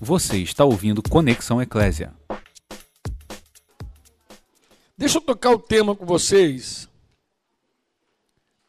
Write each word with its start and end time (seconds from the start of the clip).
Você 0.00 0.42
está 0.42 0.62
ouvindo 0.62 1.02
Conexão 1.02 1.60
Eclésia. 1.62 2.14
Deixa 4.96 5.16
eu 5.16 5.22
tocar 5.22 5.52
o 5.52 5.58
tema 5.58 5.96
com 5.96 6.04
vocês. 6.04 6.86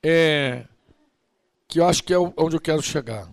É, 0.02 0.66
que 1.68 1.82
eu 1.82 1.86
acho 1.86 2.02
que 2.04 2.14
é 2.14 2.18
onde 2.18 2.56
eu 2.56 2.62
quero 2.62 2.82
chegar. 2.82 3.30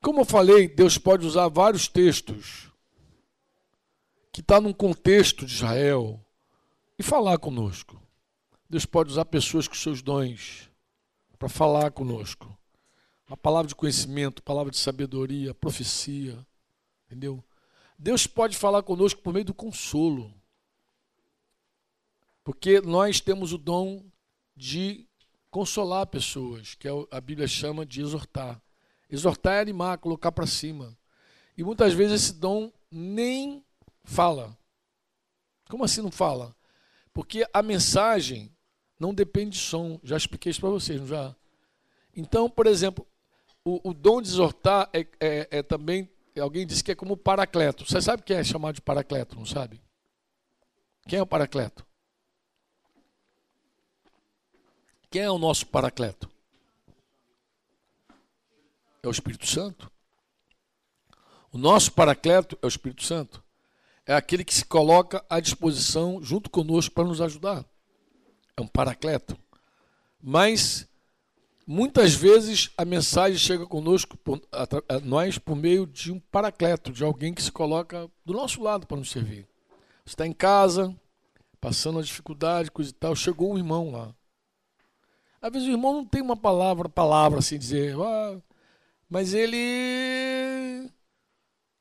Como 0.00 0.22
eu 0.22 0.24
falei, 0.24 0.66
Deus 0.66 0.98
pode 0.98 1.24
usar 1.24 1.46
vários 1.46 1.86
textos 1.86 2.68
que 4.32 4.40
está 4.40 4.60
num 4.60 4.72
contexto 4.72 5.46
de 5.46 5.54
Israel 5.54 6.20
e 6.98 7.02
falar 7.04 7.38
conosco. 7.38 8.02
Deus 8.68 8.84
pode 8.84 9.10
usar 9.10 9.24
pessoas 9.26 9.68
com 9.68 9.74
seus 9.76 10.02
dons 10.02 10.71
para 11.42 11.48
falar 11.48 11.90
conosco. 11.90 12.56
Uma 13.26 13.36
palavra 13.36 13.66
de 13.66 13.74
conhecimento, 13.74 14.44
palavra 14.44 14.70
de 14.70 14.78
sabedoria, 14.78 15.52
profecia. 15.52 16.46
Entendeu? 17.06 17.42
Deus 17.98 18.28
pode 18.28 18.56
falar 18.56 18.84
conosco 18.84 19.20
por 19.20 19.32
meio 19.32 19.46
do 19.46 19.52
consolo. 19.52 20.32
Porque 22.44 22.80
nós 22.80 23.20
temos 23.20 23.52
o 23.52 23.58
dom 23.58 24.04
de 24.54 25.08
consolar 25.50 26.06
pessoas, 26.06 26.76
que 26.76 26.86
é 26.86 26.92
a 27.10 27.20
Bíblia 27.20 27.48
chama 27.48 27.84
de 27.84 28.02
exortar. 28.02 28.62
Exortar 29.10 29.54
é 29.54 29.60
animar, 29.62 29.98
colocar 29.98 30.30
para 30.30 30.46
cima. 30.46 30.96
E 31.58 31.64
muitas 31.64 31.92
vezes 31.92 32.22
esse 32.22 32.34
dom 32.34 32.72
nem 32.88 33.64
fala. 34.04 34.56
Como 35.68 35.82
assim 35.82 36.02
não 36.02 36.12
fala? 36.12 36.54
Porque 37.12 37.44
a 37.52 37.62
mensagem 37.62 38.56
não 39.02 39.12
depende 39.12 39.58
de 39.58 39.58
som. 39.58 39.98
Já 40.04 40.16
expliquei 40.16 40.50
isso 40.50 40.60
para 40.60 40.70
vocês, 40.70 41.00
não 41.00 41.08
já? 41.08 41.34
Então, 42.16 42.48
por 42.48 42.68
exemplo, 42.68 43.04
o, 43.64 43.90
o 43.90 43.92
dom 43.92 44.22
de 44.22 44.28
exortar 44.28 44.88
é, 44.92 45.00
é, 45.18 45.48
é, 45.50 45.62
também. 45.62 46.08
Alguém 46.40 46.64
disse 46.64 46.84
que 46.84 46.92
é 46.92 46.94
como 46.94 47.16
paracleto. 47.16 47.84
Você 47.84 48.00
sabe 48.00 48.22
o 48.22 48.24
que 48.24 48.32
é 48.32 48.44
chamado 48.44 48.76
de 48.76 48.80
paracleto, 48.80 49.34
não 49.36 49.44
sabe? 49.44 49.82
Quem 51.06 51.18
é 51.18 51.22
o 51.22 51.26
paracleto? 51.26 51.84
Quem 55.10 55.22
é 55.22 55.30
o 55.30 55.36
nosso 55.36 55.66
paracleto? 55.66 56.30
É 59.02 59.08
o 59.08 59.10
Espírito 59.10 59.46
Santo. 59.46 59.90
O 61.50 61.58
nosso 61.58 61.92
paracleto 61.92 62.56
é 62.62 62.66
o 62.66 62.68
Espírito 62.68 63.02
Santo. 63.02 63.42
É 64.06 64.14
aquele 64.14 64.44
que 64.44 64.54
se 64.54 64.64
coloca 64.64 65.24
à 65.28 65.40
disposição 65.40 66.22
junto 66.22 66.48
conosco 66.48 66.94
para 66.94 67.04
nos 67.04 67.20
ajudar. 67.20 67.66
É 68.56 68.62
um 68.62 68.66
paracleto. 68.66 69.36
Mas 70.22 70.88
muitas 71.66 72.14
vezes 72.14 72.70
a 72.76 72.84
mensagem 72.84 73.38
chega 73.38 73.66
conosco, 73.66 74.18
a, 74.52 75.00
nós, 75.00 75.38
por 75.38 75.56
meio 75.56 75.86
de 75.86 76.12
um 76.12 76.20
paracleto, 76.20 76.92
de 76.92 77.02
alguém 77.02 77.32
que 77.32 77.42
se 77.42 77.50
coloca 77.50 78.10
do 78.24 78.32
nosso 78.32 78.62
lado 78.62 78.86
para 78.86 78.96
nos 78.96 79.10
servir. 79.10 79.46
Você 80.04 80.14
está 80.14 80.26
em 80.26 80.32
casa, 80.32 80.94
passando 81.60 81.98
a 81.98 82.02
dificuldade, 82.02 82.70
coisa 82.70 82.90
e 82.90 82.94
tal, 82.94 83.14
chegou 83.14 83.52
um 83.52 83.58
irmão 83.58 83.90
lá. 83.90 84.14
Às 85.40 85.52
vezes 85.52 85.68
o 85.68 85.72
irmão 85.72 85.94
não 85.94 86.04
tem 86.04 86.22
uma 86.22 86.36
palavra, 86.36 86.88
palavra 86.88 87.40
assim 87.40 87.58
dizer, 87.58 87.96
ah, 87.98 88.40
mas 89.08 89.34
ele 89.34 90.88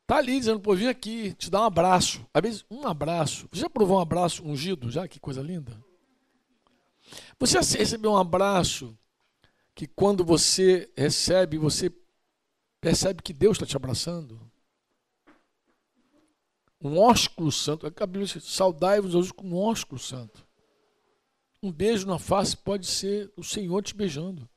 tá 0.07 0.17
ali 0.17 0.39
dizendo, 0.39 0.59
pô, 0.59 0.75
vim 0.75 0.87
aqui 0.87 1.33
te 1.33 1.49
dar 1.49 1.61
um 1.61 1.65
abraço. 1.65 2.25
Às 2.33 2.41
vezes, 2.41 2.65
um 2.69 2.85
abraço. 2.85 3.47
Você 3.51 3.61
já 3.61 3.69
provou 3.69 3.97
um 3.97 4.01
abraço 4.01 4.45
ungido? 4.45 4.91
Já? 4.91 5.07
Que 5.07 5.19
coisa 5.19 5.41
linda. 5.41 5.71
Você 7.41 7.57
recebeu 7.57 8.11
um 8.11 8.17
abraço 8.17 8.95
que 9.73 9.87
quando 9.87 10.23
você 10.23 10.93
recebe, 10.95 11.57
você 11.57 11.91
percebe 12.79 13.23
que 13.23 13.33
Deus 13.33 13.57
está 13.57 13.65
te 13.65 13.75
abraçando? 13.75 14.39
Um 16.79 16.99
ósculo 16.99 17.51
santo. 17.51 17.87
A 17.87 18.05
Bíblia 18.05 18.27
diz, 18.27 18.43
saudai-vos 18.43 19.15
hoje 19.15 19.33
com 19.33 19.47
um 19.47 19.57
ósculo 19.57 19.99
santo. 19.99 20.47
Um 21.63 21.71
beijo 21.71 22.05
na 22.05 22.19
face 22.19 22.55
pode 22.55 22.85
ser 22.85 23.33
o 23.35 23.43
Senhor 23.43 23.81
te 23.81 23.95
beijando. 23.95 24.47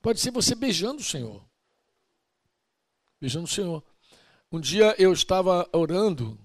Pode 0.00 0.18
ser 0.18 0.32
você 0.32 0.56
beijando 0.56 1.00
o 1.00 1.04
Senhor. 1.04 1.48
Beijando 3.20 3.44
o 3.44 3.48
Senhor. 3.48 3.84
Um 4.50 4.58
dia 4.58 4.96
eu 4.98 5.12
estava 5.12 5.68
orando 5.72 6.36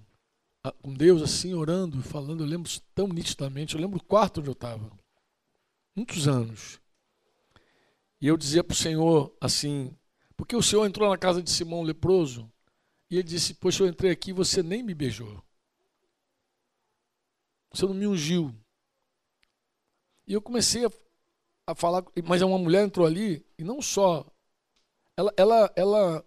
com 0.84 0.94
Deus, 0.94 1.24
assim, 1.24 1.56
orando, 1.56 2.04
falando, 2.04 2.44
eu 2.44 2.48
lembro 2.48 2.70
tão 2.94 3.08
nitidamente, 3.08 3.74
eu 3.74 3.82
lembro 3.82 3.98
o 3.98 4.04
quarto 4.04 4.42
onde 4.42 4.50
eu 4.50 4.54
estava. 4.54 4.92
Muitos 5.98 6.28
anos. 6.28 6.80
E 8.22 8.28
eu 8.28 8.38
dizia 8.38 8.64
para 8.64 8.74
o 8.74 8.78
Senhor 8.78 9.36
assim, 9.42 9.98
porque 10.36 10.56
o 10.56 10.62
Senhor 10.62 10.86
entrou 10.86 11.10
na 11.10 11.18
casa 11.18 11.42
de 11.42 11.50
Simão 11.50 11.82
leproso, 11.82 12.48
e 13.10 13.16
ele 13.16 13.24
disse, 13.24 13.56
poxa, 13.56 13.82
eu 13.82 13.88
entrei 13.88 14.12
aqui 14.12 14.30
e 14.30 14.34
você 14.34 14.62
nem 14.62 14.84
me 14.84 14.94
beijou. 14.94 15.44
Você 17.74 17.88
não 17.88 17.96
me 17.96 18.06
ungiu. 18.06 18.54
E 20.28 20.34
eu 20.34 20.42
comecei 20.42 20.86
a, 20.86 20.92
a 21.66 21.74
falar, 21.74 22.06
mas 22.26 22.44
uma 22.44 22.60
mulher 22.60 22.86
entrou 22.86 23.08
ali 23.08 23.44
e 23.58 23.64
não 23.64 23.82
só, 23.82 24.24
ela, 25.16 25.34
ela, 25.36 25.74
ela, 25.76 26.26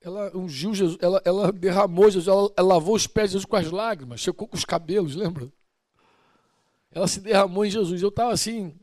ela 0.00 0.36
ungiu 0.36 0.74
Jesus, 0.74 0.98
ela, 1.00 1.22
ela 1.24 1.52
derramou 1.52 2.10
Jesus, 2.10 2.26
ela, 2.26 2.52
ela 2.56 2.68
lavou 2.68 2.96
os 2.96 3.06
pés 3.06 3.30
de 3.30 3.34
Jesus 3.34 3.44
com 3.44 3.54
as 3.54 3.70
lágrimas, 3.70 4.18
checou 4.18 4.48
com 4.48 4.56
os 4.56 4.64
cabelos, 4.64 5.14
lembra? 5.14 5.52
Ela 6.90 7.06
se 7.06 7.20
derramou 7.20 7.64
em 7.64 7.70
Jesus. 7.70 8.02
Eu 8.02 8.08
estava 8.08 8.32
assim, 8.32 8.76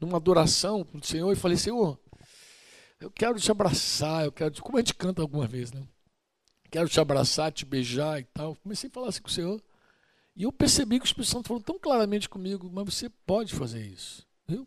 numa 0.00 0.16
adoração 0.16 0.84
para 0.84 1.00
o 1.00 1.06
Senhor 1.06 1.32
e 1.32 1.36
falei, 1.36 1.56
Senhor, 1.56 1.98
eu 3.00 3.10
quero 3.10 3.38
te 3.38 3.50
abraçar, 3.50 4.24
eu 4.24 4.32
quero, 4.32 4.62
como 4.62 4.78
a 4.78 4.80
gente 4.80 4.94
canta 4.94 5.22
algumas 5.22 5.50
vezes, 5.50 5.72
né? 5.72 5.86
Quero 6.70 6.88
te 6.88 7.00
abraçar, 7.00 7.52
te 7.52 7.64
beijar 7.64 8.20
e 8.20 8.24
tal. 8.24 8.56
Comecei 8.56 8.88
a 8.88 8.92
falar 8.92 9.08
assim 9.08 9.22
com 9.22 9.28
o 9.28 9.32
Senhor. 9.32 9.62
E 10.34 10.42
eu 10.42 10.52
percebi 10.52 10.98
que 10.98 11.04
o 11.04 11.06
Espírito 11.06 11.30
Santo 11.30 11.48
falou 11.48 11.62
tão 11.62 11.78
claramente 11.78 12.28
comigo, 12.28 12.70
mas 12.70 12.94
você 12.94 13.08
pode 13.08 13.54
fazer 13.54 13.84
isso. 13.86 14.26
Eu, 14.48 14.66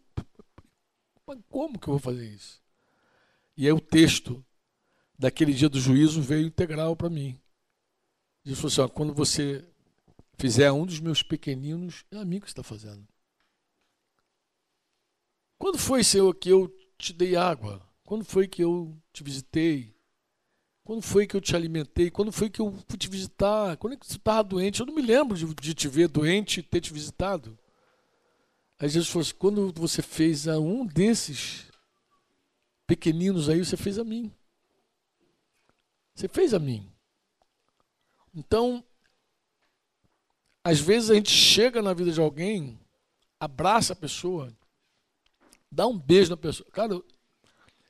mas 1.28 1.40
como 1.50 1.78
que 1.78 1.88
eu 1.88 1.94
vou 1.94 2.00
fazer 2.00 2.28
isso? 2.28 2.60
E 3.56 3.66
aí 3.66 3.72
o 3.72 3.80
texto 3.80 4.44
daquele 5.18 5.54
dia 5.54 5.70
do 5.70 5.80
juízo 5.80 6.22
veio 6.22 6.48
integral 6.48 6.96
para 6.96 7.10
mim. 7.10 7.40
Diz 8.44 8.64
assim, 8.64 8.82
ó, 8.82 8.88
quando 8.88 9.14
você 9.14 9.68
fizer 10.38 10.72
um 10.72 10.86
dos 10.86 11.00
meus 11.00 11.22
pequeninos, 11.22 12.06
é 12.10 12.18
a 12.18 12.26
mim 12.26 12.40
que 12.40 12.48
está 12.48 12.64
fazendo. 12.64 13.06
Quando 15.60 15.78
foi, 15.78 16.06
Senhor, 16.06 16.34
que 16.34 16.50
eu 16.50 16.74
te 16.98 17.12
dei 17.12 17.36
água? 17.36 17.86
Quando 18.06 18.24
foi 18.24 18.48
que 18.48 18.64
eu 18.64 18.98
te 19.12 19.24
visitei? 19.24 19.94
Quando 20.86 21.02
foi 21.02 21.28
que 21.28 21.36
eu 21.36 21.42
te 21.42 21.56
alimentei? 21.56 22.10
Quando 22.10 22.32
foi 22.32 22.50
que 22.50 22.62
eu 22.62 22.74
fui 22.88 22.98
te 22.98 23.10
visitar? 23.10 23.76
Quando 23.78 23.94
é 23.94 23.98
que 23.98 24.08
você 24.08 24.16
estava 24.16 24.42
doente? 24.42 24.80
Eu 24.80 24.86
não 24.86 24.96
me 24.96 25.02
lembro 25.02 25.38
de, 25.38 25.46
de, 25.54 25.74
te 25.74 25.88
ver 25.88 26.08
doente 26.08 26.62
e 26.62 26.64
ter 26.64 26.80
te 26.80 26.94
visitado. 26.94 27.60
Aí 28.80 28.88
Jesus 28.88 29.12
falou 29.12 29.22
assim: 29.22 29.36
quando 29.36 29.72
você 29.74 30.02
fez 30.02 30.48
a 30.48 30.58
um 30.58 30.86
desses 30.86 31.68
pequeninos 32.88 33.50
aí, 33.50 33.64
você 33.64 33.76
fez 33.76 34.00
a 34.00 34.04
mim. 34.04 34.34
Você 36.16 36.28
fez 36.28 36.54
a 36.54 36.60
mim. 36.60 36.90
Então, 38.34 38.84
às 40.64 40.80
vezes 40.80 41.12
a 41.12 41.16
gente 41.16 41.32
chega 41.32 41.82
na 41.82 41.94
vida 41.94 42.12
de 42.12 42.20
alguém, 42.20 42.80
abraça 43.40 43.94
a 43.94 43.96
pessoa, 43.96 44.52
dá 45.72 45.88
um 45.88 45.98
beijo 45.98 46.30
na 46.30 46.38
pessoa. 46.38 46.70
Cara, 46.72 47.02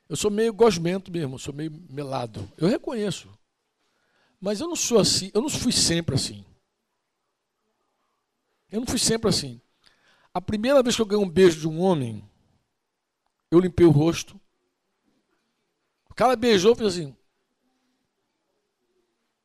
eu 0.07 0.15
sou 0.15 0.31
meio 0.31 0.53
gosmento 0.53 1.11
mesmo, 1.11 1.37
sou 1.37 1.53
meio 1.53 1.71
melado. 1.89 2.51
Eu 2.57 2.67
reconheço. 2.67 3.29
Mas 4.39 4.59
eu 4.59 4.67
não 4.67 4.75
sou 4.75 4.99
assim, 4.99 5.29
eu 5.33 5.41
não 5.41 5.49
fui 5.49 5.71
sempre 5.71 6.15
assim. 6.15 6.45
Eu 8.71 8.79
não 8.79 8.87
fui 8.87 8.99
sempre 8.99 9.29
assim. 9.29 9.61
A 10.33 10.39
primeira 10.39 10.81
vez 10.81 10.95
que 10.95 11.01
eu 11.01 11.05
ganhei 11.05 11.25
um 11.25 11.29
beijo 11.29 11.59
de 11.59 11.67
um 11.67 11.79
homem, 11.79 12.23
eu 13.51 13.59
limpei 13.59 13.85
o 13.85 13.91
rosto. 13.91 14.39
O 16.09 16.13
cara 16.13 16.35
beijou, 16.35 16.75
fez 16.75 16.93
assim. 16.93 17.15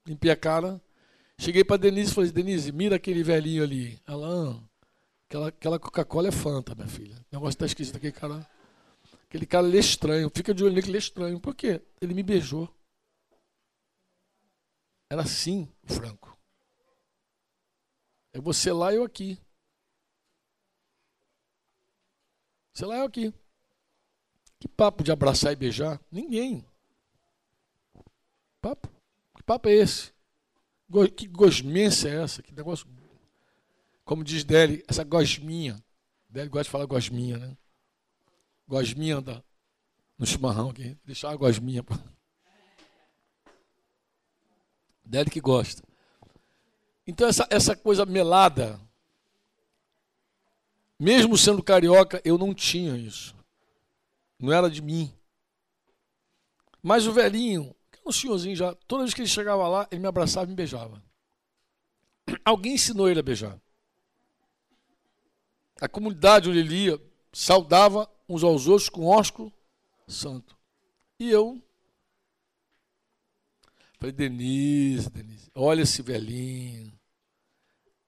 Limpei 0.06 0.30
a 0.30 0.36
cara. 0.36 0.80
Cheguei 1.38 1.64
para 1.64 1.78
Denise 1.78 2.10
e 2.10 2.14
falei: 2.14 2.30
Denise, 2.30 2.70
mira 2.70 2.96
aquele 2.96 3.22
velhinho 3.22 3.62
ali. 3.62 3.98
Ela, 4.06 4.52
ah, 4.52 4.60
aquela, 5.28 5.48
aquela 5.48 5.78
Coca-Cola 5.78 6.28
é 6.28 6.32
Fanta, 6.32 6.74
minha 6.74 6.88
filha. 6.88 7.16
O 7.16 7.36
negócio 7.36 7.56
está 7.56 7.66
esquisito 7.66 7.96
aquele 7.96 8.12
cara. 8.12 8.48
Aquele 9.24 9.46
cara 9.46 9.66
ele 9.66 9.78
estranho. 9.78 10.30
Fica 10.34 10.54
de 10.54 10.64
olho 10.64 10.74
nele, 10.74 10.88
ele 10.88 10.98
estranho. 10.98 11.40
Por 11.40 11.54
quê? 11.54 11.82
Ele 12.00 12.14
me 12.14 12.22
beijou. 12.22 12.72
Era 15.10 15.22
assim, 15.22 15.68
Franco. 15.84 16.36
É 18.32 18.40
você 18.40 18.72
lá 18.72 18.92
e 18.92 18.96
eu 18.96 19.04
aqui. 19.04 19.38
Você 22.72 22.84
lá 22.84 22.96
e 22.96 22.98
eu 23.00 23.04
aqui. 23.04 23.32
Que 24.58 24.68
papo 24.68 25.04
de 25.04 25.12
abraçar 25.12 25.52
e 25.52 25.56
beijar? 25.56 26.00
Ninguém. 26.10 26.64
Papo? 28.60 28.88
Que 29.36 29.42
papo 29.42 29.68
é 29.68 29.74
esse? 29.74 30.12
Que 31.16 31.26
gosmência 31.26 32.08
é 32.08 32.22
essa? 32.22 32.42
Que 32.42 32.52
negócio. 32.52 32.88
Como 34.04 34.22
diz 34.22 34.44
Deli, 34.44 34.84
essa 34.86 35.02
gosminha. 35.02 35.82
Deli 36.28 36.48
gosta 36.48 36.64
de 36.64 36.70
falar 36.70 36.86
gosminha, 36.86 37.38
né? 37.38 37.56
Gosminha 38.68 39.20
da, 39.20 39.42
no 40.18 40.26
chimarrão 40.26 40.70
aqui. 40.70 40.96
Deixar 41.04 41.28
uma 41.28 41.36
gosminha. 41.36 41.84
Dele 45.04 45.30
que 45.30 45.40
gosta. 45.40 45.82
Então, 47.06 47.28
essa, 47.28 47.46
essa 47.50 47.76
coisa 47.76 48.06
melada, 48.06 48.80
mesmo 50.98 51.36
sendo 51.36 51.62
carioca, 51.62 52.20
eu 52.24 52.38
não 52.38 52.54
tinha 52.54 52.96
isso. 52.96 53.34
Não 54.38 54.52
era 54.52 54.70
de 54.70 54.80
mim. 54.80 55.12
Mas 56.82 57.06
o 57.06 57.12
velhinho, 57.12 57.74
um 58.04 58.12
senhorzinho 58.12 58.56
já, 58.56 58.74
toda 58.86 59.02
vez 59.02 59.14
que 59.14 59.20
ele 59.20 59.28
chegava 59.28 59.68
lá, 59.68 59.88
ele 59.90 60.00
me 60.00 60.08
abraçava 60.08 60.46
e 60.46 60.48
me 60.50 60.54
beijava. 60.54 61.02
Alguém 62.44 62.74
ensinou 62.74 63.08
ele 63.08 63.20
a 63.20 63.22
beijar. 63.22 63.60
A 65.84 65.88
comunidade 65.88 66.48
onde 66.48 66.60
ele 66.60 66.86
ia 66.86 67.02
saudava 67.30 68.10
uns 68.26 68.42
aos 68.42 68.66
outros 68.66 68.88
com 68.88 69.04
ósculo 69.04 69.52
santo. 70.08 70.56
E 71.20 71.28
eu 71.28 71.62
falei, 73.98 74.10
Denise, 74.10 75.10
Denise, 75.10 75.50
olha 75.54 75.82
esse 75.82 76.00
velhinho. 76.00 76.90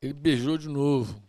Ele 0.00 0.14
beijou 0.14 0.56
de 0.56 0.70
novo. 0.70 1.22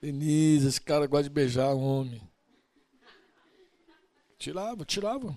Denise, 0.00 0.68
esse 0.68 0.80
cara 0.80 1.06
gosta 1.06 1.24
de 1.24 1.28
beijar 1.28 1.74
homem. 1.74 2.26
Tirava, 4.38 4.82
tirava. 4.86 5.36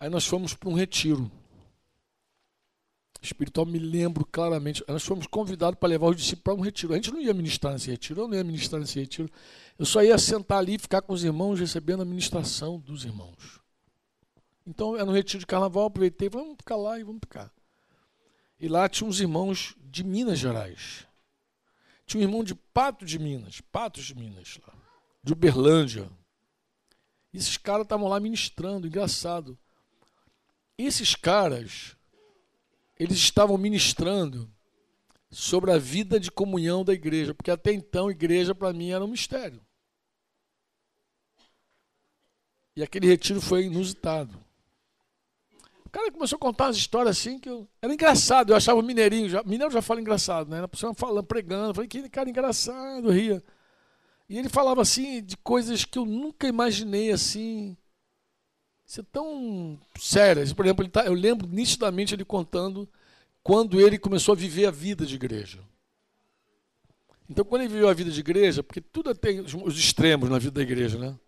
Aí 0.00 0.10
nós 0.10 0.26
fomos 0.26 0.52
para 0.52 0.68
um 0.68 0.74
retiro. 0.74 1.30
Espiritual, 3.22 3.66
me 3.66 3.78
lembro 3.78 4.24
claramente. 4.24 4.84
Nós 4.86 5.04
fomos 5.04 5.26
convidados 5.26 5.78
para 5.78 5.88
levar 5.88 6.08
os 6.08 6.16
discípulos 6.16 6.42
para 6.42 6.54
um 6.54 6.60
retiro. 6.60 6.92
A 6.92 6.96
gente 6.96 7.10
não 7.10 7.20
ia 7.20 7.34
ministrar 7.34 7.72
nesse 7.72 7.90
retiro, 7.90 8.22
eu 8.22 8.28
não 8.28 8.36
ia 8.36 8.44
ministrar 8.44 8.80
nesse 8.80 8.98
retiro. 8.98 9.30
Eu 9.78 9.84
só 9.84 10.02
ia 10.02 10.16
sentar 10.18 10.58
ali 10.58 10.74
e 10.74 10.78
ficar 10.78 11.02
com 11.02 11.12
os 11.12 11.24
irmãos, 11.24 11.58
recebendo 11.58 12.02
a 12.02 12.04
ministração 12.04 12.78
dos 12.78 13.04
irmãos. 13.04 13.60
Então, 14.66 14.96
era 14.96 15.04
um 15.04 15.12
retiro 15.12 15.40
de 15.40 15.46
carnaval, 15.46 15.86
aproveitei, 15.86 16.28
vamos 16.28 16.56
ficar 16.56 16.76
lá 16.76 16.98
e 16.98 17.04
vamos 17.04 17.20
ficar. 17.20 17.52
E 18.58 18.68
lá 18.68 18.88
tinha 18.88 19.08
uns 19.08 19.20
irmãos 19.20 19.74
de 19.84 20.02
Minas 20.02 20.38
Gerais. 20.38 21.06
Tinha 22.06 22.20
um 22.20 22.24
irmão 22.24 22.44
de 22.44 22.54
Pato 22.54 23.04
de 23.04 23.18
Minas, 23.18 23.60
Patos 23.60 24.04
de 24.04 24.14
Minas, 24.14 24.58
lá, 24.66 24.72
de 25.22 25.32
Uberlândia. 25.32 26.08
E 27.32 27.38
esses 27.38 27.56
caras 27.56 27.82
estavam 27.82 28.08
lá 28.08 28.18
ministrando, 28.18 28.86
engraçado. 28.86 29.58
Esses 30.78 31.14
caras, 31.14 31.95
eles 32.98 33.18
estavam 33.18 33.58
ministrando 33.58 34.50
sobre 35.30 35.70
a 35.72 35.78
vida 35.78 36.18
de 36.18 36.30
comunhão 36.30 36.84
da 36.84 36.92
igreja, 36.92 37.34
porque 37.34 37.50
até 37.50 37.72
então 37.72 38.08
a 38.08 38.12
igreja 38.12 38.54
para 38.54 38.72
mim 38.72 38.90
era 38.90 39.04
um 39.04 39.08
mistério. 39.08 39.60
E 42.74 42.82
aquele 42.82 43.06
retiro 43.06 43.40
foi 43.40 43.64
inusitado. 43.64 44.38
O 45.84 45.90
cara 45.90 46.12
começou 46.12 46.36
a 46.36 46.40
contar 46.40 46.66
umas 46.66 46.76
histórias 46.76 47.16
assim 47.16 47.38
que 47.38 47.48
eu... 47.48 47.66
era 47.80 47.92
engraçado. 47.92 48.50
Eu 48.50 48.56
achava 48.56 48.82
mineirinho, 48.82 49.30
já... 49.30 49.42
mineiro 49.42 49.72
já 49.72 49.80
fala 49.80 50.00
engraçado, 50.00 50.50
né? 50.50 50.62
A 50.62 50.68
pessoa 50.68 50.92
falando, 50.92 51.24
pregando, 51.24 51.70
eu 51.70 51.74
falei 51.74 51.88
que 51.88 52.06
cara 52.10 52.28
engraçado, 52.28 53.10
ria. 53.10 53.42
E 54.28 54.38
ele 54.38 54.48
falava 54.48 54.82
assim 54.82 55.22
de 55.22 55.36
coisas 55.38 55.84
que 55.84 55.98
eu 55.98 56.04
nunca 56.04 56.46
imaginei 56.46 57.12
assim. 57.12 57.76
Isso 58.86 59.00
é 59.00 59.04
tão 59.10 59.78
sério. 59.98 60.54
Por 60.54 60.64
exemplo, 60.64 60.88
tá... 60.88 61.04
eu 61.04 61.12
lembro 61.12 61.48
nitidamente 61.48 62.14
ele 62.14 62.24
contando 62.24 62.88
quando 63.42 63.80
ele 63.80 63.98
começou 63.98 64.32
a 64.32 64.36
viver 64.36 64.66
a 64.66 64.70
vida 64.70 65.04
de 65.04 65.16
igreja. 65.16 65.58
Então, 67.28 67.44
quando 67.44 67.62
ele 67.62 67.72
viveu 67.72 67.88
a 67.88 67.94
vida 67.94 68.10
de 68.10 68.20
igreja, 68.20 68.62
porque 68.62 68.80
tudo 68.80 69.12
tem 69.14 69.40
os 69.40 69.76
extremos 69.76 70.30
na 70.30 70.38
vida 70.38 70.52
da 70.52 70.62
igreja, 70.62 70.96
né? 70.96 71.18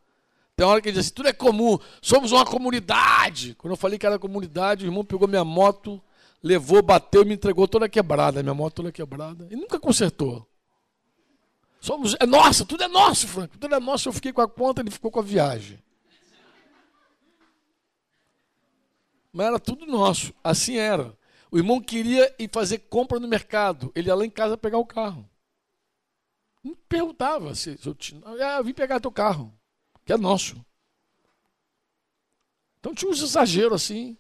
Tem 0.55 0.67
hora 0.67 0.81
que 0.81 0.89
ele 0.89 0.97
diz 0.97 1.07
assim, 1.07 1.15
tudo 1.15 1.29
é 1.29 1.33
comum, 1.33 1.79
somos 2.01 2.33
uma 2.33 2.45
comunidade. 2.45 3.55
Quando 3.57 3.73
eu 3.73 3.77
falei 3.77 3.99
que 3.99 4.07
era 4.07 4.19
comunidade, 4.19 4.85
o 4.85 4.89
irmão 4.89 5.05
pegou 5.05 5.27
minha 5.27 5.45
moto, 5.45 6.01
levou, 6.43 6.83
bateu 6.83 7.25
me 7.25 7.35
entregou 7.35 7.67
toda 7.67 7.89
quebrada. 7.89 8.43
Minha 8.43 8.55
moto 8.55 8.75
toda 8.75 8.93
quebrada. 8.93 9.47
E 9.51 9.57
nunca 9.57 9.79
consertou. 9.79 10.47
Somos, 11.81 12.17
é 12.19 12.27
nossa, 12.27 12.65
tudo 12.65 12.83
é 12.83 12.89
nosso, 12.89 13.27
Franco. 13.29 13.57
Tudo 13.59 13.75
é 13.75 13.81
nosso. 13.81 14.09
Eu 14.09 14.13
fiquei 14.13 14.33
com 14.33 14.41
a 14.41 14.49
conta, 14.49 14.81
ele 14.81 14.91
ficou 14.91 15.11
com 15.11 15.21
a 15.21 15.23
viagem. 15.23 15.79
Mas 19.33 19.47
era 19.47 19.59
tudo 19.59 19.87
nosso. 19.87 20.33
Assim 20.43 20.77
era. 20.77 21.17
O 21.51 21.59
irmão 21.59 21.81
queria 21.81 22.35
ir 22.39 22.51
fazer 22.53 22.79
compra 22.79 23.19
no 23.19 23.29
mercado. 23.29 23.91
Ele 23.95 24.09
ia 24.09 24.15
lá 24.15 24.25
em 24.25 24.31
casa 24.31 24.57
pegar 24.57 24.79
o 24.79 24.87
carro. 24.87 25.29
Não 26.63 26.75
perguntava 26.89 27.55
se, 27.55 27.79
eu 27.85 27.95
tinha. 27.95 28.21
Ah, 28.25 28.59
eu 28.59 28.65
vim 28.65 28.75
pegar 28.75 29.01
teu 29.01 29.13
carro 29.13 29.53
que 30.05 30.13
é 30.13 30.17
nosso. 30.17 30.57
Então 32.81 32.95
tinha 32.95 33.11
uns 33.11 33.21
exageros 33.21 33.83
assim, 33.83 34.17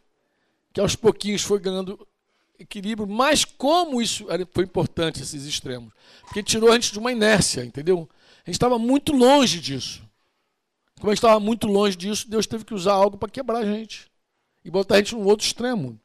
que 0.72 0.80
aos 0.80 0.94
pouquinhos 0.94 1.42
foi 1.42 1.58
ganhando 1.58 2.06
equilíbrio, 2.58 3.08
mas 3.08 3.44
como 3.44 4.02
isso 4.02 4.26
foi 4.52 4.64
importante, 4.64 5.22
esses 5.22 5.46
extremos? 5.46 5.92
Porque 6.22 6.42
tirou 6.42 6.70
a 6.70 6.74
gente 6.74 6.92
de 6.92 6.98
uma 6.98 7.10
inércia, 7.10 7.64
entendeu? 7.64 8.08
A 8.44 8.50
gente 8.50 8.56
estava 8.56 8.78
muito 8.78 9.12
longe 9.12 9.60
disso. 9.60 10.02
Como 10.96 11.10
a 11.10 11.14
gente 11.14 11.24
estava 11.24 11.40
muito 11.40 11.66
longe 11.66 11.96
disso, 11.96 12.28
Deus 12.28 12.46
teve 12.46 12.64
que 12.64 12.74
usar 12.74 12.92
algo 12.92 13.16
para 13.16 13.30
quebrar 13.30 13.60
a 13.60 13.64
gente 13.64 14.10
e 14.64 14.70
botar 14.70 14.96
a 14.96 14.98
gente 14.98 15.14
num 15.14 15.24
outro 15.24 15.46
extremo. 15.46 16.00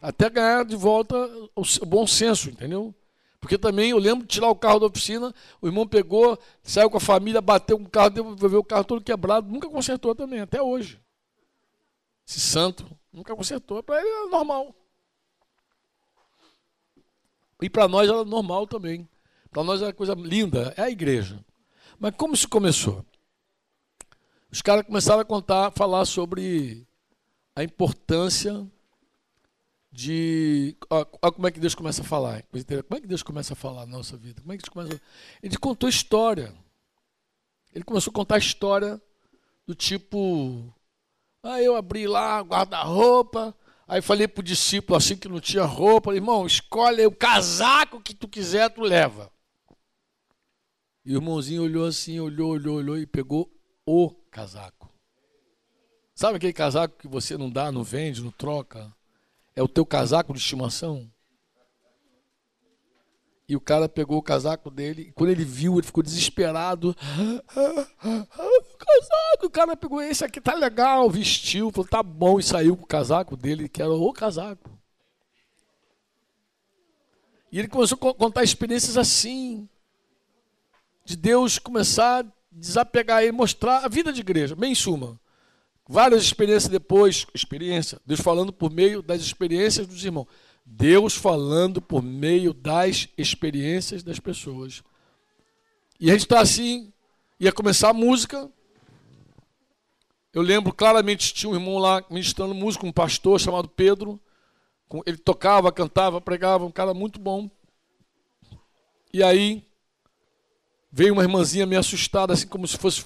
Até 0.00 0.30
ganhar 0.30 0.64
de 0.64 0.76
volta 0.76 1.16
o 1.54 1.86
bom 1.86 2.06
senso, 2.06 2.48
entendeu? 2.50 2.94
Porque 3.40 3.56
também 3.56 3.90
eu 3.90 3.98
lembro 3.98 4.26
de 4.26 4.34
tirar 4.34 4.48
o 4.48 4.56
carro 4.56 4.80
da 4.80 4.86
oficina, 4.86 5.34
o 5.60 5.66
irmão 5.66 5.86
pegou, 5.86 6.38
saiu 6.62 6.90
com 6.90 6.98
a 6.98 7.00
família, 7.00 7.40
bateu 7.40 7.78
com 7.78 7.84
o 7.84 7.90
carro, 7.90 8.10
devolveu 8.10 8.60
o 8.60 8.64
carro 8.64 8.84
todo 8.84 9.04
quebrado, 9.04 9.50
nunca 9.50 9.68
consertou 9.68 10.14
também, 10.14 10.40
até 10.40 10.60
hoje. 10.60 11.00
Esse 12.28 12.40
santo 12.40 12.86
nunca 13.12 13.34
consertou. 13.34 13.82
Para 13.82 14.00
ele 14.00 14.08
era 14.08 14.28
normal. 14.28 14.74
E 17.62 17.68
para 17.68 17.88
nós 17.88 18.08
era 18.08 18.24
normal 18.24 18.66
também. 18.66 19.08
Para 19.50 19.64
nós 19.64 19.82
era 19.82 19.92
coisa 19.92 20.14
linda, 20.14 20.72
é 20.76 20.82
a 20.82 20.90
igreja. 20.90 21.44
Mas 21.98 22.14
como 22.14 22.34
isso 22.34 22.48
começou? 22.48 23.04
Os 24.50 24.62
caras 24.62 24.84
começaram 24.86 25.20
a 25.20 25.24
contar, 25.24 25.70
falar 25.72 26.04
sobre 26.04 26.86
a 27.54 27.64
importância 27.64 28.66
de. 29.90 30.76
Olha 30.88 31.32
como 31.32 31.46
é 31.46 31.50
que 31.50 31.60
Deus 31.60 31.74
começa 31.74 32.02
a 32.02 32.04
falar. 32.04 32.42
Como 32.44 32.96
é 32.96 33.00
que 33.00 33.06
Deus 33.06 33.22
começa 33.22 33.52
a 33.52 33.56
falar 33.56 33.86
na 33.86 33.96
nossa 33.96 34.16
vida? 34.16 34.40
Como 34.40 34.52
é 34.52 34.56
que 34.56 34.62
Deus 34.62 34.72
começa 34.72 34.94
a... 34.94 35.00
Ele 35.42 35.56
contou 35.56 35.88
história. 35.88 36.54
Ele 37.74 37.84
começou 37.84 38.10
a 38.10 38.14
contar 38.14 38.38
história 38.38 39.00
do 39.66 39.74
tipo. 39.74 40.72
Ah, 41.42 41.60
eu 41.62 41.76
abri 41.76 42.06
lá 42.06 42.40
guarda-roupa. 42.40 43.54
Aí 43.90 44.00
falei 44.00 44.28
pro 44.28 44.40
discípulo 44.40 44.96
assim 44.96 45.16
que 45.16 45.28
não 45.28 45.40
tinha 45.40 45.64
roupa, 45.64 46.14
irmão, 46.14 46.46
escolhe 46.46 47.04
o 47.04 47.10
casaco 47.10 48.00
que 48.00 48.14
tu 48.14 48.28
quiser, 48.28 48.70
tu 48.70 48.82
leva. 48.82 49.32
E 51.04 51.12
o 51.12 51.16
irmãozinho 51.16 51.64
olhou 51.64 51.84
assim, 51.84 52.20
olhou, 52.20 52.50
olhou, 52.50 52.76
olhou 52.76 52.96
e 52.96 53.04
pegou 53.04 53.52
o 53.84 54.10
casaco. 54.30 54.79
Sabe 56.20 56.36
aquele 56.36 56.52
casaco 56.52 56.98
que 56.98 57.08
você 57.08 57.38
não 57.38 57.48
dá, 57.48 57.72
não 57.72 57.82
vende, 57.82 58.22
não 58.22 58.30
troca? 58.30 58.94
É 59.56 59.62
o 59.62 59.66
teu 59.66 59.86
casaco 59.86 60.34
de 60.34 60.38
estimação? 60.38 61.10
E 63.48 63.56
o 63.56 63.60
cara 63.60 63.88
pegou 63.88 64.18
o 64.18 64.22
casaco 64.22 64.70
dele, 64.70 65.04
e 65.08 65.12
quando 65.12 65.30
ele 65.30 65.46
viu, 65.46 65.78
ele 65.78 65.86
ficou 65.86 66.02
desesperado. 66.02 66.90
o 66.90 68.76
casaco, 68.76 69.46
o 69.46 69.50
cara 69.50 69.74
pegou 69.74 70.02
esse 70.02 70.22
aqui, 70.22 70.42
tá 70.42 70.52
legal, 70.52 71.08
vestiu, 71.08 71.70
falou, 71.70 71.88
tá 71.88 72.02
bom, 72.02 72.38
e 72.38 72.42
saiu 72.42 72.76
com 72.76 72.84
o 72.84 72.86
casaco 72.86 73.34
dele, 73.34 73.66
que 73.66 73.80
era 73.80 73.90
o 73.90 74.12
casaco. 74.12 74.78
E 77.50 77.58
ele 77.58 77.68
começou 77.68 77.96
a 77.96 78.14
contar 78.14 78.44
experiências 78.44 78.98
assim, 78.98 79.66
de 81.02 81.16
Deus 81.16 81.58
começar 81.58 82.26
a 82.26 82.28
desapegar 82.52 83.24
e 83.24 83.32
mostrar 83.32 83.86
a 83.86 83.88
vida 83.88 84.12
de 84.12 84.20
igreja, 84.20 84.54
bem 84.54 84.72
em 84.72 84.74
suma. 84.74 85.18
Várias 85.92 86.22
experiências 86.22 86.70
depois, 86.70 87.26
experiência, 87.34 88.00
Deus 88.06 88.20
falando 88.20 88.52
por 88.52 88.70
meio 88.70 89.02
das 89.02 89.22
experiências 89.22 89.88
dos 89.88 90.04
irmãos. 90.04 90.28
Deus 90.64 91.16
falando 91.16 91.82
por 91.82 92.00
meio 92.00 92.54
das 92.54 93.08
experiências 93.18 94.04
das 94.04 94.20
pessoas. 94.20 94.84
E 95.98 96.08
a 96.08 96.12
gente 96.12 96.26
está 96.26 96.38
assim, 96.38 96.92
ia 97.40 97.50
começar 97.50 97.90
a 97.90 97.92
música. 97.92 98.48
Eu 100.32 100.42
lembro 100.42 100.72
claramente, 100.72 101.34
tinha 101.34 101.50
um 101.50 101.56
irmão 101.56 101.78
lá 101.78 102.04
ministrando 102.08 102.54
música, 102.54 102.86
um 102.86 102.92
pastor 102.92 103.40
chamado 103.40 103.68
Pedro. 103.68 104.20
Ele 105.04 105.18
tocava, 105.18 105.72
cantava, 105.72 106.20
pregava, 106.20 106.64
um 106.64 106.70
cara 106.70 106.94
muito 106.94 107.18
bom. 107.18 107.50
E 109.12 109.24
aí 109.24 109.66
veio 110.92 111.14
uma 111.14 111.24
irmãzinha 111.24 111.66
meio 111.66 111.80
assustada, 111.80 112.32
assim 112.32 112.46
como 112.46 112.64
se 112.68 112.78
fosse 112.78 113.04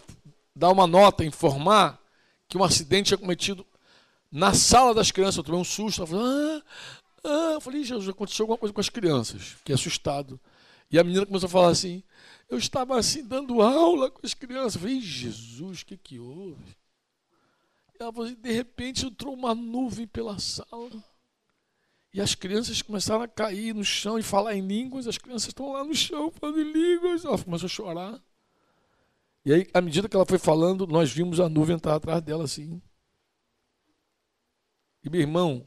dar 0.55 0.71
uma 0.71 0.87
nota, 0.87 1.25
informar 1.25 2.04
que 2.55 2.59
um 2.59 2.63
acidente 2.63 3.09
tinha 3.09 3.19
cometido 3.19 3.67
na 4.31 4.55
sala 4.55 4.95
das 4.95 5.11
crianças. 5.11 5.39
Eu 5.39 5.43
tomei 5.43 5.61
um 5.61 5.65
susto. 5.65 6.03
Eu 6.03 6.07
falei, 6.07 6.25
ah, 6.25 6.63
ah. 7.25 7.53
Eu 7.55 7.61
falei, 7.61 7.83
Jesus, 7.83 8.09
aconteceu 8.09 8.45
alguma 8.45 8.57
coisa 8.57 8.73
com 8.73 8.81
as 8.81 8.89
crianças. 8.89 9.43
Fiquei 9.43 9.75
assustado. 9.75 10.39
E 10.89 10.97
a 10.97 11.03
menina 11.03 11.27
começou 11.27 11.49
a 11.49 11.51
falar 11.51 11.71
assim: 11.71 12.05
eu 12.49 12.57
estava 12.57 12.97
assim 12.97 13.25
dando 13.25 13.61
aula 13.61 14.09
com 14.09 14.25
as 14.25 14.35
crianças. 14.35 14.77
Eu 14.77 14.83
falei, 14.83 15.01
Jesus, 15.01 15.81
o 15.81 15.87
que, 15.87 15.97
que 15.97 16.21
houve? 16.21 16.77
Ela 17.99 18.13
falou 18.13 18.29
assim, 18.29 18.37
de 18.37 18.53
repente 18.53 19.07
entrou 19.07 19.35
uma 19.35 19.53
nuvem 19.53 20.07
pela 20.07 20.39
sala. 20.39 21.03
E 22.13 22.21
as 22.21 22.37
crianças 22.37 22.81
começaram 22.83 23.23
a 23.23 23.29
cair 23.29 23.75
no 23.75 23.85
chão 23.85 24.17
e 24.17 24.23
falar 24.23 24.55
em 24.55 24.65
línguas. 24.65 25.09
As 25.09 25.19
crianças 25.19 25.49
estão 25.49 25.73
lá 25.73 25.83
no 25.83 25.95
chão 25.95 26.31
falando 26.31 26.61
em 26.61 26.73
línguas. 26.73 27.25
Ela 27.25 27.37
começou 27.37 27.67
a 27.67 27.69
chorar. 27.69 28.23
E 29.45 29.53
aí, 29.53 29.67
à 29.75 29.81
medida 29.81 30.09
que 30.09 30.17
ela 30.17 30.25
foi 30.25 30.39
falando, 30.39 30.87
nós 30.87 31.13
vimos 31.13 31.39
a 31.39 31.49
nuvem 31.49 31.77
entrar 31.77 31.95
atrás 31.95 32.23
dela 32.23 32.45
assim. 32.45 32.81
E 35.03 35.11
meu 35.11 35.21
irmão 35.21 35.67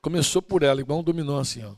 começou 0.00 0.42
por 0.42 0.62
ela, 0.64 0.80
igual 0.80 0.98
um 0.98 1.04
dominó 1.04 1.38
assim, 1.38 1.62
ó. 1.62 1.74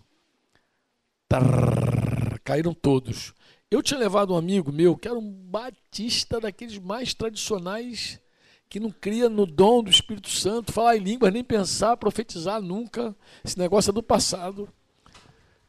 Tarrr, 1.29 2.41
caíram 2.43 2.73
todos. 2.73 3.35
Eu 3.71 3.83
tinha 3.83 4.01
levado 4.01 4.33
um 4.33 4.37
amigo 4.37 4.73
meu 4.73 4.97
que 4.97 5.07
era 5.07 5.19
um 5.19 5.31
batista 5.31 6.41
daqueles 6.41 6.79
mais 6.79 7.13
tradicionais 7.13 8.21
que 8.69 8.81
não 8.81 8.91
cria 8.91 9.29
no 9.29 9.45
dom 9.45 9.83
do 9.83 9.91
Espírito 9.91 10.31
Santo, 10.31 10.73
falar 10.73 10.97
em 10.97 11.01
línguas, 11.01 11.33
nem 11.33 11.45
pensar, 11.45 11.97
profetizar 11.97 12.61
nunca. 12.61 13.15
Esse 13.45 13.59
negócio 13.59 13.91
é 13.91 13.93
do 13.93 14.03
passado. 14.03 14.69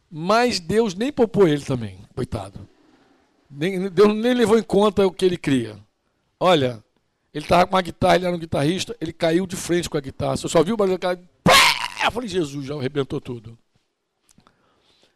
Mas 0.10 0.60
Deus 0.60 0.96
nem 0.96 1.12
poupou 1.12 1.48
ele 1.48 1.64
também, 1.64 2.00
coitado. 2.16 2.68
Nem, 3.56 3.90
Deus 3.90 4.14
nem 4.14 4.34
levou 4.34 4.58
em 4.58 4.64
conta 4.64 5.06
o 5.06 5.12
que 5.12 5.24
ele 5.24 5.38
cria. 5.38 5.78
Olha, 6.40 6.84
ele 7.34 7.46
estava 7.46 7.66
com 7.66 7.76
uma 7.76 7.82
guitarra, 7.82 8.16
ele 8.16 8.26
era 8.26 8.36
um 8.36 8.40
guitarrista, 8.40 8.96
ele 9.00 9.14
caiu 9.14 9.48
de 9.48 9.56
frente 9.56 9.90
com 9.90 9.98
a 9.98 10.02
guitarra. 10.02 10.38
Você 10.38 10.48
só 10.50 10.62
viu 10.62 10.74
o 10.74 10.78
barulho 10.78 11.00
cara. 11.00 11.22
Eu 12.04 12.12
falei, 12.12 12.30
Jesus, 12.30 12.66
já 12.66 12.76
arrebentou 12.76 13.20
tudo. 13.20 13.58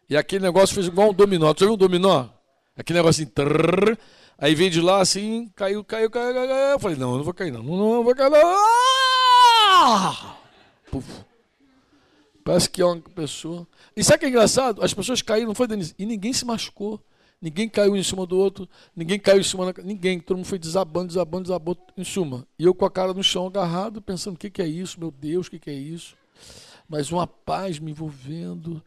E 0.09 0.17
aquele 0.17 0.43
negócio 0.43 0.73
fez 0.73 0.87
igual 0.87 1.11
um 1.11 1.13
dominó. 1.13 1.53
Você 1.53 1.65
viu 1.65 1.75
um 1.75 1.77
dominó? 1.77 2.27
Aquele 2.75 2.99
negócio 2.99 3.21
assim. 3.23 3.31
Trrr, 3.31 3.97
aí 4.37 4.55
veio 4.55 4.71
de 4.71 4.81
lá 4.81 5.01
assim, 5.01 5.51
caiu, 5.55 5.83
caiu, 5.83 6.09
caiu, 6.09 6.33
caiu. 6.33 6.49
Eu 6.49 6.79
falei, 6.79 6.97
não, 6.97 7.11
eu 7.11 7.17
não 7.17 7.23
vou 7.23 7.33
cair, 7.33 7.51
não. 7.51 7.61
Não, 7.61 7.77
não, 7.77 7.93
não 7.95 8.03
vou 8.03 8.15
cair, 8.15 8.31
não. 8.31 8.39
Ah! 8.43 10.37
Puf. 10.89 11.05
Parece 12.43 12.69
que 12.69 12.81
é 12.81 12.85
uma 12.85 12.99
pessoa. 12.99 13.67
E 13.95 14.03
sabe 14.03 14.17
o 14.17 14.19
que 14.19 14.25
é 14.25 14.29
engraçado? 14.29 14.83
As 14.83 14.93
pessoas 14.93 15.21
caíram, 15.21 15.49
não 15.49 15.55
foi, 15.55 15.67
Denise? 15.67 15.93
E 15.99 16.05
ninguém 16.05 16.33
se 16.33 16.45
machucou. 16.45 16.99
Ninguém 17.41 17.69
caiu 17.69 17.95
em 17.95 18.03
cima 18.03 18.25
do 18.25 18.37
outro, 18.37 18.67
ninguém 18.93 19.17
caiu 19.17 19.39
em 19.39 19.43
cima 19.43 19.71
da... 19.71 19.81
Ninguém, 19.81 20.19
todo 20.19 20.37
mundo 20.37 20.45
foi 20.45 20.59
desabando, 20.59 21.07
desabando, 21.07 21.43
desabando, 21.43 21.79
em 21.95 22.03
suma. 22.03 22.45
E 22.57 22.65
eu 22.65 22.75
com 22.75 22.85
a 22.85 22.91
cara 22.91 23.13
no 23.13 23.23
chão 23.23 23.47
agarrado, 23.47 24.01
pensando, 24.01 24.35
o 24.35 24.37
que, 24.37 24.49
que 24.49 24.61
é 24.61 24.67
isso, 24.67 24.99
meu 24.99 25.09
Deus, 25.09 25.47
o 25.47 25.51
que, 25.51 25.59
que 25.59 25.69
é 25.69 25.73
isso? 25.73 26.17
Mas 26.87 27.11
uma 27.11 27.25
paz 27.25 27.79
me 27.79 27.91
envolvendo, 27.91 28.83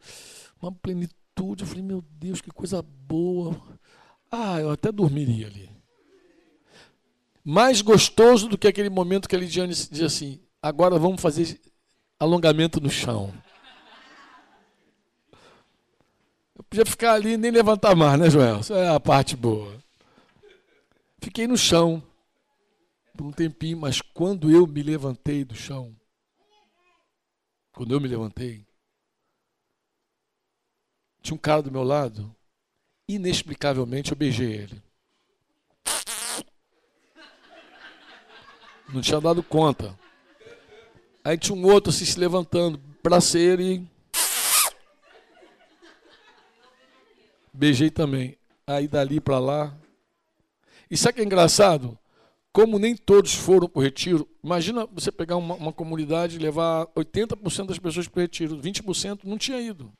uma 0.61 0.71
plenitude. 0.71 1.63
Eu 1.63 1.67
falei, 1.67 1.81
meu 1.81 2.03
Deus, 2.19 2.41
que 2.41 2.51
coisa 2.51 2.81
boa. 2.81 3.59
Ah, 4.29 4.59
eu 4.59 4.69
até 4.69 4.91
dormiria 4.91 5.47
ali. 5.47 5.69
Mais 7.43 7.81
gostoso 7.81 8.47
do 8.47 8.57
que 8.57 8.67
aquele 8.67 8.89
momento 8.89 9.27
que 9.27 9.35
a 9.35 9.39
Lidiane 9.39 9.73
diz 9.73 10.01
assim, 10.01 10.39
agora 10.61 10.99
vamos 10.99 11.21
fazer 11.21 11.59
alongamento 12.19 12.79
no 12.79 12.89
chão. 12.89 13.33
Eu 16.55 16.62
podia 16.73 16.85
ficar 16.87 17.13
ali 17.13 17.33
e 17.33 17.37
nem 17.37 17.51
levantar 17.51 17.95
mais, 17.95 18.19
né, 18.19 18.31
Joel? 18.31 18.61
Isso 18.61 18.73
é 18.73 18.89
a 18.89 18.99
parte 18.99 19.35
boa. 19.35 19.79
Fiquei 21.21 21.45
no 21.45 21.55
chão 21.55 22.01
por 23.15 23.27
um 23.27 23.31
tempinho, 23.31 23.77
mas 23.77 24.01
quando 24.01 24.49
eu 24.49 24.65
me 24.65 24.81
levantei 24.81 25.45
do 25.45 25.53
chão, 25.53 25.95
quando 27.73 27.93
eu 27.93 28.01
me 28.01 28.07
levantei, 28.07 28.65
tinha 31.21 31.35
um 31.35 31.37
cara 31.37 31.61
do 31.61 31.71
meu 31.71 31.83
lado, 31.83 32.35
inexplicavelmente 33.07 34.11
eu 34.11 34.17
beijei 34.17 34.53
ele. 34.53 34.83
Não 38.91 38.99
tinha 38.99 39.21
dado 39.21 39.43
conta. 39.43 39.97
Aí 41.23 41.37
tinha 41.37 41.55
um 41.55 41.65
outro 41.71 41.91
assim 41.91 42.03
se 42.03 42.19
levantando, 42.19 42.81
braceiro 43.03 43.61
e 43.61 43.92
Beijei 47.53 47.89
também. 47.89 48.37
Aí 48.65 48.87
dali 48.87 49.19
para 49.19 49.39
lá. 49.39 49.77
E 50.89 50.97
sabe 50.97 51.15
que 51.15 51.21
é 51.21 51.25
engraçado? 51.25 51.97
Como 52.51 52.77
nem 52.77 52.95
todos 52.95 53.33
foram 53.33 53.67
para 53.67 53.79
o 53.79 53.83
retiro, 53.83 54.29
imagina 54.43 54.85
você 54.85 55.11
pegar 55.11 55.37
uma, 55.37 55.55
uma 55.55 55.73
comunidade 55.73 56.35
e 56.35 56.39
levar 56.39 56.85
80% 56.95 57.65
das 57.65 57.79
pessoas 57.79 58.07
para 58.07 58.19
o 58.19 58.21
retiro, 58.21 58.59
20% 58.59 59.21
não 59.23 59.39
tinha 59.39 59.59
ido. 59.59 59.91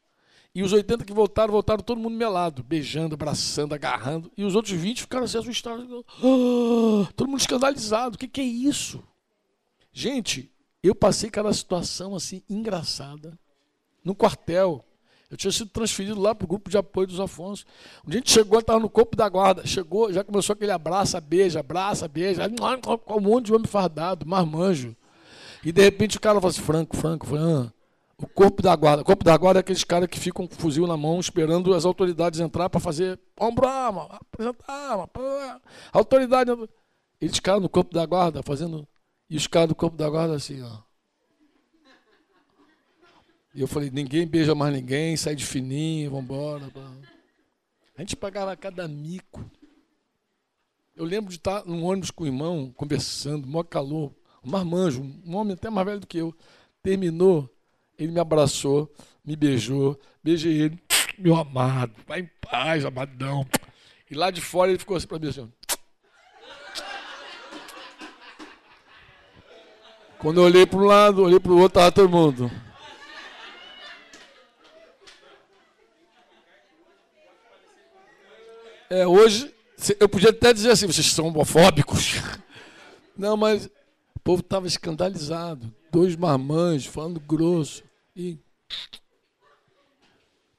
E 0.56 0.62
os 0.62 0.72
80 0.72 1.04
que 1.04 1.12
voltaram, 1.12 1.52
voltaram 1.52 1.82
todo 1.82 2.00
mundo 2.00 2.16
melado, 2.16 2.64
beijando, 2.64 3.16
abraçando, 3.16 3.74
agarrando. 3.74 4.32
E 4.38 4.44
os 4.44 4.56
outros 4.56 4.76
20 4.76 5.02
ficaram 5.02 5.26
assim 5.26 5.40
assustados. 5.40 5.88
Oh, 6.22 7.08
todo 7.16 7.28
mundo 7.28 7.40
escandalizado. 7.40 8.16
O 8.16 8.20
que, 8.20 8.28
que 8.28 8.42
é 8.42 8.44
isso? 8.44 9.04
Gente, 9.92 10.52
eu 10.84 10.94
passei 10.94 11.30
aquela 11.30 11.52
situação 11.54 12.14
assim 12.14 12.44
engraçada. 12.48 13.38
No 14.06 14.14
quartel, 14.14 14.86
eu 15.34 15.38
tinha 15.38 15.52
sido 15.52 15.72
transferido 15.72 16.22
lá 16.22 16.36
para 16.36 16.46
o 16.46 16.48
grupo 16.48 16.70
de 16.70 16.78
apoio 16.78 17.08
dos 17.08 17.20
Afonso. 17.20 17.66
Um 18.06 18.12
dia 18.12 18.20
a 18.20 18.22
gente 18.22 18.32
chegou, 18.32 18.60
estava 18.60 18.80
no 18.80 18.88
corpo 18.88 19.18
da 19.18 19.28
guarda. 19.28 19.66
Chegou, 19.66 20.14
já 20.14 20.24
começou 20.24 20.54
aquele 20.54 20.72
abraça, 20.72 21.20
beija, 21.20 21.60
abraça, 21.60 22.08
beija. 22.08 22.44
Um 23.10 23.20
monte 23.20 23.48
de 23.48 23.54
homem 23.54 23.66
fardado, 23.66 24.28
marmanjo. 24.28 24.96
E 25.66 25.72
de 25.72 25.82
repente 25.82 26.18
o 26.18 26.22
cara 26.22 26.36
falou 26.36 26.52
assim: 26.52 26.62
Franco, 26.62 26.96
Franco, 26.96 27.26
Franco. 27.26 27.74
O 28.16 28.28
corpo 28.28 28.62
da 28.62 28.76
guarda. 28.76 29.02
O 29.02 29.06
corpo 29.06 29.26
da 29.26 29.36
guarda 29.36 29.60
é 29.60 29.62
aqueles 29.62 29.84
caras 29.84 30.08
que 30.08 30.20
ficam 30.20 30.46
com 30.46 30.54
o 30.54 30.58
fuzil 30.58 30.86
na 30.86 30.96
mão, 30.96 31.20
esperando 31.20 31.74
as 31.74 31.84
autoridades 31.84 32.40
entrar 32.40 32.70
para 32.70 32.80
fazer 32.80 33.20
ombro 33.40 33.68
arma, 33.68 34.08
apresentar 34.12 34.72
arma. 34.72 35.10
Autoridade. 35.92 36.52
Eles 37.20 37.40
caras 37.40 37.64
no 37.64 37.70
corpo 37.70 37.92
da 37.92 38.06
guarda 38.06 38.44
fazendo. 38.44 38.88
E 39.28 39.36
os 39.36 39.48
caras 39.48 39.70
do 39.70 39.76
corpo 39.76 39.98
da 39.98 40.08
guarda 40.08 40.36
assim, 40.36 40.62
ó. 40.62 40.93
E 43.54 43.62
eu 43.62 43.68
falei, 43.68 43.92
ninguém 43.92 44.26
beija 44.26 44.56
mais 44.56 44.74
ninguém, 44.74 45.16
sai 45.16 45.36
de 45.36 45.46
fininho, 45.46 46.10
vambora. 46.10 46.72
A 47.96 48.02
gente 48.02 48.16
pagava 48.16 48.56
cada 48.56 48.88
mico. 48.88 49.46
Eu 50.96 51.06
lembro 51.06 51.30
de 51.30 51.38
estar 51.38 51.64
num 51.66 51.84
ônibus 51.84 52.10
com 52.10 52.24
o 52.24 52.28
irmão, 52.28 52.74
conversando, 52.76 53.48
maior 53.48 53.64
calor, 53.64 54.12
um 54.44 54.50
marmanjo, 54.50 55.04
um 55.26 55.36
homem 55.36 55.54
até 55.54 55.70
mais 55.70 55.86
velho 55.86 56.00
do 56.00 56.08
que 56.08 56.18
eu. 56.18 56.36
Terminou, 56.82 57.48
ele 57.98 58.12
me 58.12 58.20
abraçou, 58.20 58.92
me 59.24 59.36
beijou, 59.36 60.00
beijei 60.24 60.62
ele, 60.62 60.80
meu 61.18 61.36
amado, 61.36 61.94
vai 62.08 62.22
em 62.22 62.30
paz, 62.42 62.86
amadão. 62.86 63.46
E 64.10 64.16
lá 64.16 64.32
de 64.32 64.42
fora 64.42 64.72
ele 64.72 64.80
ficou 64.80 64.98
assim 64.98 65.08
para 65.08 65.20
mim 65.20 65.28
assim. 65.28 65.52
Quando 70.18 70.40
eu 70.40 70.44
olhei 70.44 70.66
para 70.66 70.80
um 70.80 70.86
lado, 70.86 71.24
olhei 71.24 71.40
para 71.40 71.52
o 71.52 71.56
outro, 71.58 71.80
estava 71.80 71.92
todo 71.92 72.10
mundo. 72.10 72.52
É, 78.90 79.08
hoje, 79.08 79.54
eu 80.00 80.08
podia 80.08 80.30
até 80.30 80.54
dizer 80.54 80.72
assim, 80.72 80.88
vocês 80.88 81.08
são 81.08 81.28
homofóbicos. 81.28 82.16
Não, 83.18 83.38
mas 83.38 83.66
o 84.16 84.20
povo 84.24 84.42
estava 84.42 84.68
escandalizado. 84.68 85.74
Dois 85.92 86.16
marmães 86.16 86.86
falando 86.86 87.20
grosso. 87.20 87.84
E. 88.16 88.38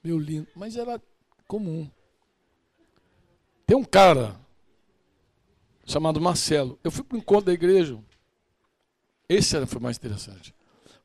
Meu 0.03 0.19
lindo. 0.19 0.47
Mas 0.55 0.77
era 0.77 1.01
comum. 1.47 1.91
Tem 3.67 3.77
um 3.77 3.85
cara 3.85 4.39
chamado 5.87 6.21
Marcelo. 6.21 6.79
Eu 6.85 6.91
fui 6.91 7.05
para 7.05 7.17
o 7.17 7.19
encontro 7.19 7.47
da 7.47 7.53
igreja. 7.53 7.99
Esse 9.29 9.65
foi 9.67 9.81
mais 9.81 9.97
interessante. 9.97 10.55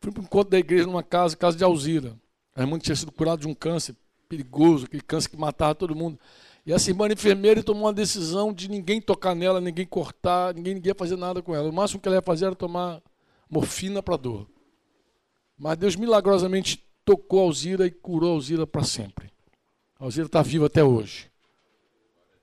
Fui 0.02 0.12
para 0.12 0.22
o 0.22 0.24
encontro 0.24 0.52
da 0.52 0.60
igreja 0.60 0.86
numa 0.86 1.04
casa, 1.04 1.36
casa 1.36 1.58
de 1.58 1.64
Alzira. 1.64 2.16
A 2.56 2.62
irmã 2.62 2.78
tinha 2.78 2.96
sido 2.96 3.12
curada 3.12 3.42
de 3.42 3.48
um 3.48 3.54
câncer 3.54 3.96
perigoso, 4.28 4.86
aquele 4.86 5.02
câncer 5.02 5.30
que 5.30 5.38
matava 5.38 5.74
todo 5.74 5.96
mundo. 5.96 6.20
E 6.70 6.72
essa 6.72 6.92
irmã 6.92 7.08
enfermeira 7.08 7.64
tomou 7.64 7.86
uma 7.86 7.94
decisão 7.94 8.54
de 8.54 8.70
ninguém 8.70 9.02
tocar 9.02 9.34
nela, 9.34 9.60
ninguém 9.60 9.88
cortar, 9.88 10.54
ninguém, 10.54 10.76
ninguém 10.76 10.92
ia 10.92 10.96
fazer 10.96 11.16
nada 11.16 11.42
com 11.42 11.56
ela. 11.56 11.68
O 11.68 11.74
máximo 11.74 12.00
que 12.00 12.08
ela 12.08 12.18
ia 12.18 12.22
fazer 12.22 12.46
era 12.46 12.54
tomar 12.54 13.02
morfina 13.50 14.04
para 14.04 14.16
dor. 14.16 14.48
Mas 15.58 15.80
Deus 15.80 15.96
milagrosamente 15.96 16.88
tocou 17.04 17.40
Alzira 17.40 17.88
e 17.88 17.90
curou 17.90 18.34
Alzira 18.34 18.68
para 18.68 18.84
sempre. 18.84 19.32
Alzira 19.98 20.28
está 20.28 20.44
viva 20.44 20.68
até 20.68 20.84
hoje. 20.84 21.32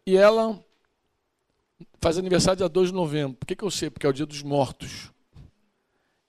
E 0.05 0.17
ela 0.17 0.61
faz 2.01 2.19
aniversário 2.19 2.57
dia 2.57 2.69
2 2.69 2.89
de 2.89 2.95
novembro. 2.97 3.37
Por 3.37 3.47
que, 3.47 3.55
que 3.55 3.63
eu 3.63 3.71
sei? 3.71 3.91
Porque 3.91 4.07
é 4.07 4.11
o 4.11 4.13
dia 4.13 4.27
dos 4.27 4.43
mortos. 4.43 5.13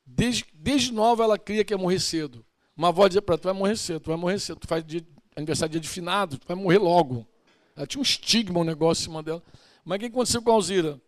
Desde, 0.05 0.45
desde 0.53 0.93
nova 0.93 1.23
ela 1.23 1.39
cria 1.39 1.65
que 1.65 1.73
ia 1.73 1.77
morrer 1.79 1.99
cedo. 1.99 2.45
Uma 2.77 2.89
avó 2.89 3.07
dizia 3.07 3.23
para 3.23 3.33
ela, 3.33 3.41
tu 3.41 3.45
vai 3.45 3.53
morrer 3.53 3.75
cedo, 3.75 4.01
tu 4.01 4.09
vai 4.11 4.17
morrer 4.17 4.37
cedo, 4.37 4.59
tu 4.59 4.67
faz 4.67 4.85
dia, 4.85 5.03
aniversário 5.35 5.71
dia 5.71 5.81
de 5.81 5.89
finado, 5.89 6.37
tu 6.37 6.47
vai 6.47 6.55
morrer 6.55 6.77
logo. 6.77 7.25
Ela 7.77 7.85
tinha 7.85 7.99
um 7.99 8.03
estigma, 8.03 8.59
um 8.59 8.63
negócio 8.63 9.03
em 9.03 9.05
cima 9.05 9.21
dela. 9.21 9.41
Mas 9.85 9.97
o 9.97 9.99
que 9.99 10.05
aconteceu 10.07 10.41
com 10.41 10.49
a 10.49 10.53
Alzira? 10.55 10.99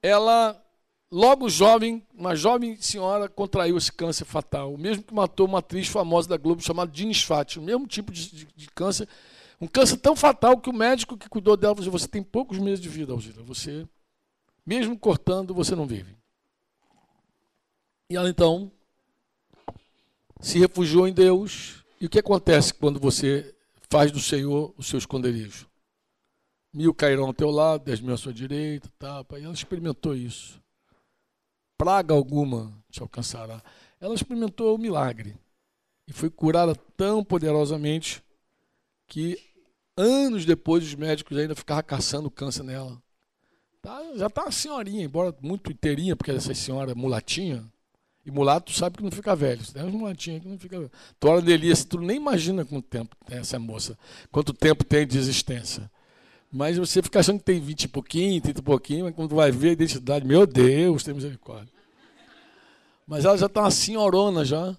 Ela, 0.00 0.64
logo 1.10 1.48
jovem, 1.48 2.06
uma 2.14 2.36
jovem 2.36 2.80
senhora, 2.80 3.28
contraiu 3.28 3.76
esse 3.76 3.90
câncer 3.90 4.24
fatal. 4.24 4.72
O 4.72 4.78
mesmo 4.78 5.02
que 5.02 5.12
matou 5.12 5.46
uma 5.46 5.58
atriz 5.58 5.88
famosa 5.88 6.28
da 6.28 6.36
Globo 6.36 6.62
chamada 6.62 6.90
Dines 6.90 7.22
Fati. 7.22 7.58
O 7.58 7.62
mesmo 7.62 7.84
tipo 7.86 8.12
de, 8.12 8.30
de, 8.30 8.48
de 8.54 8.70
câncer. 8.70 9.08
Um 9.60 9.66
câncer 9.66 9.96
tão 9.96 10.14
fatal 10.14 10.56
que 10.58 10.70
o 10.70 10.72
médico 10.72 11.18
que 11.18 11.28
cuidou 11.28 11.56
dela 11.56 11.74
falou: 11.74 11.88
assim, 11.88 11.98
você 11.98 12.08
tem 12.08 12.22
poucos 12.22 12.58
meses 12.58 12.80
de 12.80 12.88
vida, 12.88 13.12
Alzira. 13.12 13.42
Você, 13.42 13.84
mesmo 14.64 14.96
cortando, 14.96 15.52
você 15.52 15.74
não 15.74 15.84
vive. 15.84 16.16
E 18.08 18.16
ela 18.16 18.30
então 18.30 18.70
se 20.40 20.60
refugiou 20.60 21.08
em 21.08 21.12
Deus. 21.12 21.84
E 22.00 22.06
o 22.06 22.08
que 22.08 22.20
acontece 22.20 22.72
quando 22.72 23.00
você 23.00 23.52
faz 23.90 24.12
do 24.12 24.20
Senhor 24.20 24.72
o 24.78 24.82
seu 24.82 24.98
esconderijo? 24.98 25.67
Mil 26.72 26.92
cairão 26.94 27.26
ao 27.26 27.34
teu 27.34 27.50
lado, 27.50 27.84
dez 27.84 28.00
mil 28.00 28.14
à 28.14 28.16
sua 28.16 28.32
direita, 28.32 28.90
tá? 28.98 29.24
E 29.32 29.44
ela 29.44 29.54
experimentou 29.54 30.14
isso. 30.14 30.60
Praga 31.76 32.14
alguma 32.14 32.72
te 32.90 33.00
alcançará. 33.00 33.62
Ela 34.00 34.14
experimentou 34.14 34.74
o 34.74 34.78
milagre 34.78 35.36
e 36.06 36.12
foi 36.12 36.30
curada 36.30 36.74
tão 36.96 37.24
poderosamente 37.24 38.22
que 39.06 39.38
anos 39.96 40.44
depois 40.44 40.84
os 40.84 40.94
médicos 40.94 41.36
ainda 41.36 41.54
ficavam 41.54 41.82
caçando 41.82 42.30
câncer 42.30 42.62
nela. 42.62 43.00
Tá, 43.80 44.00
já 44.16 44.26
está 44.26 44.42
uma 44.42 44.52
senhorinha, 44.52 45.04
embora 45.04 45.34
muito 45.40 45.70
inteirinha, 45.70 46.16
porque 46.16 46.30
essa 46.30 46.54
senhora 46.54 46.94
mulatinha. 46.94 47.64
E 48.24 48.30
mulato 48.30 48.72
sabe 48.72 48.98
que 48.98 49.02
não 49.02 49.10
fica 49.10 49.34
velho. 49.34 49.64
Tem 49.72 49.82
umas 49.82 49.94
mulatinhas 49.94 50.42
que 50.42 50.48
não 50.48 50.58
fica 50.58 50.78
velho. 50.78 50.92
Tu 51.18 51.28
olha 51.28 51.50
Elias, 51.50 51.84
tu 51.84 51.98
nem 51.98 52.16
imagina 52.16 52.64
quanto 52.64 52.86
tempo 52.86 53.16
tem 53.24 53.38
essa 53.38 53.58
moça, 53.58 53.98
quanto 54.30 54.52
tempo 54.52 54.84
tem 54.84 55.06
de 55.06 55.16
existência. 55.16 55.90
Mas 56.50 56.78
você 56.78 57.02
fica 57.02 57.20
achando 57.20 57.38
que 57.38 57.44
tem 57.44 57.60
20 57.60 57.84
e 57.84 57.88
pouquinho, 57.88 58.40
30 58.40 58.60
e 58.60 58.62
pouquinho, 58.62 59.04
mas 59.04 59.14
quando 59.14 59.34
vai 59.34 59.50
ver 59.50 59.70
a 59.70 59.72
identidade, 59.72 60.26
meu 60.26 60.46
Deus, 60.46 61.04
tem 61.04 61.12
misericórdia. 61.12 61.72
Mas 63.06 63.24
ela 63.24 63.36
já 63.36 63.46
está 63.46 63.60
uma 63.60 63.70
senhorona 63.70 64.44
já. 64.44 64.76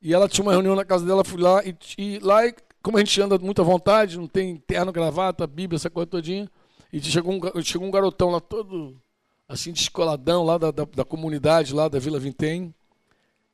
E 0.00 0.12
ela 0.12 0.28
tinha 0.28 0.44
uma 0.44 0.52
reunião 0.52 0.74
na 0.74 0.84
casa 0.84 1.06
dela, 1.06 1.22
fui 1.22 1.40
lá, 1.40 1.62
e, 1.64 1.76
e 1.96 2.18
lá, 2.18 2.40
como 2.82 2.96
a 2.96 3.00
gente 3.00 3.20
anda 3.20 3.38
muito 3.38 3.62
à 3.62 3.64
vontade, 3.64 4.18
não 4.18 4.26
tem 4.26 4.56
terno, 4.56 4.90
gravata, 4.90 5.46
Bíblia, 5.46 5.76
essa 5.76 5.88
coisa 5.88 6.08
todinha, 6.08 6.50
e 6.92 7.00
chegou 7.00 7.32
um, 7.32 7.62
chegou 7.62 7.86
um 7.86 7.90
garotão 7.90 8.30
lá 8.30 8.40
todo 8.40 9.00
assim 9.48 9.70
descoladão 9.70 10.44
lá 10.44 10.56
da, 10.56 10.70
da, 10.70 10.84
da 10.84 11.04
comunidade 11.04 11.74
lá 11.74 11.88
da 11.88 11.98
Vila 11.98 12.18
Vintém. 12.18 12.74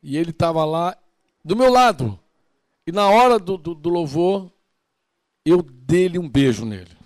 E 0.02 0.16
ele 0.16 0.30
estava 0.30 0.64
lá 0.64 0.96
do 1.44 1.56
meu 1.56 1.70
lado. 1.70 2.18
E 2.86 2.92
na 2.92 3.08
hora 3.08 3.38
do, 3.38 3.58
do, 3.58 3.74
do 3.74 3.88
louvor, 3.88 4.50
eu 5.44 5.60
dei-lhe 5.62 6.18
um 6.18 6.28
beijo 6.28 6.64
nele. 6.64 6.97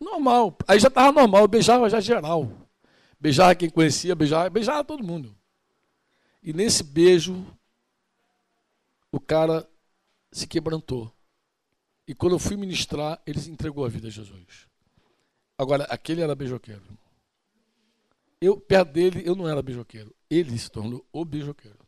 Normal. 0.00 0.56
Aí 0.66 0.78
já 0.78 0.88
estava 0.88 1.12
normal, 1.12 1.42
eu 1.42 1.48
beijava 1.48 1.88
já 1.90 2.00
geral. 2.00 2.50
Beijava 3.20 3.54
quem 3.54 3.68
conhecia, 3.68 4.14
beijava, 4.14 4.48
beijava 4.48 4.84
todo 4.84 5.02
mundo. 5.02 5.36
E 6.42 6.52
nesse 6.52 6.84
beijo, 6.84 7.44
o 9.10 9.18
cara 9.18 9.68
se 10.30 10.46
quebrantou. 10.46 11.12
E 12.06 12.14
quando 12.14 12.32
eu 12.34 12.38
fui 12.38 12.56
ministrar, 12.56 13.20
ele 13.26 13.40
entregou 13.50 13.84
a 13.84 13.88
vida 13.88 14.08
a 14.08 14.10
Jesus. 14.10 14.66
Agora, 15.58 15.84
aquele 15.84 16.22
era 16.22 16.34
beijoqueiro. 16.34 16.82
Eu, 18.40 18.58
perto 18.58 18.92
dele, 18.92 19.22
eu 19.26 19.34
não 19.34 19.48
era 19.48 19.60
beijoqueiro. 19.60 20.14
Ele 20.30 20.56
se 20.56 20.70
tornou 20.70 21.04
o 21.12 21.24
beijoqueiro. 21.24 21.78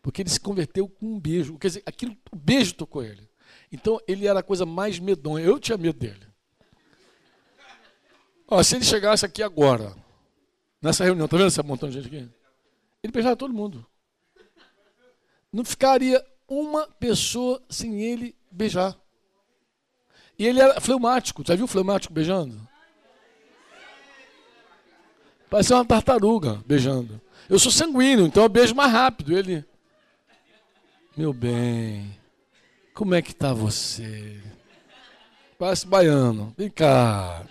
Porque 0.00 0.22
ele 0.22 0.30
se 0.30 0.40
converteu 0.40 0.88
com 0.88 1.06
um 1.06 1.20
beijo. 1.20 1.58
Quer 1.58 1.66
dizer, 1.68 1.82
aquilo, 1.84 2.16
o 2.30 2.36
beijo 2.36 2.74
tocou 2.74 3.02
ele. 3.02 3.28
Então, 3.70 4.00
ele 4.06 4.26
era 4.26 4.40
a 4.40 4.42
coisa 4.42 4.64
mais 4.64 4.98
medonha. 4.98 5.44
Eu 5.44 5.58
tinha 5.58 5.76
medo 5.76 5.98
dele. 5.98 6.31
Ó, 8.54 8.62
se 8.62 8.76
ele 8.76 8.84
chegasse 8.84 9.24
aqui 9.24 9.42
agora, 9.42 9.96
nessa 10.82 11.02
reunião, 11.02 11.26
tá 11.26 11.38
vendo 11.38 11.46
essa 11.46 11.62
montão 11.62 11.88
de 11.88 11.94
gente 11.94 12.08
aqui? 12.14 12.30
Ele 13.02 13.10
beijava 13.10 13.34
todo 13.34 13.54
mundo. 13.54 13.86
Não 15.50 15.64
ficaria 15.64 16.22
uma 16.46 16.86
pessoa 16.86 17.62
sem 17.70 18.02
ele 18.02 18.36
beijar. 18.50 18.94
E 20.38 20.46
ele 20.46 20.60
era 20.60 20.78
fleumático. 20.82 21.42
Já 21.46 21.56
viu 21.56 21.66
fleumático 21.66 22.12
beijando? 22.12 22.60
Parece 25.48 25.72
uma 25.72 25.86
tartaruga 25.86 26.62
beijando. 26.66 27.18
Eu 27.48 27.58
sou 27.58 27.72
sanguíneo, 27.72 28.26
então 28.26 28.42
eu 28.42 28.50
beijo 28.50 28.74
mais 28.74 28.92
rápido. 28.92 29.34
Ele, 29.34 29.64
meu 31.16 31.32
bem, 31.32 32.20
como 32.92 33.14
é 33.14 33.22
que 33.22 33.34
tá 33.34 33.54
você? 33.54 34.42
Parece 35.58 35.86
baiano. 35.86 36.52
Vem 36.54 36.68
cá. 36.68 37.46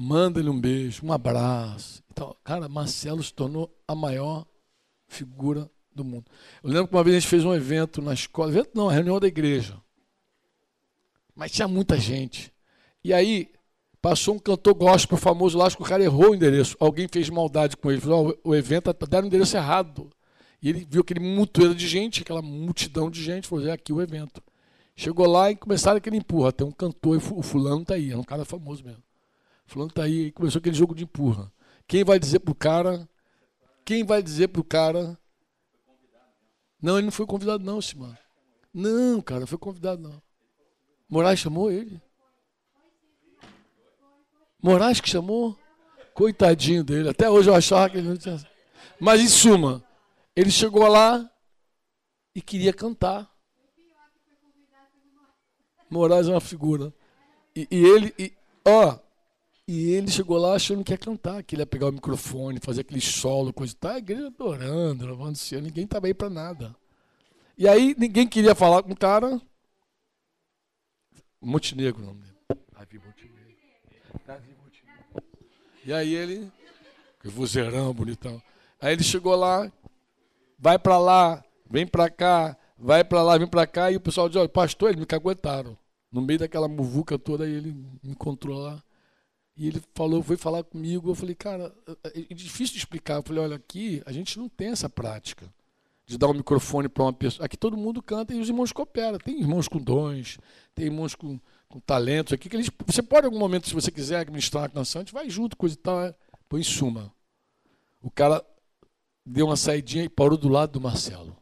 Manda-lhe 0.00 0.48
um 0.48 0.58
beijo, 0.58 1.04
um 1.04 1.12
abraço. 1.12 2.02
Então, 2.10 2.34
cara, 2.42 2.68
Marcelo 2.68 3.22
se 3.22 3.32
tornou 3.32 3.70
a 3.86 3.94
maior 3.94 4.46
figura 5.06 5.70
do 5.94 6.04
mundo. 6.04 6.24
Eu 6.62 6.70
lembro 6.70 6.88
que 6.88 6.94
uma 6.94 7.04
vez 7.04 7.16
a 7.16 7.20
gente 7.20 7.28
fez 7.28 7.44
um 7.44 7.54
evento 7.54 8.00
na 8.00 8.14
escola, 8.14 8.50
evento 8.50 8.70
não, 8.74 8.86
reunião 8.88 9.20
da 9.20 9.26
igreja. 9.26 9.76
Mas 11.34 11.52
tinha 11.52 11.68
muita 11.68 11.98
gente. 11.98 12.52
E 13.04 13.12
aí 13.12 13.50
Passou 14.02 14.34
um 14.34 14.38
cantor 14.38 14.74
gospel 14.74 15.18
famoso 15.18 15.58
lá, 15.58 15.66
acho 15.66 15.76
que 15.76 15.82
o 15.82 15.86
cara 15.86 16.02
errou 16.02 16.30
o 16.30 16.34
endereço. 16.34 16.74
Alguém 16.80 17.06
fez 17.06 17.28
maldade 17.28 17.76
com 17.76 17.90
ele. 17.90 18.00
Falou, 18.00 18.34
o 18.42 18.54
evento 18.54 18.92
tá, 18.94 19.06
deram 19.06 19.24
o 19.24 19.26
endereço 19.26 19.56
errado. 19.56 20.10
E 20.62 20.70
ele 20.70 20.86
viu 20.88 21.02
aquele 21.02 21.20
mutueiro 21.20 21.74
de 21.74 21.86
gente, 21.86 22.22
aquela 22.22 22.40
multidão 22.40 23.10
de 23.10 23.22
gente, 23.22 23.46
falou, 23.46 23.66
é 23.66 23.72
aqui 23.72 23.92
o 23.92 24.00
evento. 24.00 24.42
Chegou 24.96 25.26
lá 25.26 25.50
e 25.50 25.56
começaram 25.56 25.98
aquele 25.98 26.16
empurra. 26.16 26.50
Tem 26.50 26.66
um 26.66 26.72
cantor, 26.72 27.16
o 27.16 27.42
fulano 27.42 27.84
tá 27.84 27.94
aí, 27.94 28.10
é 28.10 28.16
um 28.16 28.24
cara 28.24 28.44
famoso 28.46 28.82
mesmo. 28.82 29.02
Fulano 29.70 29.92
tá 29.92 30.02
aí, 30.02 30.32
começou 30.32 30.58
aquele 30.58 30.74
jogo 30.74 30.96
de 30.96 31.04
empurra. 31.04 31.48
Quem 31.86 32.02
vai 32.02 32.18
dizer 32.18 32.40
pro 32.40 32.56
cara? 32.56 33.08
Quem 33.84 34.02
vai 34.02 34.20
dizer 34.20 34.48
pro 34.48 34.64
cara? 34.64 35.16
Não, 36.82 36.96
ele 36.96 37.04
não 37.04 37.12
foi 37.12 37.24
convidado 37.24 37.62
não, 37.62 37.80
Simão. 37.80 38.18
Não, 38.74 39.22
cara, 39.22 39.46
foi 39.46 39.58
convidado 39.58 40.02
não. 40.02 40.20
Moraes 41.08 41.38
chamou 41.38 41.70
ele. 41.70 42.02
Moraes 44.60 45.00
que 45.00 45.08
chamou? 45.08 45.56
Coitadinho 46.14 46.82
dele. 46.82 47.08
Até 47.08 47.30
hoje 47.30 47.48
eu 47.48 47.54
achava 47.54 47.88
que 47.90 47.98
ele 47.98 48.08
não 48.08 48.16
tinha. 48.16 48.44
Mas 48.98 49.20
em 49.20 49.28
suma, 49.28 49.84
ele 50.34 50.50
chegou 50.50 50.84
lá 50.88 51.30
e 52.34 52.42
queria 52.42 52.72
cantar. 52.72 53.32
Moraes 55.88 56.26
é 56.26 56.32
uma 56.32 56.40
figura. 56.40 56.92
E, 57.54 57.68
e 57.70 57.84
ele, 57.84 58.12
e, 58.18 58.32
ó, 58.64 58.98
e 59.70 59.92
ele 59.92 60.10
chegou 60.10 60.36
lá 60.36 60.54
achando 60.54 60.82
que 60.82 60.92
ia 60.92 60.98
cantar, 60.98 61.44
que 61.44 61.54
ele 61.54 61.62
ia 61.62 61.66
pegar 61.66 61.86
o 61.86 61.92
microfone, 61.92 62.58
fazer 62.58 62.80
aquele 62.80 63.00
solo, 63.00 63.52
coisa 63.52 63.72
e 63.72 63.76
tal. 63.76 63.92
A 63.92 63.98
igreja 63.98 64.26
adorando, 64.26 65.06
louvando 65.06 65.34
o 65.34 65.36
Senhor. 65.36 65.62
Ninguém 65.62 65.84
estava 65.84 66.08
aí 66.08 66.14
para 66.14 66.28
nada. 66.28 66.74
E 67.56 67.68
aí 67.68 67.94
ninguém 67.96 68.26
queria 68.26 68.52
falar 68.54 68.82
com 68.82 68.90
o 68.90 68.96
cara. 68.96 69.40
Montenegro, 71.40 72.02
o 72.02 72.06
nome 72.06 72.20
dele. 72.20 72.36
Davi 72.72 72.98
Montenegro. 72.98 73.40
Davi 74.26 74.60
e 75.84 75.92
aí 75.92 76.14
ele, 76.14 76.50
que 77.20 77.28
vozeirão, 77.28 77.94
bonitão. 77.94 78.42
Aí 78.80 78.92
ele 78.92 79.04
chegou 79.04 79.36
lá, 79.36 79.70
vai 80.58 80.78
para 80.78 80.98
lá, 80.98 81.44
vem 81.70 81.86
para 81.86 82.10
cá, 82.10 82.56
vai 82.76 83.04
para 83.04 83.22
lá, 83.22 83.38
vem 83.38 83.46
para 83.46 83.66
cá, 83.66 83.90
e 83.90 83.96
o 83.96 84.00
pessoal 84.00 84.28
diz, 84.28 84.36
olha, 84.36 84.48
pastor, 84.48 84.90
eles 84.90 85.00
me 85.00 85.06
caguetaram. 85.06 85.78
No 86.10 86.20
meio 86.20 86.40
daquela 86.40 86.66
muvuca 86.66 87.18
toda, 87.18 87.48
ele 87.48 87.72
me 88.02 88.10
encontrou 88.10 88.58
lá. 88.58 88.82
E 89.60 89.66
ele 89.68 89.82
falou, 89.94 90.22
foi 90.22 90.38
falar 90.38 90.64
comigo. 90.64 91.10
Eu 91.10 91.14
falei, 91.14 91.34
cara, 91.34 91.70
é, 92.02 92.20
é 92.30 92.34
difícil 92.34 92.72
de 92.72 92.78
explicar. 92.78 93.16
Eu 93.16 93.22
falei, 93.22 93.42
olha, 93.42 93.56
aqui 93.56 94.02
a 94.06 94.10
gente 94.10 94.38
não 94.38 94.48
tem 94.48 94.68
essa 94.68 94.88
prática 94.88 95.52
de 96.06 96.16
dar 96.16 96.28
um 96.28 96.32
microfone 96.32 96.88
para 96.88 97.02
uma 97.02 97.12
pessoa. 97.12 97.44
Aqui 97.44 97.58
todo 97.58 97.76
mundo 97.76 98.02
canta 98.02 98.32
e 98.32 98.40
os 98.40 98.48
irmãos 98.48 98.72
cooperam. 98.72 99.18
Tem 99.18 99.38
irmãos 99.38 99.68
com 99.68 99.78
dons, 99.78 100.38
tem 100.74 100.86
irmãos 100.86 101.14
com, 101.14 101.38
com 101.68 101.78
talentos 101.78 102.32
aqui, 102.32 102.48
que 102.48 102.56
eles, 102.56 102.70
você 102.86 103.02
pode, 103.02 103.26
em 103.26 103.28
algum 103.28 103.38
momento, 103.38 103.68
se 103.68 103.74
você 103.74 103.90
quiser 103.90 104.20
administrar 104.20 104.62
uma 104.62 104.70
canção, 104.70 105.02
a 105.02 105.04
gente 105.04 105.12
vai 105.12 105.28
junto, 105.28 105.54
coisa 105.58 105.74
e 105.74 105.78
tal. 105.78 106.00
É. 106.00 106.14
Põe 106.48 106.62
em 106.62 106.64
suma. 106.64 107.12
O 108.00 108.10
cara 108.10 108.42
deu 109.26 109.44
uma 109.44 109.56
saidinha 109.56 110.04
e 110.04 110.08
parou 110.08 110.38
do 110.38 110.48
lado 110.48 110.72
do 110.72 110.80
Marcelo. 110.80 111.36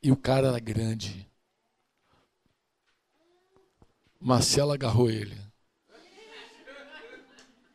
E 0.00 0.12
o 0.12 0.16
cara 0.16 0.46
era 0.46 0.60
grande. 0.60 1.25
Marcelo 4.26 4.72
agarrou 4.72 5.10
ele. 5.10 5.36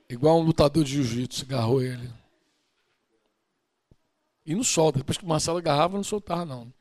Igual 0.10 0.40
um 0.40 0.44
lutador 0.44 0.84
de 0.84 0.92
jiu-jitsu, 0.92 1.46
agarrou 1.46 1.82
ele. 1.82 2.12
E 4.46 4.54
não 4.54 4.64
solta. 4.64 5.00
Depois 5.00 5.18
que 5.18 5.24
o 5.24 5.28
Marcelo 5.28 5.58
agarrava, 5.58 5.96
não 5.96 6.04
soltava, 6.04 6.46
não. 6.46 6.72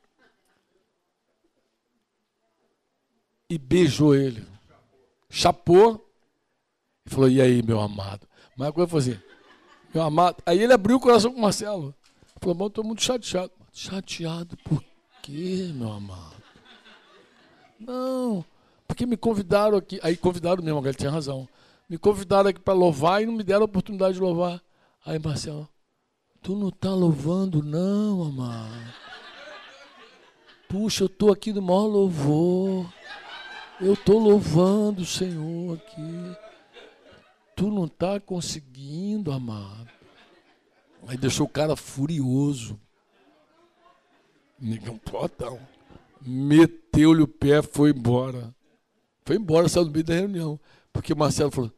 e 3.51 3.59
beijou 3.59 4.15
ele. 4.15 4.47
Chapou 5.29 6.09
e 7.05 7.11
falou: 7.11 7.29
E 7.29 7.43
aí, 7.43 7.63
meu 7.63 7.81
amado? 7.81 8.27
Mas 8.57 8.69
a 8.69 8.73
coisa 8.73 8.89
foi 8.89 9.01
assim: 9.01 9.19
Meu 9.93 10.05
amado. 10.05 10.41
Aí 10.47 10.63
ele 10.63 10.73
abriu 10.73 10.97
o 10.97 11.01
coração 11.01 11.33
com 11.33 11.39
o 11.39 11.43
Marcelo. 11.43 11.93
Falou: 12.41 12.55
Bom, 12.55 12.67
estou 12.69 12.85
muito 12.85 13.03
chateado. 13.03 13.51
Chateado 13.73 14.57
por 14.59 14.85
quê, 15.21 15.71
meu 15.75 15.91
amado? 15.91 16.41
Não, 17.79 18.45
porque 19.01 19.07
me 19.07 19.17
convidaram 19.17 19.79
aqui. 19.79 19.99
Aí 20.03 20.15
convidaram 20.15 20.63
mesmo, 20.63 20.87
ele 20.87 20.95
tinha 20.95 21.11
razão. 21.11 21.49
Me 21.89 21.97
convidaram 21.97 22.51
aqui 22.51 22.61
para 22.61 22.75
louvar 22.75 23.23
e 23.23 23.27
não 23.27 23.33
me 23.33 23.43
deram 23.43 23.63
a 23.63 23.65
oportunidade 23.65 24.15
de 24.15 24.21
louvar. 24.21 24.63
Aí, 25.05 25.19
Marcelo, 25.19 25.67
tu 26.43 26.55
não 26.55 26.69
está 26.69 26.91
louvando, 26.91 27.63
não, 27.63 28.25
amado. 28.25 28.95
Puxa, 30.69 31.05
eu 31.05 31.07
estou 31.07 31.33
aqui 31.33 31.51
no 31.51 31.63
maior 31.63 31.87
louvor. 31.87 32.93
Eu 33.81 33.95
estou 33.95 34.19
louvando 34.19 35.01
o 35.01 35.07
Senhor 35.07 35.79
aqui. 35.79 36.37
Tu 37.57 37.71
não 37.71 37.87
está 37.87 38.21
conseguindo, 38.21 39.33
amado. 39.33 39.89
Aí 41.07 41.17
deixou 41.17 41.47
o 41.47 41.51
cara 41.51 41.75
furioso. 41.75 42.79
Negão 44.61 44.99
potão. 44.99 45.59
Meteu-lhe 46.21 47.23
o 47.23 47.29
pé, 47.29 47.63
foi 47.63 47.91
embora. 47.91 48.55
Foi 49.25 49.37
embora, 49.37 49.69
saiu 49.69 49.85
do 49.85 49.91
meio 49.91 50.05
da 50.05 50.15
reunião. 50.15 50.59
Porque 50.93 51.15
Marcelo 51.15 51.51
falou: 51.51 51.73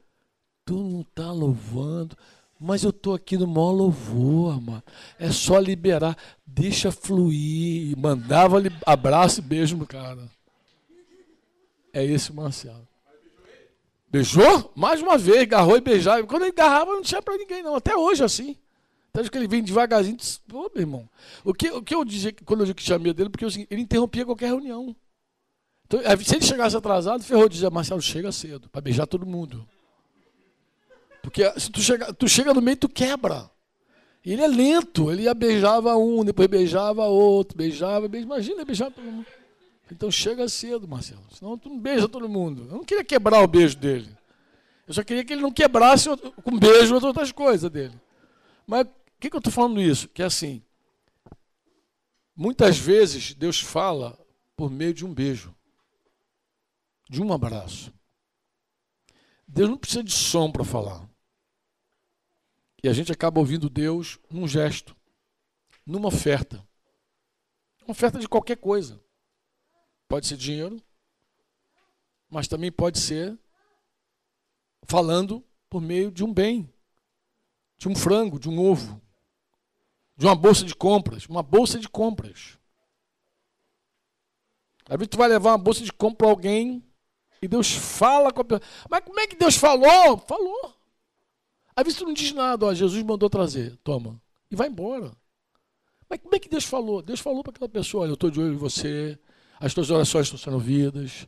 Tu 0.64 0.74
não 0.74 1.00
está 1.00 1.31
louvando, 1.33 2.16
mas 2.59 2.85
eu 2.85 2.90
estou 2.90 3.14
aqui 3.14 3.37
no 3.37 3.46
maior 3.46 3.72
louvor, 3.72 4.55
amado. 4.55 4.85
É 5.18 5.31
só 5.31 5.59
liberar, 5.59 6.16
deixa 6.46 6.92
fluir. 6.92 7.96
Mandava-lhe 7.98 8.70
abraço 8.87 9.40
e 9.40 9.42
beijo 9.42 9.76
no 9.76 9.87
cara. 9.87 10.31
É 11.92 12.05
esse 12.05 12.31
o 12.31 12.35
Marcelo. 12.35 12.87
Beijou? 14.09 14.70
Mais 14.74 15.00
uma 15.00 15.16
vez, 15.16 15.40
agarrou 15.40 15.76
e 15.76 15.81
beijava. 15.81 16.26
Quando 16.26 16.42
ele 16.42 16.52
agarrava, 16.52 16.92
não 16.92 17.02
tinha 17.02 17.22
para 17.22 17.37
ninguém, 17.37 17.62
não. 17.62 17.74
Até 17.74 17.96
hoje, 17.96 18.22
assim. 18.22 18.57
Até 19.12 19.28
que 19.28 19.37
ele 19.37 19.48
vem 19.48 19.62
devagarzinho. 19.62 20.16
Pô, 20.46 20.70
meu 20.74 20.83
irmão. 20.83 21.09
O 21.44 21.52
que, 21.52 21.70
o 21.70 21.83
que 21.83 21.94
eu 21.94 22.05
dizia 22.05 22.35
quando 22.44 22.64
eu 22.64 22.98
medo 22.98 23.14
dele, 23.14 23.28
porque 23.28 23.44
assim, 23.44 23.66
ele 23.70 23.83
interrompia 23.83 24.24
qualquer 24.24 24.46
reunião. 24.46 24.94
Então, 25.92 26.24
se 26.24 26.37
ele 26.37 26.44
chegasse 26.44 26.76
atrasado, 26.76 27.22
ferrou, 27.22 27.48
dizia, 27.48 27.68
Marcelo, 27.68 28.00
chega 28.00 28.33
cedo, 28.33 28.68
para 28.70 28.81
beijar 28.81 29.07
todo 29.07 29.26
mundo. 29.26 29.68
Porque 31.22 31.48
se 31.61 31.70
tu 31.70 31.81
chega, 31.81 32.12
tu 32.14 32.26
chega 32.26 32.55
no 32.55 32.62
meio, 32.62 32.76
tu 32.76 32.88
quebra. 32.88 33.50
Ele 34.24 34.40
é 34.40 34.48
lento, 34.48 35.11
ele 35.11 35.22
ia 35.22 35.35
beijava 35.35 35.96
um, 35.96 36.24
depois 36.24 36.48
beijava 36.48 37.05
outro, 37.05 37.57
beijava, 37.57 38.09
beijava. 38.09 38.35
Imagina 38.35 38.64
beijar 38.64 38.90
todo 38.90 39.05
mundo. 39.05 39.26
Então 39.90 40.11
chega 40.11 40.48
cedo, 40.48 40.88
Marcelo. 40.88 41.22
Senão 41.31 41.59
tu 41.59 41.68
não 41.68 41.78
beija 41.78 42.09
todo 42.09 42.28
mundo. 42.28 42.66
Eu 42.70 42.78
não 42.78 42.85
queria 42.85 43.05
quebrar 43.05 43.42
o 43.42 43.46
beijo 43.46 43.76
dele. 43.76 44.09
Eu 44.87 44.94
só 44.94 45.02
queria 45.02 45.24
que 45.24 45.33
ele 45.33 45.42
não 45.42 45.52
quebrasse 45.52 46.09
com 46.42 46.59
beijo 46.59 46.94
outras 46.94 47.31
coisas 47.31 47.70
dele. 47.70 47.94
Mas 48.66 48.87
o 48.87 48.90
que, 49.20 49.28
que 49.28 49.37
eu 49.37 49.38
estou 49.38 49.52
falando 49.52 49.81
isso? 49.81 50.09
Que 50.09 50.22
é 50.22 50.26
assim, 50.26 50.62
muitas 52.35 52.78
vezes 52.78 53.35
Deus 53.35 53.61
fala 53.61 54.18
por 54.57 54.70
meio 54.70 54.94
de 54.94 55.05
um 55.05 55.12
beijo, 55.12 55.55
de 57.12 57.20
um 57.20 57.31
abraço. 57.31 57.92
Deus 59.46 59.68
não 59.68 59.77
precisa 59.77 60.03
de 60.03 60.11
som 60.11 60.51
para 60.51 60.64
falar. 60.64 61.07
E 62.83 62.88
a 62.88 62.92
gente 62.94 63.12
acaba 63.12 63.38
ouvindo 63.38 63.68
Deus 63.68 64.18
num 64.31 64.48
gesto, 64.48 64.96
numa 65.85 66.09
oferta. 66.09 66.66
Uma 67.83 67.90
oferta 67.90 68.18
de 68.18 68.27
qualquer 68.27 68.57
coisa. 68.57 68.98
Pode 70.09 70.27
ser 70.27 70.38
dinheiro, 70.38 70.83
mas 72.31 72.48
também 72.48 72.72
pode 72.72 72.98
ser 72.98 73.38
falando 74.85 75.44
por 75.68 75.83
meio 75.83 76.11
de 76.11 76.25
um 76.25 76.33
bem, 76.33 76.72
de 77.77 77.90
um 77.90 77.94
frango, 77.94 78.38
de 78.38 78.48
um 78.48 78.59
ovo, 78.59 79.03
de 80.16 80.25
uma 80.25 80.35
bolsa 80.35 80.64
de 80.64 80.75
compras, 80.75 81.27
uma 81.27 81.42
bolsa 81.42 81.79
de 81.79 81.90
compras. 81.90 82.59
Às 84.87 84.96
vezes 84.96 85.11
tu 85.11 85.18
vai 85.18 85.29
levar 85.29 85.51
uma 85.51 85.59
bolsa 85.59 85.85
de 85.85 85.92
compra 85.92 86.16
para 86.16 86.29
alguém 86.31 86.83
e 87.42 87.48
Deus 87.48 87.72
fala 87.72 88.33
com 88.33 88.40
a 88.40 88.44
pessoa. 88.44 88.68
Mas 88.88 89.05
como 89.05 89.18
é 89.18 89.26
que 89.26 89.35
Deus 89.35 89.57
falou? 89.57 90.16
Falou. 90.18 90.74
Às 91.74 91.85
vezes 91.85 91.98
tu 91.98 92.05
não 92.07 92.12
diz 92.12 92.33
nada, 92.33 92.66
ó, 92.66 92.72
Jesus 92.72 93.02
mandou 93.02 93.28
trazer, 93.28 93.76
toma. 93.83 94.20
E 94.50 94.55
vai 94.55 94.68
embora. 94.68 95.11
Mas 96.09 96.20
como 96.20 96.35
é 96.35 96.38
que 96.38 96.48
Deus 96.48 96.64
falou? 96.64 97.02
Deus 97.02 97.18
falou 97.18 97.42
para 97.42 97.50
aquela 97.50 97.68
pessoa, 97.68 98.02
olha, 98.02 98.11
eu 98.11 98.14
estou 98.14 98.31
de 98.31 98.40
olho 98.40 98.52
em 98.55 98.57
você, 98.57 99.18
as 99.59 99.72
tuas 99.72 99.90
orações 99.90 100.26
estão 100.26 100.38
sendo 100.38 100.55
ouvidas, 100.55 101.26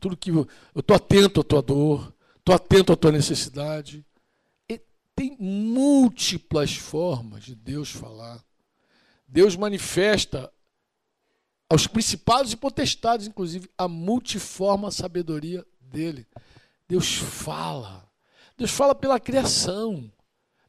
tudo 0.00 0.16
que 0.16 0.30
eu 0.30 0.46
estou 0.76 0.96
atento 0.96 1.40
à 1.40 1.44
tua 1.44 1.60
dor, 1.60 2.14
estou 2.38 2.54
atento 2.54 2.92
à 2.92 2.96
tua 2.96 3.10
necessidade. 3.10 4.06
E 4.68 4.80
tem 5.14 5.36
múltiplas 5.40 6.76
formas 6.76 7.44
de 7.44 7.54
Deus 7.54 7.90
falar. 7.90 8.42
Deus 9.26 9.56
manifesta 9.56 10.51
aos 11.72 11.86
principados 11.86 12.52
e 12.52 12.56
potestades, 12.56 13.26
inclusive, 13.26 13.66
a 13.78 13.88
multiforme 13.88 14.92
sabedoria 14.92 15.64
dele. 15.80 16.26
Deus 16.86 17.14
fala. 17.14 18.06
Deus 18.58 18.70
fala 18.70 18.94
pela 18.94 19.18
criação. 19.18 20.12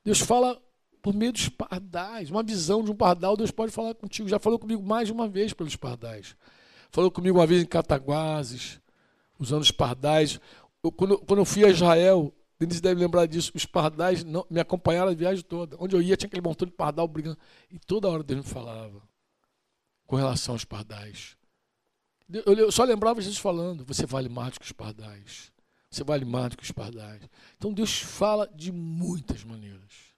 Deus 0.01 0.21
fala 0.21 0.57
por 1.01 1.13
meio 1.13 1.33
dos 1.33 1.49
pardais. 1.49 2.31
Uma 2.31 2.41
visão 2.41 2.81
de 2.81 2.89
um 2.89 2.95
pardal, 2.95 3.35
Deus 3.35 3.51
pode 3.51 3.73
falar 3.73 3.93
contigo. 3.95 4.29
Já 4.29 4.39
falou 4.39 4.57
comigo 4.57 4.81
mais 4.81 5.09
de 5.09 5.11
uma 5.11 5.27
vez 5.27 5.51
pelos 5.51 5.75
pardais. 5.75 6.37
Falou 6.89 7.11
comigo 7.11 7.37
uma 7.37 7.45
vez 7.45 7.61
em 7.61 7.65
Cataguases, 7.65 8.79
usando 9.37 9.61
os 9.61 9.71
pardais. 9.71 10.39
Eu, 10.81 10.89
quando, 10.89 11.17
quando, 11.17 11.39
eu 11.39 11.45
fui 11.45 11.65
a 11.65 11.69
Israel, 11.69 12.33
Denise 12.57 12.81
deve 12.81 13.01
lembrar 13.01 13.25
disso, 13.25 13.51
os 13.53 13.65
pardais 13.65 14.23
não, 14.23 14.45
me 14.49 14.61
acompanharam 14.61 15.11
a 15.11 15.13
viagem 15.13 15.43
toda. 15.43 15.75
Onde 15.81 15.97
eu 15.97 16.01
ia, 16.01 16.15
tinha 16.15 16.27
aquele 16.27 16.41
montão 16.41 16.65
de 16.65 16.71
pardal 16.71 17.09
brigando. 17.09 17.37
E 17.69 17.77
toda 17.77 18.07
hora 18.07 18.23
Deus 18.23 18.39
me 18.39 18.49
falava 18.49 19.01
com 20.13 20.17
relação 20.17 20.53
aos 20.53 20.63
pardais. 20.63 21.35
Eu, 22.45 22.71
só 22.71 22.83
lembrava 22.83 23.19
Jesus 23.19 23.39
falando: 23.39 23.83
você 23.83 24.05
vale 24.05 24.29
mais 24.29 24.53
do 24.53 24.59
que 24.59 24.65
os 24.67 24.71
pardais. 24.71 25.51
Você 25.89 26.03
vale 26.03 26.23
mais 26.23 26.51
do 26.51 26.57
que 26.57 26.63
os 26.63 26.71
pardais. 26.71 27.19
Então 27.57 27.73
Deus 27.73 27.99
fala 27.99 28.47
de 28.53 28.71
muitas 28.71 29.43
maneiras. 29.43 30.13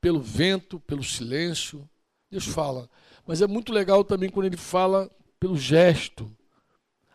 Pelo 0.00 0.20
vento, 0.20 0.80
pelo 0.80 1.04
silêncio, 1.04 1.88
Deus 2.28 2.44
fala. 2.44 2.90
Mas 3.24 3.40
é 3.40 3.46
muito 3.46 3.72
legal 3.72 4.02
também 4.02 4.28
quando 4.28 4.46
ele 4.46 4.56
fala 4.56 5.08
pelo 5.38 5.56
gesto. 5.56 6.28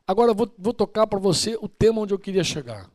Agora 0.08 0.34
vou, 0.34 0.50
vou 0.58 0.74
tocar 0.74 1.06
para 1.06 1.20
você 1.20 1.58
o 1.62 1.68
tema 1.68 2.00
onde 2.00 2.14
eu 2.14 2.20
queria 2.20 2.46
chegar. 2.46 2.90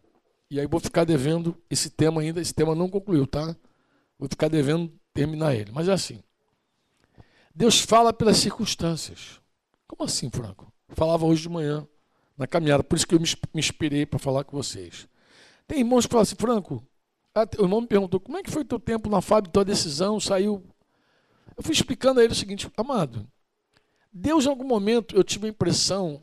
E 0.50 0.58
aí 0.58 0.66
vou 0.66 0.80
ficar 0.80 1.04
devendo 1.04 1.54
esse 1.68 1.90
tema 1.90 2.22
ainda, 2.22 2.40
esse 2.40 2.54
tema 2.54 2.74
não 2.74 2.88
concluiu, 2.88 3.26
tá? 3.26 3.54
Vou 4.18 4.30
ficar 4.30 4.48
devendo 4.48 4.90
terminar 5.12 5.54
ele. 5.54 5.72
Mas 5.72 5.88
é 5.88 5.92
assim. 5.92 6.22
Deus 7.56 7.80
fala 7.80 8.12
pelas 8.12 8.36
circunstâncias. 8.36 9.40
Como 9.88 10.04
assim, 10.04 10.28
Franco? 10.28 10.70
Falava 10.90 11.24
hoje 11.24 11.40
de 11.40 11.48
manhã, 11.48 11.88
na 12.36 12.46
caminhada, 12.46 12.84
por 12.84 12.96
isso 12.96 13.06
que 13.06 13.14
eu 13.14 13.18
me 13.18 13.26
inspirei 13.54 14.04
para 14.04 14.18
falar 14.18 14.44
com 14.44 14.54
vocês. 14.54 15.08
Tem 15.66 15.78
irmãos 15.78 16.04
que 16.04 16.10
falam 16.10 16.22
assim, 16.22 16.36
Franco, 16.36 16.86
o 17.58 17.62
irmão 17.62 17.80
me 17.80 17.86
perguntou, 17.86 18.20
como 18.20 18.36
é 18.36 18.42
que 18.42 18.50
foi 18.50 18.62
teu 18.62 18.78
tempo 18.78 19.08
na 19.08 19.22
Fábio, 19.22 19.50
tua 19.50 19.64
decisão, 19.64 20.20
saiu... 20.20 20.62
Eu 21.56 21.62
fui 21.62 21.72
explicando 21.72 22.20
a 22.20 22.24
ele 22.24 22.34
o 22.34 22.36
seguinte, 22.36 22.70
amado, 22.76 23.26
Deus, 24.12 24.44
em 24.44 24.50
algum 24.50 24.66
momento, 24.66 25.16
eu 25.16 25.24
tive 25.24 25.46
a 25.46 25.50
impressão, 25.50 26.22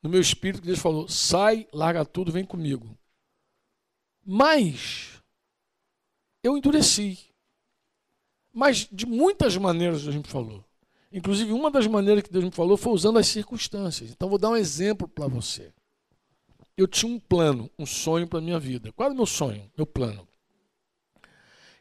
no 0.00 0.08
meu 0.08 0.20
espírito, 0.20 0.60
que 0.60 0.68
Deus 0.68 0.78
falou: 0.78 1.08
sai, 1.08 1.66
larga 1.72 2.04
tudo, 2.04 2.30
vem 2.30 2.44
comigo. 2.44 2.96
Mas, 4.24 5.20
eu 6.40 6.56
endureci. 6.56 7.31
Mas, 8.52 8.88
de 8.90 9.06
muitas 9.06 9.56
maneiras, 9.56 10.02
Deus 10.02 10.14
me 10.14 10.24
falou. 10.24 10.64
Inclusive, 11.10 11.52
uma 11.52 11.70
das 11.70 11.86
maneiras 11.86 12.22
que 12.22 12.32
Deus 12.32 12.44
me 12.44 12.50
falou 12.50 12.76
foi 12.76 12.92
usando 12.92 13.18
as 13.18 13.26
circunstâncias. 13.26 14.10
Então, 14.10 14.28
vou 14.28 14.38
dar 14.38 14.50
um 14.50 14.56
exemplo 14.56 15.08
para 15.08 15.26
você. 15.26 15.72
Eu 16.76 16.86
tinha 16.86 17.10
um 17.10 17.18
plano, 17.18 17.70
um 17.78 17.86
sonho 17.86 18.26
para 18.26 18.38
a 18.38 18.42
minha 18.42 18.58
vida. 18.58 18.92
Qual 18.92 19.06
era 19.06 19.12
o 19.12 19.16
meu 19.16 19.26
sonho, 19.26 19.70
meu 19.76 19.86
plano? 19.86 20.26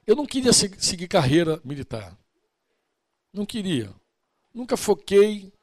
Eu 0.05 0.15
não 0.15 0.25
queria 0.25 0.51
seguir 0.53 1.07
carreira 1.07 1.61
militar. 1.63 2.17
Não 3.33 3.45
queria. 3.45 3.93
Nunca 4.53 4.75
foquei, 4.75 5.53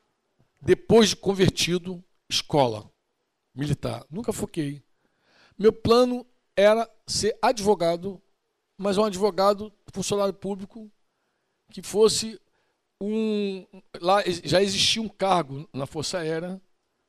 depois 0.61 1.11
de 1.11 1.16
convertido, 1.16 2.03
escola 2.29 2.90
militar. 3.55 4.05
Nunca 4.11 4.33
foquei. 4.33 4.83
Meu 5.59 5.73
plano 5.73 6.25
era 6.57 6.88
ser 7.07 7.37
advogado, 7.42 8.23
mas 8.77 8.97
um 8.97 9.05
advogado 9.05 9.73
funcionário 9.92 10.33
público 10.33 10.90
que 11.71 11.83
fosse 11.83 12.41
um. 13.01 13.65
Lá 14.01 14.23
já 14.45 14.63
existia 14.63 15.03
um 15.03 15.09
cargo 15.09 15.69
na 15.73 15.87
Força 15.87 16.19
Aérea, 16.19 16.61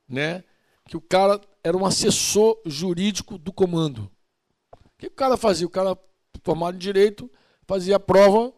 né? 0.08 0.44
Que 0.88 0.98
o 0.98 1.02
cara 1.02 1.40
era 1.64 1.78
um 1.78 1.86
assessor 1.86 2.60
jurídico 2.66 3.38
do 3.38 3.52
comando. 3.52 4.10
O 4.72 4.98
que 4.98 5.08
o 5.08 5.12
cara 5.12 5.38
fazia? 5.38 5.68
O 5.68 5.70
cara 5.70 5.98
formado 6.44 6.76
em 6.76 6.80
direito 6.80 7.30
fazia 7.68 7.98
a 7.98 8.00
prova 8.00 8.54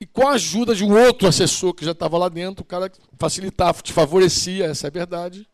e 0.00 0.06
com 0.06 0.26
a 0.26 0.32
ajuda 0.32 0.74
de 0.74 0.84
um 0.84 0.96
outro 0.96 1.26
assessor 1.26 1.74
que 1.74 1.84
já 1.84 1.90
estava 1.90 2.16
lá 2.16 2.28
dentro, 2.28 2.62
o 2.62 2.66
cara 2.66 2.90
facilitava, 3.18 3.82
te 3.82 3.92
favorecia, 3.92 4.66
essa 4.66 4.86
é 4.86 4.88
a 4.88 4.92
verdade. 4.92 5.48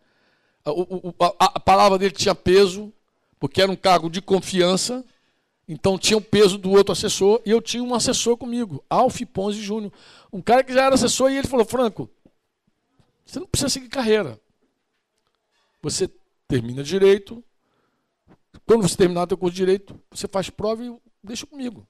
A, 0.65 0.71
a, 0.71 1.51
a, 1.55 1.61
palavra 1.61 1.99
dele 1.99 2.13
tinha 2.13 2.35
peso, 2.35 2.93
porque 3.41 3.63
era 3.63 3.73
um 3.73 3.77
cargo 3.77 4.11
de 4.11 4.21
confiança, 4.21 5.05
então 5.67 5.99
tinha 5.99 6.17
o 6.17 6.21
peso 6.21 6.59
do 6.59 6.71
outro 6.71 6.93
assessor, 6.93 7.41
e 7.45 7.51
eu 7.51 7.61
tinha 7.61 7.83
um 7.83 7.95
assessor 7.95 8.37
comigo, 8.37 8.85
Alf 8.89 9.21
Ponzi 9.33 9.61
Júnior. 9.61 9.93
Um 10.33 10.43
cara 10.43 10.63
que 10.63 10.73
já 10.73 10.85
era 10.85 10.95
assessor, 10.95 11.31
e 11.31 11.37
ele 11.37 11.49
falou, 11.49 11.65
Franco, 11.65 12.11
você 13.25 13.41
não 13.41 13.47
precisa 13.47 13.71
seguir 13.71 13.89
carreira. 13.89 14.39
Você 15.83 16.11
termina 16.47 16.83
direito, 16.83 17.43
quando 18.67 18.83
você 18.83 18.97
terminar 18.97 19.27
o 19.27 19.29
seu 19.29 19.39
curso 19.39 19.53
de 19.53 19.57
direito, 19.57 19.99
você 20.11 20.29
faz 20.29 20.51
prova 20.51 20.85
e 20.85 20.95
deixa 21.23 21.47
comigo. 21.47 21.87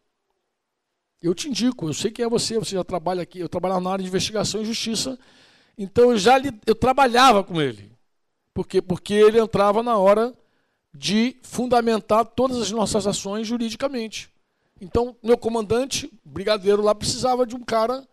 Eu 1.21 1.35
te 1.35 1.49
indico, 1.49 1.89
eu 1.89 1.95
sei 1.95 2.11
quem 2.11 2.25
é 2.25 2.29
você, 2.29 2.59
você 2.59 2.77
já 2.77 2.85
trabalha 2.85 3.23
aqui, 3.23 3.41
eu 3.41 3.49
trabalho 3.49 3.81
na 3.81 3.91
área 3.91 4.03
de 4.03 4.09
investigação 4.09 4.61
e 4.61 4.65
justiça, 4.65 5.19
Então 5.77 6.13
eu 6.13 6.19
já 6.19 6.35
eu 6.67 6.75
trabalhava 6.75 7.43
com 7.43 7.61
ele. 7.61 7.93
Por 8.53 8.67
quê? 8.67 8.81
Porque 8.81 9.13
ele 9.13 9.41
entrava 9.41 9.83
na 9.83 9.97
hora 9.97 10.33
de 10.95 11.37
fundamentar 11.43 12.25
todas 12.25 12.59
as 12.59 12.71
nossas 12.71 13.07
ações 13.07 13.47
juridicamente. 13.47 14.31
Então, 14.81 15.17
meu 15.23 15.37
comandante, 15.37 16.11
brigadeiro 16.25 16.83
lá, 16.83 16.95
precisava 16.95 17.45
de 17.47 17.57
um 17.57 17.65
cara 17.65 18.07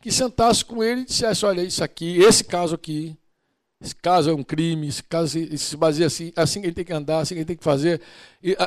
que 0.00 0.12
sentasse 0.12 0.64
com 0.64 0.82
ele 0.82 1.00
e 1.00 1.04
dissesse: 1.04 1.44
olha, 1.44 1.62
isso 1.62 1.82
aqui, 1.82 2.18
esse 2.18 2.44
caso 2.44 2.74
aqui, 2.74 3.16
esse 3.80 3.94
caso 3.94 4.30
é 4.30 4.34
um 4.34 4.42
crime, 4.42 4.88
esse 4.88 5.02
caso 5.02 5.38
se 5.56 5.76
baseia 5.76 6.06
assim, 6.06 6.32
assim 6.36 6.60
que 6.60 6.66
ele 6.66 6.74
tem 6.74 6.84
que 6.84 6.92
andar, 6.92 7.20
assim 7.20 7.34
que 7.34 7.40
ele 7.40 7.46
tem 7.46 7.56
que 7.56 7.64
fazer, 7.64 8.00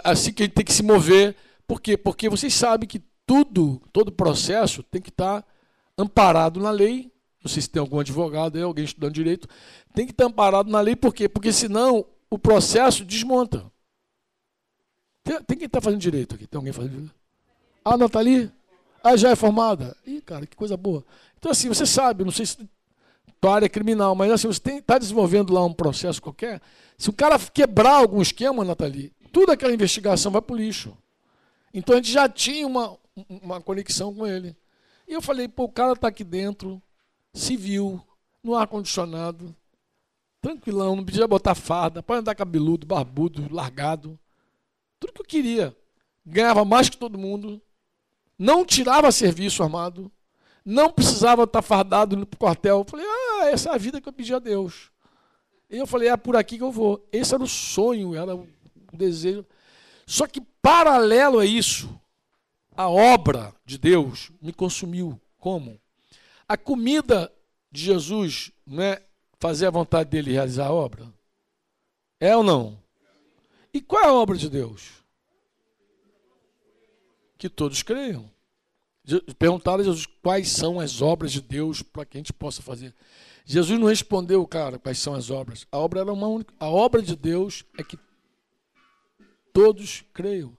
assim 0.04 0.34
que 0.34 0.44
ele 0.44 0.52
tem 0.52 0.66
que 0.66 0.74
se 0.74 0.84
mover. 0.84 1.36
Por 1.66 1.82
quê? 1.82 1.96
Porque 1.96 2.30
vocês 2.30 2.54
sabem 2.54 2.88
que 2.88 3.02
tudo, 3.26 3.82
todo 3.94 4.12
processo 4.12 4.84
tem 4.84 5.02
que 5.02 5.10
estar 5.10 5.46
amparado 5.98 6.60
na 6.60 6.72
lei. 6.72 7.12
Não 7.44 7.50
sei 7.50 7.62
se 7.62 7.70
tem 7.70 7.80
algum 7.80 8.00
advogado 8.00 8.56
aí, 8.56 8.62
alguém 8.62 8.86
estudando 8.86 9.14
direito. 9.14 9.48
Tem 9.94 10.06
que 10.06 10.12
estar 10.12 10.26
amparado 10.26 10.70
na 10.70 10.80
lei, 10.82 10.96
por 10.96 11.14
quê? 11.14 11.28
Porque 11.28 11.52
senão 11.52 12.06
o 12.32 12.40
processo 12.40 13.04
desmonta. 13.04 13.70
Tem, 15.24 15.44
tem 15.44 15.58
quem 15.58 15.68
está 15.68 15.82
fazendo 15.82 16.00
direito 16.00 16.34
aqui? 16.34 16.48
Tem 16.48 16.58
alguém 16.58 16.74
fazendo 16.74 16.92
direito? 16.94 17.16
Ah, 17.84 17.98
não 17.98 18.08
está 18.08 18.20
ali? 18.20 18.50
Ah, 19.04 19.18
já 19.18 19.30
é 19.30 19.36
formada? 19.36 19.96
Ih, 20.06 20.22
cara, 20.22 20.48
que 20.48 20.56
coisa 20.56 20.78
boa. 20.78 21.06
Então, 21.38 21.52
assim, 21.52 21.68
você 21.68 21.86
sabe, 21.86 22.24
não 22.24 22.32
sei 22.32 22.46
se 22.46 22.58
tua 23.42 23.56
área 23.56 23.66
é 23.66 23.70
criminal, 23.70 24.16
mas 24.16 24.32
assim, 24.32 24.48
você 24.48 24.78
está 24.78 24.98
desenvolvendo 24.98 25.52
lá 25.52 25.66
um 25.66 25.74
processo 25.74 26.22
qualquer. 26.22 26.62
Se 26.98 27.10
o 27.10 27.14
cara 27.14 27.38
quebrar 27.40 27.96
algum 27.96 28.22
esquema, 28.22 28.64
Nathalie, 28.64 29.12
toda 29.32 29.54
aquela 29.54 29.74
investigação 29.74 30.32
vai 30.32 30.42
para 30.42 30.54
o 30.54 30.58
lixo. 30.58 30.96
Então 31.74 31.96
a 31.96 31.98
gente 31.98 32.12
já 32.12 32.30
tinha 32.30 32.66
uma, 32.66 32.98
uma 33.28 33.60
conexão 33.60 34.14
com 34.14 34.28
ele. 34.28 34.56
E 35.08 35.14
eu 35.14 35.22
falei, 35.22 35.48
pô, 35.48 35.64
o 35.64 35.72
cara 35.72 35.94
está 35.94 36.08
aqui 36.08 36.24
dentro, 36.24 36.82
civil, 37.34 38.00
no 38.44 38.56
ar-condicionado, 38.56 39.56
tranquilão, 40.42 40.96
não 40.96 41.06
podia 41.06 41.28
botar 41.28 41.56
farda, 41.56 42.02
pode 42.02 42.22
andar 42.22 42.36
cabeludo, 42.36 42.88
barbudo, 42.88 43.54
largado. 43.54 44.20
Tudo 45.00 45.14
que 45.14 45.22
eu 45.22 45.26
queria. 45.26 45.78
Ganhava 46.26 46.66
mais 46.66 46.90
que 46.90 46.98
todo 46.98 47.18
mundo, 47.18 47.62
não 48.38 48.66
tirava 48.66 49.12
serviço 49.12 49.64
armado, 49.64 50.12
não 50.66 50.92
precisava 50.92 51.44
estar 51.44 51.62
fardado 51.62 52.16
no 52.16 52.26
quartel. 52.26 52.80
Eu 52.80 52.86
falei, 52.86 53.06
ah, 53.06 53.50
essa 53.50 53.70
é 53.70 53.74
a 53.74 53.78
vida 53.78 54.02
que 54.02 54.10
eu 54.10 54.14
pedi 54.14 54.34
a 54.34 54.40
Deus. 54.40 54.92
E 55.70 55.78
eu 55.78 55.88
falei, 55.88 56.10
é 56.10 56.18
por 56.18 56.36
aqui 56.36 56.58
que 56.58 56.64
eu 56.64 56.72
vou. 56.72 57.08
Esse 57.12 57.34
era 57.34 57.44
o 57.44 57.48
sonho, 57.48 58.16
era 58.16 58.36
o 58.36 58.48
desejo. 58.94 59.46
Só 60.06 60.28
que, 60.28 60.42
paralelo 60.62 61.40
a 61.40 61.46
isso, 61.46 61.90
a 62.76 62.90
obra 62.90 63.54
de 63.66 63.78
Deus 63.78 64.32
me 64.42 64.52
consumiu. 64.52 65.20
Como? 65.38 65.80
A 66.48 66.58
comida 66.58 67.32
de 67.72 67.86
Jesus 67.86 68.52
não 68.66 68.84
é 68.84 69.02
fazer 69.42 69.66
a 69.66 69.72
vontade 69.72 70.10
dele 70.10 70.32
realizar 70.32 70.68
a 70.68 70.74
obra? 70.74 71.12
É 72.20 72.34
ou 72.38 72.44
não? 72.44 72.82
E 73.74 73.82
qual 73.82 74.04
é 74.04 74.08
a 74.08 74.14
obra 74.14 74.38
de 74.38 74.50
Deus? 74.50 75.02
que 77.42 77.50
todos 77.50 77.82
creiam. 77.82 78.30
Perguntaram 79.40 79.82
a 79.82 79.84
Jesus 79.84 80.06
quais 80.22 80.48
são 80.48 80.80
as 80.80 81.02
obras 81.02 81.32
de 81.32 81.42
Deus 81.42 81.82
para 81.82 82.06
que 82.06 82.16
a 82.16 82.20
gente 82.20 82.32
possa 82.32 82.62
fazer. 82.62 82.94
Jesus 83.44 83.80
não 83.80 83.88
respondeu, 83.88 84.46
cara, 84.46 84.78
quais 84.78 85.00
são 85.00 85.16
as 85.16 85.32
obras. 85.32 85.66
A 85.72 85.80
obra 85.80 86.02
era 86.02 86.14
uma 86.14 86.28
única. 86.28 86.54
A 86.60 86.70
obra 86.70 87.02
de 87.02 87.16
Deus 87.16 87.66
é 87.80 87.84
que 87.84 87.98
todos 89.52 90.04
creiam. 90.14 90.56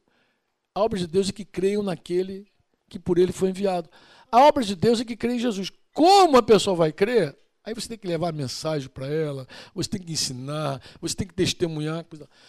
A 0.75 0.81
obra 0.81 0.99
de 0.99 1.07
Deus 1.07 1.29
é 1.29 1.33
que 1.33 1.45
creiam 1.45 1.85
naquele 1.85 2.49
que 2.89 2.99
por 2.99 3.17
ele 3.17 3.31
foi 3.31 3.51
enviado. 3.51 3.89
A 4.31 4.41
obra 4.41 4.65
de 4.65 4.75
Deus 4.75 5.01
é 5.01 5.05
que 5.05 5.17
crê 5.17 5.35
em 5.35 5.39
Jesus. 5.39 5.71
Como 5.95 6.37
a 6.37 6.43
pessoa 6.43 6.75
vai 6.75 6.91
crer? 6.91 7.39
Aí 7.65 7.75
você 7.75 7.89
tem 7.89 7.99
que 7.99 8.09
levar 8.09 8.31
a 8.31 8.33
mensagem 8.33 8.89
para 8.89 9.07
ela, 9.07 9.47
você 9.75 9.89
tem 9.89 10.01
que 10.01 10.13
ensinar, 10.13 10.83
você 11.01 11.15
tem 11.15 11.27
que 11.27 11.35
testemunhar. 11.35 12.05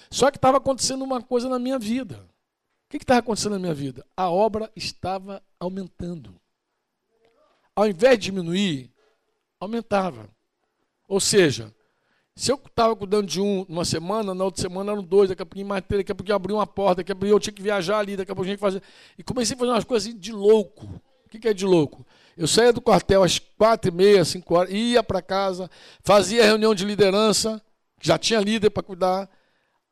Só 0.10 0.32
que 0.32 0.38
estava 0.38 0.58
acontecendo 0.58 1.04
uma 1.04 1.22
coisa 1.22 1.48
na 1.48 1.60
minha 1.60 1.78
vida 1.78 2.28
que 2.98 3.04
estava 3.04 3.20
acontecendo 3.20 3.54
na 3.54 3.60
minha 3.60 3.74
vida? 3.74 4.06
A 4.16 4.30
obra 4.30 4.72
estava 4.76 5.42
aumentando. 5.60 6.36
Ao 7.76 7.88
invés 7.88 8.18
de 8.20 8.26
diminuir, 8.26 8.92
aumentava. 9.60 10.30
Ou 11.08 11.20
seja, 11.20 11.74
se 12.36 12.52
eu 12.52 12.56
estava 12.56 12.96
cuidando 12.96 13.28
de 13.28 13.42
um 13.42 13.66
numa 13.68 13.86
semana, 13.86 14.34
na 14.34 14.44
outra 14.44 14.62
semana 14.62 14.92
eram 14.92 15.04
dois, 15.04 15.30
daqui 15.30 15.42
a 15.42 15.46
pouquinho 15.46 15.68
mais 15.68 15.84
três, 15.86 16.02
daqui 16.02 16.12
a 16.12 16.16
pouquinho 16.16 16.36
abriu 16.36 16.56
uma 16.56 16.68
porta, 16.68 16.98
daqui 16.98 17.12
a 17.12 17.16
pouquinho 17.16 17.36
eu 17.36 17.40
tinha 17.40 17.54
que 17.54 17.62
viajar 17.62 18.00
ali, 18.00 18.16
daqui 18.16 18.32
a 18.32 18.36
pouquinho 18.36 18.58
tinha 18.58 18.70
que 18.70 18.80
fazer. 18.80 18.84
E 19.18 19.24
comecei 19.24 19.56
a 19.56 19.60
fazer 19.60 19.72
umas 19.72 19.84
coisas 19.84 20.08
assim 20.08 20.18
de 20.18 20.32
louco. 20.32 20.86
O 21.26 21.30
que 21.30 21.48
é 21.48 21.54
de 21.54 21.66
louco? 21.66 22.06
Eu 22.36 22.48
saía 22.48 22.74
do 22.74 22.82
quartel 22.82 23.24
às 23.24 23.40
quatro 23.40 23.92
e 23.92 23.94
meia, 23.94 24.26
cinco 24.26 24.56
horas, 24.56 24.74
ia 24.74 25.04
para 25.04 25.22
casa, 25.22 25.70
fazia 26.04 26.44
reunião 26.44 26.74
de 26.74 26.86
liderança, 26.86 27.62
já 28.02 28.18
tinha 28.18 28.40
líder 28.40 28.70
para 28.70 28.84
cuidar, 28.84 29.30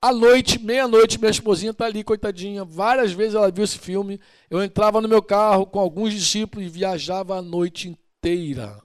à 0.02 0.12
noite, 0.12 0.58
meia-noite, 0.58 1.20
minha 1.20 1.30
esposinha 1.30 1.70
está 1.70 1.86
ali, 1.86 2.04
coitadinha. 2.04 2.66
Várias 2.66 3.12
vezes 3.12 3.36
ela 3.36 3.52
viu 3.52 3.64
esse 3.64 3.78
filme. 3.78 4.20
Eu 4.50 4.64
entrava 4.64 5.00
no 5.00 5.08
meu 5.08 5.22
carro 5.22 5.68
com 5.68 5.80
alguns 5.80 6.12
discípulos 6.12 6.66
e 6.66 6.70
viajava 6.70 7.38
a 7.38 7.42
noite 7.42 7.88
inteira 7.88 8.82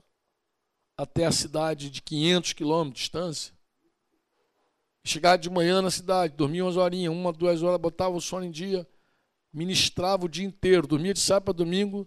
até 0.95 1.25
a 1.25 1.33
cidade 1.33 1.89
de 1.89 2.03
500 2.03 2.53
quilômetros 2.53 2.95
de 2.95 3.01
distância. 3.01 3.55
Chegava 5.05 5.39
de 5.39 5.49
manhã 5.49 5.81
na 5.81 5.91
cidade, 5.91 6.35
dormia 6.35 6.65
umas 6.65 6.77
horinhas, 6.77 7.13
uma, 7.13 7.33
duas 7.33 7.63
horas, 7.63 7.81
botava 7.81 8.15
o 8.15 8.21
sono 8.21 8.45
em 8.45 8.51
dia, 8.51 8.87
ministrava 9.53 10.27
o 10.27 10.29
dia 10.29 10.45
inteiro, 10.45 10.87
dormia 10.87 11.15
de 11.15 11.21
sábado 11.21 11.45
para 11.45 11.65
domingo, 11.65 12.07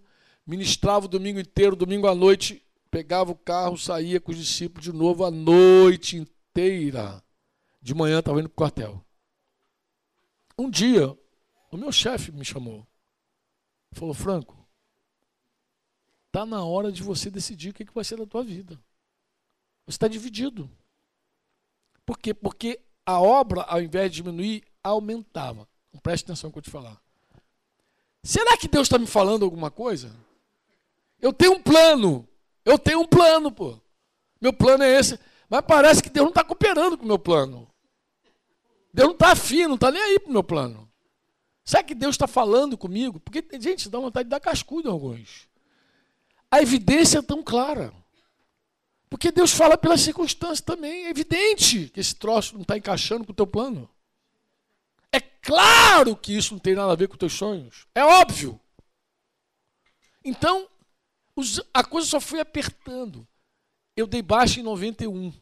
ministrava 0.50 1.04
o 1.06 1.08
domingo 1.08 1.38
inteiro, 1.38 1.76
domingo 1.76 2.08
à 2.08 2.14
noite, 2.14 2.60
pegava 2.90 3.30
o 3.30 3.36
carro, 3.36 3.78
saía 3.78 4.20
com 4.20 4.32
os 4.32 4.36
discípulos 4.36 4.82
de 4.82 4.92
novo 4.92 5.24
a 5.24 5.30
noite 5.30 6.16
inteira. 6.16 7.22
De 7.80 7.94
manhã 7.94 8.18
estava 8.18 8.40
indo 8.40 8.48
para 8.48 8.54
o 8.54 8.56
quartel. 8.56 9.04
Um 10.58 10.68
dia, 10.68 11.16
o 11.70 11.76
meu 11.76 11.92
chefe 11.92 12.32
me 12.32 12.44
chamou. 12.44 12.84
Falou, 13.92 14.12
Franco, 14.12 14.68
está 16.26 16.44
na 16.44 16.64
hora 16.64 16.90
de 16.90 17.00
você 17.00 17.30
decidir 17.30 17.70
o 17.70 17.72
que, 17.72 17.84
que 17.84 17.94
vai 17.94 18.02
ser 18.02 18.18
da 18.18 18.26
tua 18.26 18.42
vida. 18.42 18.74
Você 19.86 19.94
está 19.94 20.08
dividido. 20.08 20.68
Por 22.04 22.18
quê? 22.18 22.34
Porque 22.34 22.80
a 23.06 23.20
obra, 23.20 23.62
ao 23.62 23.80
invés 23.80 24.10
de 24.10 24.16
diminuir, 24.16 24.64
aumentava. 24.82 25.68
Preste 26.02 26.24
atenção 26.24 26.48
no 26.48 26.52
que 26.52 26.58
eu 26.58 26.62
te 26.62 26.70
falar. 26.70 27.00
Será 28.24 28.56
que 28.56 28.66
Deus 28.66 28.88
está 28.88 28.98
me 28.98 29.06
falando 29.06 29.44
alguma 29.44 29.70
coisa? 29.70 30.12
Eu 31.20 31.32
tenho 31.32 31.52
um 31.52 31.62
plano. 31.62 32.28
Eu 32.64 32.78
tenho 32.78 33.00
um 33.00 33.06
plano, 33.06 33.50
pô. 33.50 33.78
Meu 34.40 34.52
plano 34.52 34.84
é 34.84 34.98
esse. 34.98 35.18
Mas 35.48 35.62
parece 35.66 36.02
que 36.02 36.08
Deus 36.08 36.24
não 36.24 36.30
está 36.30 36.44
cooperando 36.44 36.96
com 36.96 37.04
o 37.04 37.08
meu 37.08 37.18
plano. 37.18 37.68
Deus 38.92 39.08
não 39.08 39.14
está 39.14 39.32
afim, 39.32 39.66
não 39.66 39.74
está 39.74 39.90
nem 39.90 40.02
aí 40.02 40.18
para 40.18 40.30
o 40.30 40.32
meu 40.32 40.44
plano. 40.44 40.90
Será 41.64 41.82
que 41.82 41.94
Deus 41.94 42.14
está 42.14 42.26
falando 42.26 42.76
comigo? 42.76 43.20
Porque, 43.20 43.44
gente, 43.60 43.88
dá 43.88 43.98
vontade 43.98 44.24
de 44.24 44.30
dar 44.30 44.40
cascudo 44.40 44.88
em 44.88 44.92
alguns. 44.92 45.48
A 46.50 46.60
evidência 46.60 47.18
é 47.18 47.22
tão 47.22 47.42
clara. 47.42 47.92
Porque 49.08 49.32
Deus 49.32 49.52
fala 49.52 49.76
pelas 49.76 50.00
circunstâncias 50.00 50.60
também. 50.60 51.06
É 51.06 51.10
evidente 51.10 51.88
que 51.88 52.00
esse 52.00 52.14
troço 52.14 52.54
não 52.54 52.62
está 52.62 52.76
encaixando 52.76 53.24
com 53.24 53.32
o 53.32 53.34
teu 53.34 53.46
plano. 53.46 53.88
É 55.12 55.20
claro 55.20 56.16
que 56.16 56.36
isso 56.36 56.54
não 56.54 56.60
tem 56.60 56.74
nada 56.74 56.92
a 56.92 56.96
ver 56.96 57.08
com 57.08 57.14
os 57.14 57.18
teus 57.18 57.32
sonhos. 57.32 57.86
É 57.92 58.04
óbvio. 58.04 58.60
Então, 60.24 60.68
a 61.72 61.84
coisa 61.84 62.08
só 62.08 62.20
foi 62.20 62.40
apertando. 62.40 63.26
Eu 63.96 64.06
dei 64.06 64.22
baixa 64.22 64.60
em 64.60 64.62
91. 64.62 65.32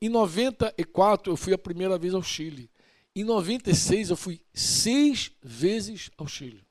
Em 0.00 0.08
94 0.08 1.32
eu 1.32 1.36
fui 1.36 1.52
a 1.52 1.58
primeira 1.58 1.98
vez 1.98 2.14
ao 2.14 2.22
Chile. 2.22 2.70
Em 3.14 3.24
96 3.24 4.10
eu 4.10 4.16
fui 4.16 4.40
seis 4.52 5.32
vezes 5.42 6.10
ao 6.16 6.26
Chile. 6.26 6.64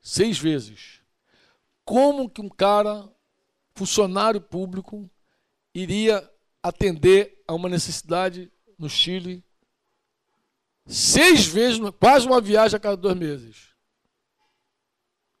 Seis 0.00 0.38
vezes. 0.38 1.00
Como 1.84 2.28
que 2.28 2.40
um 2.40 2.48
cara, 2.48 3.08
funcionário 3.74 4.40
público, 4.40 5.08
iria 5.74 6.28
atender 6.62 7.42
a 7.46 7.54
uma 7.54 7.68
necessidade 7.68 8.50
no 8.78 8.88
Chile 8.88 9.44
seis 10.86 11.46
vezes, 11.46 11.80
quase 11.98 12.26
uma 12.26 12.40
viagem 12.40 12.76
a 12.76 12.80
cada 12.80 12.96
dois 12.96 13.16
meses. 13.16 13.69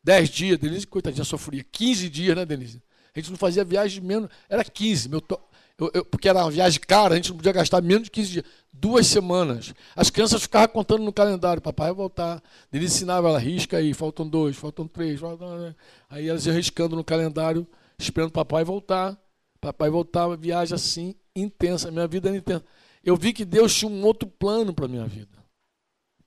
Dez 0.02 0.28
dias, 0.28 0.58
Denise, 0.58 0.86
coitadinha, 0.86 1.24
sofria. 1.24 1.64
15 1.64 2.08
dias, 2.08 2.36
né, 2.36 2.46
Denise? 2.46 2.82
A 3.14 3.18
gente 3.18 3.30
não 3.30 3.36
fazia 3.36 3.64
viagem 3.64 4.02
menos, 4.02 4.30
era 4.48 4.64
15. 4.64 5.08
Meu, 5.08 5.20
to 5.20 5.38
eu, 5.80 5.90
eu, 5.94 6.04
porque 6.04 6.28
era 6.28 6.40
uma 6.40 6.50
viagem 6.50 6.78
cara, 6.78 7.14
a 7.14 7.16
gente 7.16 7.30
não 7.30 7.38
podia 7.38 7.52
gastar 7.52 7.80
menos 7.80 8.04
de 8.04 8.10
15 8.10 8.30
dias. 8.30 8.44
Duas 8.70 9.06
semanas. 9.06 9.74
As 9.96 10.10
crianças 10.10 10.42
ficavam 10.42 10.68
contando 10.68 11.02
no 11.02 11.12
calendário, 11.12 11.62
papai 11.62 11.86
vai 11.86 11.94
voltar. 11.94 12.42
Ele 12.70 12.84
ensinava 12.84 13.28
ela, 13.28 13.38
risca 13.38 13.78
aí, 13.78 13.94
faltam 13.94 14.28
dois, 14.28 14.56
faltam 14.56 14.86
três. 14.86 15.18
Faltam... 15.18 15.74
Aí 16.10 16.28
elas 16.28 16.44
iam 16.44 16.54
riscando 16.54 16.94
no 16.94 17.02
calendário, 17.02 17.66
esperando 17.98 18.30
papai 18.30 18.62
voltar. 18.62 19.18
Papai 19.58 19.88
voltava, 19.88 20.36
viagem 20.36 20.74
assim, 20.74 21.14
intensa. 21.34 21.90
Minha 21.90 22.06
vida 22.06 22.28
era 22.28 22.36
intensa. 22.36 22.64
Eu 23.02 23.16
vi 23.16 23.32
que 23.32 23.46
Deus 23.46 23.74
tinha 23.74 23.90
um 23.90 24.04
outro 24.04 24.28
plano 24.28 24.74
para 24.74 24.84
a 24.84 24.88
minha 24.88 25.06
vida. 25.06 25.38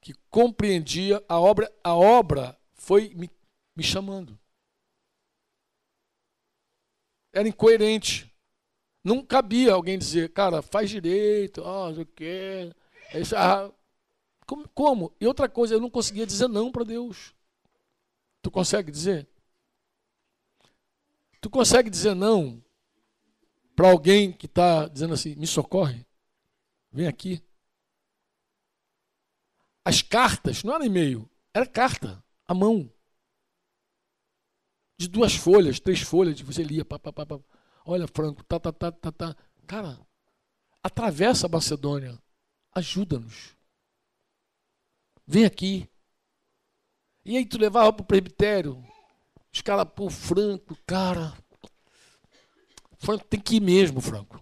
Que 0.02 0.14
compreendia 0.32 1.24
a 1.30 1.40
obra. 1.40 1.72
A 1.84 1.94
obra 1.94 2.58
foi 2.74 3.12
me, 3.16 3.30
me 3.76 3.84
chamando. 3.84 4.40
Era 7.32 7.48
incoerente. 7.48 8.32
Não 9.04 9.26
cabia 9.26 9.74
alguém 9.74 9.98
dizer, 9.98 10.32
cara, 10.32 10.62
faz 10.62 10.90
direito, 10.90 11.62
oh, 11.62 11.90
o 11.90 12.06
que. 12.06 12.74
Ah, 13.36 13.70
como, 14.46 14.68
como? 14.70 15.16
E 15.20 15.28
outra 15.28 15.50
coisa, 15.50 15.74
eu 15.74 15.82
não 15.82 15.90
conseguia 15.90 16.26
dizer 16.26 16.48
não 16.48 16.72
para 16.72 16.86
Deus. 16.86 17.34
Tu 18.42 18.50
consegue 18.50 18.92
dizer? 18.92 19.28
Tu 21.42 21.50
consegue 21.50 21.90
dizer 21.90 22.16
não 22.16 22.64
para 23.76 23.90
alguém 23.90 24.32
que 24.32 24.46
está 24.46 24.88
dizendo 24.88 25.14
assim: 25.14 25.36
me 25.36 25.48
socorre, 25.48 26.06
vem 26.92 27.08
aqui. 27.08 27.44
As 29.84 30.02
cartas, 30.02 30.64
não 30.64 30.76
era 30.76 30.86
e-mail, 30.86 31.30
era 31.54 31.66
carta, 31.66 32.24
à 32.48 32.54
mão. 32.54 32.90
De 34.98 35.08
duas 35.08 35.36
folhas, 35.36 35.80
três 35.80 36.02
folhas, 36.02 36.40
você 36.42 36.64
lia, 36.64 36.86
pá, 36.86 37.00
pá, 37.00 37.12
pá, 37.12 37.26
pá. 37.26 37.40
olha, 37.86 38.08
Franco, 38.08 38.44
tá, 38.44 38.60
tá, 38.60 38.72
tá, 38.72 38.92
tá, 38.92 39.12
tá. 39.12 39.36
Cara, 39.66 40.00
atravessa 40.84 41.48
a 41.48 41.50
Macedônia, 41.50 42.18
ajuda-nos. 42.74 43.56
Vem 45.26 45.46
aqui. 45.46 45.90
E 47.26 47.38
aí 47.38 47.46
tu 47.46 47.58
levava 47.58 47.92
para 47.94 48.04
o 48.04 48.06
presbitério. 48.06 48.84
Os 49.52 49.62
caras, 49.62 49.88
pô, 49.96 50.10
Franco, 50.10 50.78
cara. 50.86 51.34
Franco 52.98 53.26
tem 53.26 53.40
que 53.40 53.56
ir 53.56 53.62
mesmo, 53.62 54.02
Franco. 54.02 54.40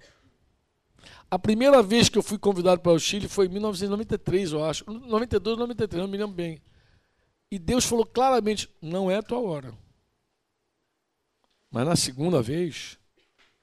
A 1.30 1.40
primeira 1.40 1.82
vez 1.82 2.10
que 2.10 2.18
eu 2.18 2.24
fui 2.24 2.38
convidado 2.38 2.82
para 2.82 2.92
o 2.92 3.00
Chile 3.00 3.28
foi 3.28 3.46
em 3.46 3.50
1993, 3.50 4.52
eu 4.52 4.66
acho. 4.66 4.84
92, 4.86 5.58
93, 5.58 6.04
não 6.04 6.10
me 6.10 6.18
lembro 6.18 6.36
bem. 6.36 6.62
E 7.50 7.58
Deus 7.58 7.86
falou 7.86 8.06
claramente: 8.06 8.70
não 8.82 9.10
é 9.10 9.18
a 9.18 9.24
tua 9.24 9.40
hora. 9.40 9.74
Mas 11.72 11.88
na 11.88 11.96
segunda 11.96 12.42
vez, 12.42 13.00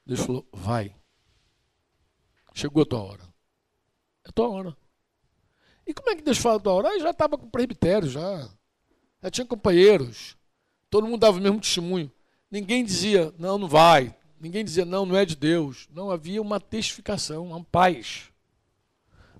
Deus 0.05 0.21
falou: 0.21 0.45
vai. 0.51 0.95
Chegou 2.53 2.81
a 2.81 2.85
tua 2.85 3.03
hora. 3.03 3.23
É 4.25 4.29
a 4.29 4.31
tua 4.31 4.49
hora. 4.49 4.77
E 5.85 5.93
como 5.93 6.09
é 6.09 6.15
que 6.15 6.23
Deus 6.23 6.39
fala 6.39 6.57
a 6.57 6.59
tua 6.59 6.73
hora? 6.73 6.89
Aí 6.89 6.99
já 6.99 7.11
estava 7.11 7.37
com 7.37 7.49
presbitério, 7.49 8.09
já. 8.09 8.49
Já 9.21 9.29
tinha 9.29 9.45
companheiros. 9.45 10.35
Todo 10.89 11.07
mundo 11.07 11.21
dava 11.21 11.37
o 11.37 11.41
mesmo 11.41 11.59
testemunho. 11.59 12.11
Ninguém 12.49 12.83
dizia, 12.83 13.33
não, 13.37 13.57
não 13.57 13.67
vai. 13.67 14.15
Ninguém 14.39 14.65
dizia, 14.65 14.85
não, 14.85 15.05
não 15.05 15.15
é 15.15 15.25
de 15.25 15.35
Deus. 15.35 15.87
Não, 15.93 16.09
havia 16.09 16.41
uma 16.41 16.59
testificação, 16.59 17.47
uma 17.47 17.63
paz. 17.63 18.29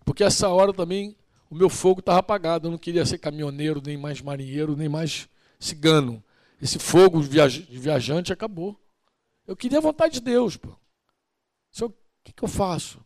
Porque 0.05 0.23
essa 0.23 0.49
hora 0.49 0.73
também 0.73 1.15
o 1.49 1.55
meu 1.55 1.69
fogo 1.69 2.01
estava 2.01 2.19
apagado. 2.19 2.67
Eu 2.67 2.71
não 2.71 2.77
queria 2.77 3.05
ser 3.05 3.17
caminhoneiro, 3.17 3.81
nem 3.83 3.97
mais 3.97 4.21
marinheiro, 4.21 4.75
nem 4.75 4.87
mais 4.87 5.27
cigano. 5.59 6.23
Esse 6.61 6.77
fogo 6.77 7.21
de 7.21 7.29
viajante 7.79 8.33
acabou. 8.33 8.79
Eu 9.47 9.55
queria 9.55 9.77
a 9.77 9.81
vontade 9.81 10.15
de 10.15 10.21
Deus. 10.21 10.57
Pô. 10.57 10.69
O 11.81 11.93
que, 12.23 12.33
que 12.33 12.43
eu 12.43 12.47
faço? 12.47 12.99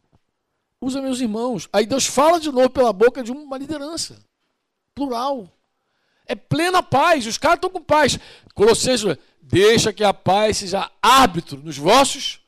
Usa 0.81 1.01
meus 1.01 1.21
irmãos. 1.21 1.69
Aí 1.71 1.85
Deus 1.85 2.05
fala 2.05 2.39
de 2.39 2.51
novo 2.51 2.69
pela 2.69 2.91
boca 2.91 3.23
de 3.23 3.31
uma 3.31 3.57
liderança. 3.57 4.19
Plural. 4.95 5.49
É 6.25 6.35
plena 6.35 6.81
paz. 6.81 7.25
Os 7.27 7.37
caras 7.37 7.57
estão 7.57 7.69
com 7.69 7.81
paz. 7.81 8.19
Colossenses, 8.53 9.17
deixa 9.41 9.93
que 9.93 10.03
a 10.03 10.13
paz 10.13 10.57
seja 10.57 10.91
árbitro 11.01 11.61
nos 11.61 11.77
vossos 11.77 12.43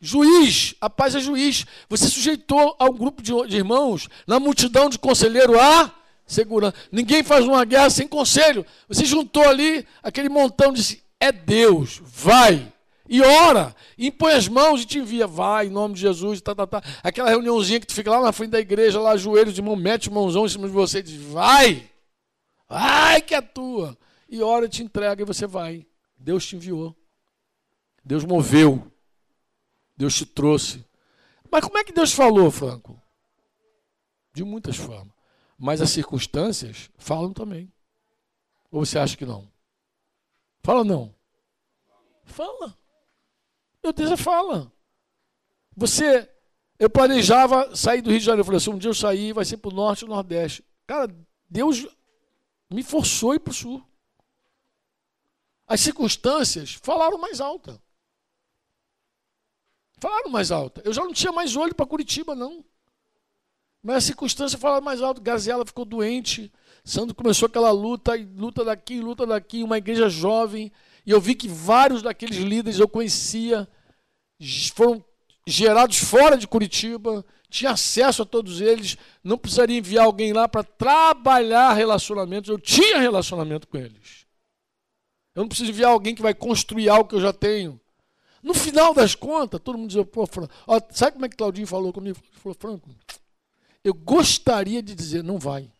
juiz. 0.00 0.74
A 0.80 0.88
paz 0.88 1.14
é 1.14 1.20
juiz. 1.20 1.66
Você 1.88 2.08
sujeitou 2.08 2.76
a 2.78 2.84
um 2.86 2.94
grupo 2.94 3.22
de 3.22 3.56
irmãos, 3.56 4.08
na 4.26 4.38
multidão 4.38 4.88
de 4.88 4.98
conselheiro, 4.98 5.58
a 5.58 5.92
segurança. 6.28 6.76
Ninguém 6.92 7.24
faz 7.24 7.44
uma 7.46 7.64
guerra 7.64 7.90
sem 7.90 8.06
conselho. 8.06 8.64
Você 8.86 9.04
juntou 9.04 9.42
ali 9.48 9.84
aquele 10.02 10.28
montão 10.28 10.72
de 10.72 10.80
disse: 10.80 11.02
é 11.18 11.32
Deus, 11.32 12.00
vai. 12.04 12.72
E 13.08 13.22
ora, 13.22 13.74
impõe 13.96 14.34
as 14.34 14.46
mãos 14.46 14.82
e 14.82 14.84
te 14.84 14.98
envia, 14.98 15.26
vai, 15.26 15.66
em 15.66 15.70
nome 15.70 15.94
de 15.94 16.02
Jesus, 16.02 16.42
tá, 16.42 16.54
tá, 16.54 16.66
tá. 16.66 16.82
Aquela 17.02 17.30
reuniãozinha 17.30 17.80
que 17.80 17.86
tu 17.86 17.94
fica 17.94 18.10
lá 18.10 18.20
na 18.20 18.32
frente 18.32 18.50
da 18.50 18.60
igreja, 18.60 19.00
lá, 19.00 19.16
joelhos 19.16 19.54
de 19.54 19.62
mão, 19.62 19.74
mete 19.74 20.10
mãozão 20.10 20.44
em 20.44 20.48
cima 20.48 20.66
de 20.66 20.74
você 20.74 20.98
e 20.98 21.02
diz, 21.02 21.16
vai, 21.22 21.90
vai 22.68 23.22
que 23.22 23.34
é 23.34 23.40
tua. 23.40 23.96
E 24.28 24.42
ora, 24.42 24.68
te 24.68 24.82
entrega 24.82 25.22
e 25.22 25.24
você 25.24 25.46
vai. 25.46 25.86
Deus 26.18 26.46
te 26.46 26.56
enviou. 26.56 26.94
Deus 28.04 28.26
moveu. 28.26 28.92
Deus 29.96 30.14
te 30.14 30.26
trouxe. 30.26 30.84
Mas 31.50 31.64
como 31.64 31.78
é 31.78 31.84
que 31.84 31.92
Deus 31.92 32.12
falou, 32.12 32.50
Franco? 32.50 33.00
De 34.34 34.44
muitas 34.44 34.76
formas. 34.76 35.17
Mas 35.58 35.80
as 35.80 35.90
circunstâncias 35.90 36.88
falam 36.96 37.32
também. 37.32 37.72
Ou 38.70 38.86
você 38.86 38.98
acha 38.98 39.16
que 39.16 39.26
não? 39.26 39.50
Fala 40.62 40.84
não. 40.84 41.12
Fala. 42.24 42.78
Meu 43.82 43.92
Deus, 43.92 44.12
é 44.12 44.16
fala. 44.16 44.70
Você, 45.76 46.30
eu 46.78 46.88
planejava 46.88 47.74
sair 47.74 48.02
do 48.02 48.10
Rio 48.10 48.20
de 48.20 48.24
Janeiro. 48.24 48.42
Eu 48.42 48.44
falei 48.44 48.58
assim, 48.58 48.70
um 48.70 48.78
dia 48.78 48.90
eu 48.90 48.94
sair, 48.94 49.32
vai 49.32 49.44
ser 49.44 49.56
para 49.56 49.70
o 49.70 49.74
norte 49.74 50.04
e 50.04 50.08
nordeste. 50.08 50.64
Cara, 50.86 51.12
Deus 51.48 51.86
me 52.70 52.82
forçou 52.82 53.32
a 53.32 53.36
ir 53.36 53.40
para 53.40 53.50
o 53.50 53.54
sul. 53.54 53.84
As 55.66 55.80
circunstâncias 55.80 56.74
falaram 56.74 57.18
mais 57.18 57.40
alta. 57.40 57.82
Falaram 59.98 60.30
mais 60.30 60.50
alto. 60.50 60.80
Eu 60.84 60.92
já 60.92 61.02
não 61.02 61.12
tinha 61.12 61.32
mais 61.32 61.56
olho 61.56 61.74
para 61.74 61.86
Curitiba, 61.86 62.34
não. 62.34 62.64
Mas 63.82 63.96
a 63.96 64.00
circunstância 64.00 64.58
falava 64.58 64.80
mais 64.80 65.00
alto. 65.00 65.20
Gazela 65.20 65.64
ficou 65.64 65.84
doente. 65.84 66.52
Sandro 66.84 67.14
começou 67.14 67.46
aquela 67.46 67.70
luta, 67.70 68.12
luta 68.36 68.64
daqui, 68.64 69.00
luta 69.00 69.26
daqui, 69.26 69.62
uma 69.62 69.78
igreja 69.78 70.08
jovem. 70.08 70.72
E 71.06 71.10
eu 71.10 71.20
vi 71.20 71.34
que 71.34 71.48
vários 71.48 72.02
daqueles 72.02 72.36
líderes 72.36 72.78
eu 72.78 72.88
conhecia, 72.88 73.68
foram 74.74 75.04
gerados 75.46 75.98
fora 75.98 76.36
de 76.36 76.46
Curitiba, 76.46 77.24
tinha 77.48 77.70
acesso 77.70 78.22
a 78.22 78.26
todos 78.26 78.60
eles, 78.60 78.96
não 79.24 79.38
precisaria 79.38 79.78
enviar 79.78 80.04
alguém 80.04 80.32
lá 80.32 80.46
para 80.46 80.62
trabalhar 80.62 81.72
relacionamentos, 81.72 82.50
eu 82.50 82.58
tinha 82.58 82.98
relacionamento 82.98 83.66
com 83.66 83.78
eles. 83.78 84.26
Eu 85.34 85.42
não 85.42 85.48
preciso 85.48 85.70
enviar 85.70 85.92
alguém 85.92 86.14
que 86.14 86.22
vai 86.22 86.34
construir 86.34 86.88
algo 86.88 87.08
que 87.08 87.14
eu 87.14 87.20
já 87.20 87.32
tenho. 87.32 87.80
No 88.42 88.52
final 88.52 88.92
das 88.92 89.14
contas, 89.14 89.60
todo 89.60 89.78
mundo 89.78 89.88
dizia, 89.88 90.04
pô, 90.04 90.26
Franco, 90.26 90.52
sabe 90.90 91.12
como 91.12 91.26
é 91.26 91.28
que 91.28 91.36
Claudinho 91.36 91.66
falou 91.66 91.92
comigo? 91.92 92.18
Ele 92.18 92.40
falou, 92.40 92.56
Franco, 92.58 92.90
eu 93.84 93.94
gostaria 93.94 94.82
de 94.82 94.94
dizer, 94.94 95.22
não 95.22 95.38
vai. 95.38 95.72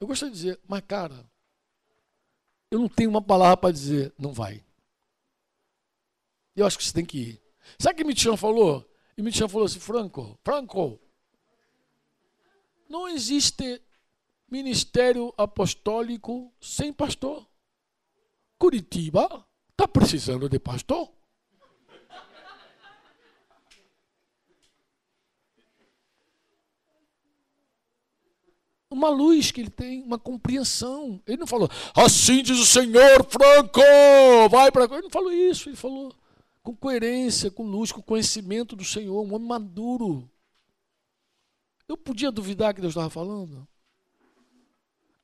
Eu 0.00 0.06
gostaria 0.06 0.32
de 0.32 0.40
dizer, 0.40 0.60
mas 0.66 0.82
cara, 0.86 1.28
eu 2.70 2.78
não 2.78 2.88
tenho 2.88 3.10
uma 3.10 3.22
palavra 3.22 3.56
para 3.56 3.72
dizer, 3.72 4.12
não 4.18 4.32
vai. 4.32 4.64
Eu 6.54 6.66
acho 6.66 6.78
que 6.78 6.84
você 6.84 6.92
tem 6.92 7.04
que 7.04 7.18
ir. 7.18 7.42
Sabe 7.78 7.94
o 7.94 7.96
que 7.98 8.04
Mitian 8.04 8.36
falou? 8.36 8.88
E 9.16 9.22
Mitian 9.22 9.48
falou 9.48 9.66
assim, 9.66 9.80
Franco, 9.80 10.38
Franco, 10.44 11.00
não 12.88 13.08
existe 13.08 13.82
ministério 14.48 15.32
apostólico 15.36 16.52
sem 16.60 16.92
pastor. 16.92 17.46
Curitiba 18.58 19.48
Está 19.78 19.86
precisando 19.86 20.48
de 20.48 20.58
pastor? 20.58 21.08
Uma 28.90 29.10
luz 29.10 29.50
que 29.50 29.60
ele 29.60 29.70
tem, 29.70 30.02
uma 30.02 30.18
compreensão. 30.18 31.20
Ele 31.26 31.36
não 31.38 31.46
falou, 31.46 31.68
assim 31.94 32.42
diz 32.42 32.58
o 32.58 32.64
Senhor, 32.64 33.26
Franco, 33.28 33.80
vai 34.50 34.72
para. 34.72 34.84
Ele 34.84 35.02
não 35.02 35.10
falou 35.10 35.32
isso, 35.32 35.68
ele 35.68 35.76
falou 35.76 36.14
com 36.62 36.74
coerência, 36.74 37.50
com 37.50 37.62
luz, 37.62 37.92
com 37.92 38.02
conhecimento 38.02 38.76
do 38.76 38.84
Senhor, 38.84 39.22
um 39.22 39.34
homem 39.34 39.48
maduro. 39.48 40.28
Eu 41.88 41.96
podia 41.96 42.30
duvidar 42.30 42.74
que 42.74 42.80
Deus 42.80 42.92
estava 42.92 43.08
falando? 43.08 43.66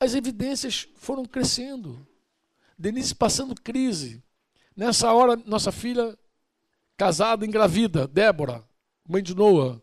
As 0.00 0.14
evidências 0.14 0.88
foram 0.96 1.24
crescendo. 1.24 2.06
Denise 2.78 3.14
passando 3.14 3.54
crise. 3.54 4.22
Nessa 4.76 5.12
hora, 5.12 5.36
nossa 5.46 5.70
filha, 5.70 6.18
casada, 6.96 7.46
engravida, 7.46 8.08
Débora, 8.08 8.64
mãe 9.06 9.22
de 9.22 9.34
Noah. 9.34 9.80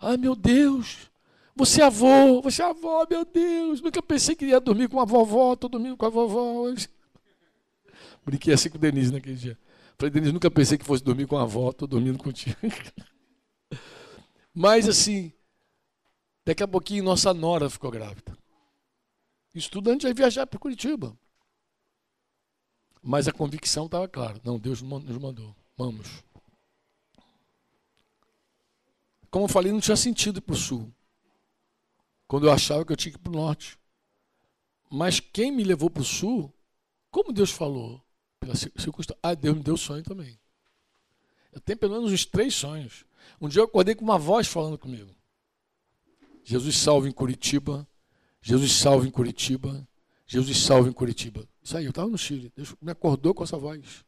Ai, 0.00 0.16
meu 0.16 0.34
Deus, 0.34 1.10
você 1.54 1.82
é 1.82 1.84
avô, 1.84 2.42
você 2.42 2.62
é 2.62 2.64
avó, 2.64 3.06
meu 3.08 3.24
Deus. 3.24 3.80
Nunca 3.80 4.02
pensei 4.02 4.34
que 4.34 4.46
ia 4.46 4.60
dormir 4.60 4.88
com 4.88 5.00
a 5.00 5.04
vovó, 5.04 5.52
estou 5.52 5.70
dormindo 5.70 5.96
com 5.96 6.06
a 6.06 6.08
vovó 6.10 6.52
hoje. 6.52 6.88
Brinquei 8.24 8.54
assim 8.54 8.70
com 8.70 8.78
Denise 8.78 9.12
naquele 9.12 9.36
dia. 9.36 9.58
Falei, 9.96 10.10
Denise, 10.10 10.32
nunca 10.32 10.50
pensei 10.50 10.76
que 10.76 10.84
fosse 10.84 11.04
dormir 11.04 11.26
com 11.26 11.38
a 11.38 11.42
avó, 11.42 11.70
estou 11.70 11.86
dormindo 11.86 12.18
contigo. 12.18 12.56
Mas 14.52 14.88
assim, 14.88 15.32
daqui 16.44 16.62
a 16.62 16.68
pouquinho 16.68 17.04
nossa 17.04 17.32
nora 17.32 17.70
ficou 17.70 17.90
grávida. 17.90 18.36
Estudante 19.54 20.02
vai 20.04 20.14
viajar 20.14 20.46
para 20.46 20.58
Curitiba. 20.58 21.16
Mas 23.00 23.28
a 23.28 23.32
convicção 23.32 23.86
estava 23.86 24.08
clara. 24.08 24.40
Não, 24.42 24.58
Deus 24.58 24.82
nos 24.82 25.18
mandou. 25.18 25.54
Vamos. 25.76 26.24
Como 29.30 29.44
eu 29.44 29.48
falei, 29.48 29.70
não 29.70 29.80
tinha 29.80 29.96
sentido 29.96 30.40
para 30.40 30.54
o 30.54 30.56
sul. 30.56 30.92
Quando 32.34 32.48
eu 32.48 32.52
achava 32.52 32.84
que 32.84 32.90
eu 32.90 32.96
tinha 32.96 33.12
que 33.12 33.16
ir 33.16 33.22
para 33.22 33.30
o 33.30 33.36
norte. 33.36 33.78
Mas 34.90 35.20
quem 35.20 35.52
me 35.52 35.62
levou 35.62 35.88
para 35.88 36.00
o 36.00 36.04
sul, 36.04 36.52
como 37.08 37.32
Deus 37.32 37.52
falou, 37.52 38.02
pela 38.40 38.56
circunstância. 38.56 39.16
Ah, 39.22 39.34
Deus 39.34 39.56
me 39.56 39.62
deu 39.62 39.76
sonho 39.76 40.02
também. 40.02 40.36
Eu 41.52 41.60
tenho 41.60 41.78
pelo 41.78 41.94
menos 41.94 42.10
uns 42.10 42.24
três 42.24 42.52
sonhos. 42.52 43.04
Um 43.40 43.48
dia 43.48 43.60
eu 43.60 43.66
acordei 43.66 43.94
com 43.94 44.02
uma 44.02 44.18
voz 44.18 44.48
falando 44.48 44.76
comigo. 44.76 45.14
Jesus 46.42 46.76
salve 46.76 47.08
em 47.08 47.12
Curitiba. 47.12 47.86
Jesus 48.42 48.72
salve 48.72 49.06
em 49.06 49.12
Curitiba. 49.12 49.86
Jesus 50.26 50.58
salve 50.58 50.90
em 50.90 50.92
Curitiba. 50.92 51.48
Isso 51.62 51.76
aí, 51.76 51.84
eu 51.84 51.90
estava 51.90 52.08
no 52.08 52.18
Chile. 52.18 52.52
Deus 52.56 52.74
me 52.82 52.90
acordou 52.90 53.32
com 53.32 53.44
essa 53.44 53.56
voz. 53.56 54.04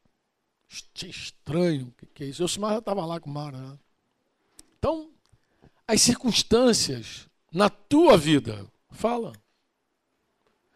Estranho, 0.97 1.87
o 1.87 1.93
que, 1.93 2.07
que, 2.07 2.24
é 2.24 2.27
isso? 2.27 2.43
Eu 2.43 2.49
já 2.49 2.79
estava 2.79 3.07
lá 3.07 3.20
com 3.20 3.31
o 3.31 3.33
Mara. 3.33 3.57
Né? 3.57 3.79
Então, 4.77 5.12
as 5.87 6.03
circunstâncias 6.03 7.26
na 7.53 7.68
tua 7.68 8.16
vida, 8.16 8.66
fala. 8.90 9.32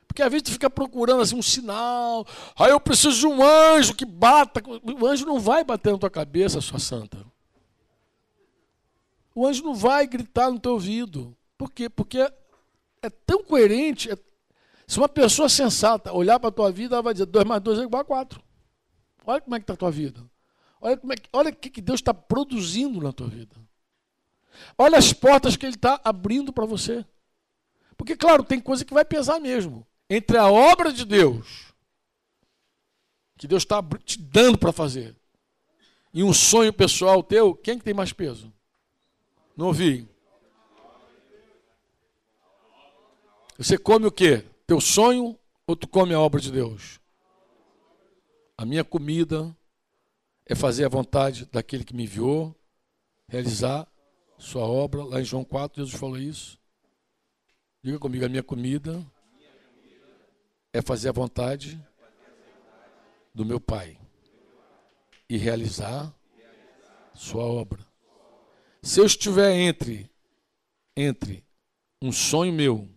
Porque 0.07 0.23
às 0.23 0.31
vezes 0.31 0.43
tu 0.43 0.53
fica 0.53 0.69
procurando 0.69 1.23
assim, 1.23 1.37
um 1.37 1.43
sinal. 1.43 2.27
Aí 2.59 2.71
eu 2.71 2.81
preciso 2.81 3.17
de 3.21 3.27
um 3.27 3.43
anjo 3.43 3.95
que 3.95 4.05
bata. 4.05 4.61
O 5.01 5.07
anjo 5.07 5.25
não 5.25 5.39
vai 5.39 5.63
bater 5.63 5.93
na 5.93 5.99
tua 5.99 6.11
cabeça, 6.11 6.61
sua 6.61 6.81
santa. 6.81 7.25
O 9.33 9.47
anjo 9.47 9.63
não 9.63 9.75
vai 9.75 10.07
gritar 10.09 10.51
no 10.51 10.59
teu 10.59 10.73
ouvido. 10.73 11.37
Por 11.57 11.71
quê? 11.71 11.89
Porque 11.89 12.19
é, 12.19 13.11
tão 13.25 13.45
coerente. 13.45 14.11
É, 14.11 14.19
se 14.85 14.99
uma 14.99 15.09
pessoa 15.09 15.49
sensata 15.49 16.13
olhar 16.13 16.41
para 16.41 16.49
a 16.49 16.53
tua 16.53 16.73
vida, 16.73 16.97
ela 16.97 17.03
vai 17.03 17.15
dizer 17.15 17.27
2 17.27 17.45
mais 17.45 17.63
2 17.63 17.79
é 17.79 17.83
igual 17.83 18.03
a 18.03 18.05
4. 18.05 18.43
Olha 19.25 19.41
como 19.41 19.55
é 19.55 19.61
que 19.61 19.63
está 19.63 19.75
a 19.75 19.77
tua 19.77 19.91
vida. 19.93 20.21
Olha, 20.81 20.97
como 20.97 21.13
é 21.13 21.17
que, 21.17 21.29
olha 21.33 21.51
o 21.51 21.55
que 21.55 21.81
Deus 21.81 22.01
está 22.01 22.13
produzindo 22.13 23.01
na 23.01 23.13
tua 23.13 23.29
vida. 23.29 23.55
Olha 24.77 24.99
as 24.99 25.13
portas 25.13 25.57
que 25.57 25.67
Ele 25.67 25.75
está 25.75 26.01
abrindo 26.05 26.53
para 26.53 26.67
você. 26.67 27.05
Porque, 27.97 28.17
claro, 28.17 28.43
tem 28.43 28.61
coisa 28.61 28.85
que 28.85 28.95
vai 28.95 29.05
pesar 29.05 29.39
mesmo. 29.41 29.87
Entre 30.09 30.37
a 30.37 30.51
obra 30.51 30.93
de 30.93 31.05
Deus, 31.05 31.73
que 33.37 33.47
Deus 33.47 33.63
está 33.63 33.83
te 34.05 34.19
dando 34.19 34.59
para 34.59 34.73
fazer, 34.73 35.17
e 36.13 36.25
um 36.25 36.33
sonho 36.33 36.73
pessoal 36.73 37.23
teu, 37.23 37.55
quem 37.55 37.79
que 37.79 37.85
tem 37.85 37.95
mais 37.95 38.13
peso? 38.13 38.53
Não 39.57 39.67
ouvi. 39.67 40.09
Você 43.57 43.77
come 43.77 44.07
o 44.07 44.11
quê? 44.11 44.45
Teu 44.67 44.81
sonho 44.81 45.39
ou 45.67 45.77
tu 45.77 45.87
come 45.87 46.15
a 46.15 46.21
obra 46.21 46.41
de 46.41 46.51
Deus? 46.51 46.99
A 48.57 48.65
minha 48.65 48.83
comida 48.83 49.55
é 50.47 50.55
fazer 50.55 50.85
a 50.85 50.89
vontade 50.89 51.47
daquele 51.47 51.85
que 51.85 51.95
me 51.95 52.05
enviou, 52.05 52.57
realizar 53.29 53.87
sua 54.41 54.63
obra. 54.63 55.05
Lá 55.05 55.21
em 55.21 55.25
João 55.25 55.45
4, 55.45 55.83
Jesus 55.83 55.99
falou 55.99 56.19
isso. 56.19 56.59
Diga 57.83 57.99
comigo, 57.99 58.25
a 58.25 58.29
minha 58.29 58.43
comida 58.43 59.07
é 60.73 60.83
fazer 60.83 61.09
a 61.09 61.13
vontade 61.13 61.81
do 63.35 63.45
meu 63.45 63.61
Pai 63.61 63.99
e 65.29 65.37
realizar 65.37 66.13
sua 67.15 67.45
obra. 67.45 67.87
Se 68.83 69.01
eu 69.01 69.07
estiver 69.07 69.53
entre 69.53 70.11
entre 70.97 71.47
um 72.03 72.11
sonho 72.11 72.53
meu 72.53 72.89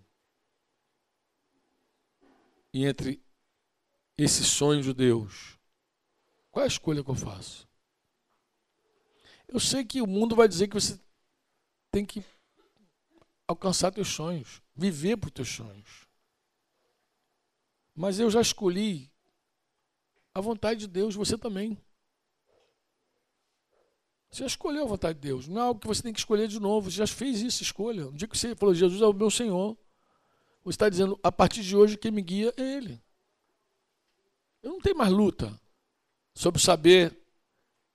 e 2.73 2.85
entre 2.85 3.21
esse 4.17 4.43
sonho 4.43 4.81
de 4.81 4.93
Deus, 4.93 5.59
qual 6.51 6.63
é 6.63 6.65
a 6.65 6.67
escolha 6.67 7.03
que 7.03 7.09
eu 7.09 7.15
faço? 7.15 7.67
Eu 9.47 9.59
sei 9.59 9.85
que 9.85 10.01
o 10.01 10.07
mundo 10.07 10.35
vai 10.35 10.47
dizer 10.47 10.67
que 10.67 10.73
você 10.73 10.99
tem 11.93 12.03
que 12.03 12.25
alcançar 13.47 13.91
teus 13.91 14.07
sonhos, 14.07 14.63
viver 14.75 15.15
por 15.15 15.29
teus 15.29 15.47
sonhos. 15.47 16.07
Mas 17.95 18.19
eu 18.19 18.31
já 18.31 18.41
escolhi 18.41 19.11
a 20.33 20.41
vontade 20.41 20.81
de 20.81 20.87
Deus, 20.87 21.13
você 21.13 21.37
também. 21.37 21.77
Você 24.31 24.39
já 24.39 24.47
escolheu 24.47 24.85
a 24.85 24.87
vontade 24.87 25.19
de 25.19 25.27
Deus. 25.27 25.47
Não 25.47 25.61
é 25.61 25.65
algo 25.65 25.79
que 25.79 25.85
você 25.85 26.01
tem 26.01 26.11
que 26.11 26.17
escolher 26.17 26.47
de 26.47 26.59
novo. 26.59 26.89
Você 26.89 26.97
já 26.97 27.05
fez 27.05 27.41
isso, 27.41 27.61
escolha. 27.61 28.05
No 28.05 28.13
dia 28.13 28.27
que 28.27 28.35
você 28.35 28.55
falou, 28.55 28.73
Jesus 28.73 28.99
é 28.99 29.05
o 29.05 29.13
meu 29.13 29.29
Senhor, 29.29 29.77
você 30.63 30.75
está 30.75 30.89
dizendo, 30.89 31.19
a 31.21 31.31
partir 31.31 31.61
de 31.61 31.77
hoje, 31.77 31.95
quem 31.95 32.09
me 32.09 32.23
guia 32.23 32.51
é 32.57 32.61
Ele. 32.63 32.99
Eu 34.63 34.71
não 34.71 34.81
tenho 34.81 34.97
mais 34.97 35.11
luta 35.11 35.61
sobre 36.33 36.59
saber 36.59 37.22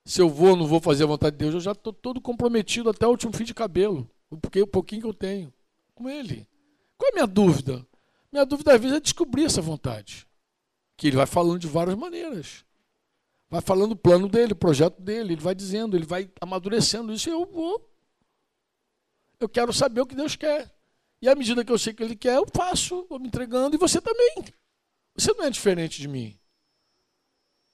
se 0.08 0.22
eu 0.22 0.28
vou 0.30 0.52
ou 0.52 0.56
não 0.56 0.66
vou 0.66 0.80
fazer 0.80 1.04
a 1.04 1.06
vontade 1.06 1.36
de 1.36 1.40
Deus. 1.40 1.52
Eu 1.52 1.60
já 1.60 1.72
estou 1.72 1.92
todo 1.92 2.18
comprometido 2.18 2.88
até 2.88 3.06
o 3.06 3.10
último 3.10 3.30
fio 3.30 3.44
de 3.44 3.52
cabelo. 3.52 4.08
Porque 4.40 4.62
o 4.62 4.66
pouquinho 4.66 5.02
que 5.02 5.06
eu 5.06 5.12
tenho 5.12 5.52
com 5.94 6.08
Ele. 6.08 6.48
Qual 6.96 7.10
é 7.10 7.12
a 7.12 7.14
minha 7.14 7.26
dúvida? 7.26 7.86
Minha 8.32 8.46
dúvida 8.46 8.74
às 8.74 8.80
vezes 8.80 8.96
é 8.96 9.00
descobrir 9.00 9.44
essa 9.44 9.60
vontade. 9.60 10.26
Que 10.96 11.08
Ele 11.08 11.16
vai 11.16 11.26
falando 11.26 11.58
de 11.58 11.66
várias 11.66 11.94
maneiras. 11.94 12.64
Vai 13.50 13.60
falando 13.60 13.92
o 13.92 13.96
plano 13.96 14.28
dele, 14.30 14.54
o 14.54 14.56
projeto 14.56 15.00
dele, 15.00 15.34
ele 15.34 15.42
vai 15.42 15.54
dizendo, 15.54 15.96
ele 15.96 16.04
vai 16.04 16.30
amadurecendo 16.40 17.12
isso 17.12 17.28
e 17.28 17.32
eu 17.32 17.44
vou. 17.44 17.86
Eu 19.38 19.48
quero 19.48 19.72
saber 19.74 20.00
o 20.00 20.06
que 20.06 20.14
Deus 20.14 20.36
quer. 20.36 20.74
E 21.20 21.28
à 21.28 21.34
medida 21.34 21.64
que 21.64 21.72
eu 21.72 21.78
sei 21.78 21.92
o 21.92 21.96
que 21.96 22.02
Ele 22.02 22.16
quer, 22.16 22.36
eu 22.36 22.46
faço, 22.54 23.06
vou 23.08 23.18
me 23.18 23.28
entregando, 23.28 23.74
e 23.74 23.78
você 23.78 24.00
também. 24.00 24.44
Você 25.14 25.32
não 25.32 25.44
é 25.44 25.50
diferente 25.50 26.00
de 26.00 26.08
mim. 26.08 26.38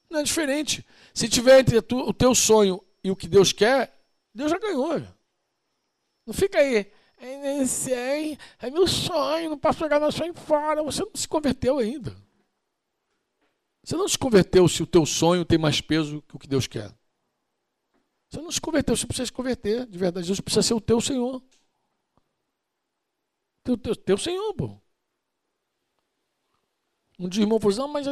Não 0.09 0.19
é 0.19 0.23
diferente. 0.23 0.85
Se 1.13 1.27
tiver 1.27 1.59
entre 1.59 1.81
tu, 1.81 1.97
o 1.97 2.13
teu 2.13 2.33
sonho 2.35 2.83
e 3.03 3.11
o 3.11 3.15
que 3.15 3.27
Deus 3.27 3.51
quer, 3.51 3.95
Deus 4.33 4.51
já 4.51 4.57
ganhou. 4.57 5.01
Não 6.25 6.33
fica 6.33 6.59
aí, 6.59 6.91
não 7.19 7.65
sei, 7.65 8.37
é 8.59 8.69
meu 8.69 8.87
sonho, 8.87 9.51
não 9.51 9.57
posso 9.57 9.79
jogar 9.79 9.99
meu 9.99 10.11
sonho 10.11 10.33
fora. 10.33 10.83
Você 10.83 11.03
não 11.03 11.11
se 11.15 11.27
converteu 11.27 11.77
ainda. 11.77 12.15
Você 13.83 13.95
não 13.95 14.07
se 14.07 14.17
converteu 14.17 14.67
se 14.67 14.81
o 14.81 14.87
teu 14.87 15.05
sonho 15.05 15.45
tem 15.45 15.57
mais 15.57 15.79
peso 15.79 16.21
que 16.23 16.35
o 16.35 16.39
que 16.39 16.47
Deus 16.47 16.65
quer. 16.65 16.91
Você 18.29 18.41
não 18.41 18.51
se 18.51 18.59
converteu, 18.59 18.97
você 18.97 19.05
precisa 19.05 19.27
se 19.27 19.31
converter, 19.31 19.85
de 19.85 19.97
verdade. 19.97 20.27
Deus 20.27 20.41
precisa 20.41 20.63
ser 20.63 20.73
o 20.73 20.81
teu 20.81 20.99
Senhor. 20.99 21.41
Teu, 23.63 23.77
teu, 23.77 23.95
teu 23.95 24.17
Senhor, 24.17 24.53
pô. 24.55 24.77
Um 27.17 27.29
dia 27.29 27.43
o 27.43 27.45
irmão 27.45 27.59
falou 27.59 27.71
assim, 27.71 27.79
não, 27.79 27.87
mas 27.87 28.07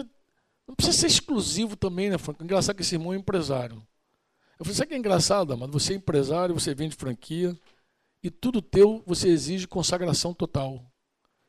não 0.68 0.76
precisa 0.76 0.98
ser 0.98 1.08
exclusivo 1.08 1.76
também, 1.76 2.10
né, 2.10 2.18
Franco? 2.18 2.44
Engraçado 2.44 2.76
que 2.76 2.82
esse 2.82 2.96
irmão 2.96 3.14
é 3.14 3.18
empresário. 3.18 3.86
Eu 4.58 4.66
falei, 4.66 4.76
sabe 4.76 4.90
que 4.90 4.94
é 4.94 4.98
engraçado, 4.98 5.52
amado? 5.54 5.72
Você 5.74 5.94
é 5.94 5.96
empresário, 5.96 6.54
você 6.54 6.74
vende 6.74 6.96
franquia, 6.96 7.58
e 8.22 8.30
tudo 8.30 8.62
teu 8.62 9.04
você 9.06 9.28
exige 9.28 9.68
consagração 9.68 10.34
total. 10.34 10.82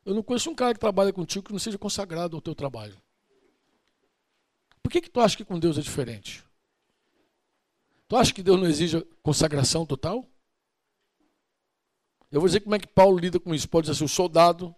Eu 0.05 0.15
não 0.15 0.23
conheço 0.23 0.51
um 0.51 0.55
cara 0.55 0.75
que 0.75 0.81
trabalha 0.81 1.13
contigo 1.13 1.47
que 1.47 1.53
não 1.53 1.59
seja 1.59 1.79
consagrado 1.79 2.37
ao 2.37 2.43
teu 2.43 2.55
trabalho. 2.55 3.01
Por 4.83 4.91
que, 4.91 5.01
que 5.01 5.09
tu 5.09 5.21
acha 5.21 5.37
que 5.37 5.45
com 5.45 5.59
Deus 5.59 5.79
é 5.79 5.81
diferente? 5.81 6.45
Tu 8.09 8.17
acha 8.17 8.35
que 8.35 8.43
Deus 8.43 8.61
não 8.61 8.67
exige 8.67 9.01
consagração 9.23 9.87
total? 9.87 10.29
Eu 12.31 12.41
vou 12.41 12.49
dizer 12.49 12.61
como 12.61 12.75
é 12.75 12.79
que 12.79 12.87
Paulo 12.87 13.19
lida 13.19 13.41
com 13.41 13.55
isso. 13.55 13.69
Pode 13.69 13.87
dizer 13.87 13.97
assim: 13.97 14.05
o 14.05 14.09
soldado 14.09 14.75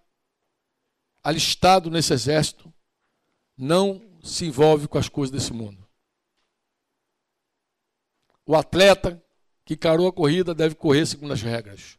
alistado 1.25 1.91
nesse 1.91 2.13
exército 2.13 2.73
não 3.57 4.01
se 4.27 4.45
envolve 4.45 4.89
com 4.89 4.99
as 4.99 5.09
coisas 5.09 5.31
desse 5.31 5.53
mundo. 5.53 5.87
O 8.45 8.55
atleta 8.55 9.23
que 9.65 9.77
carou 9.77 10.07
a 10.07 10.13
corrida 10.13 10.55
deve 10.55 10.75
correr 10.75 11.07
segundo 11.07 11.33
as 11.33 11.43
regras. 11.43 11.99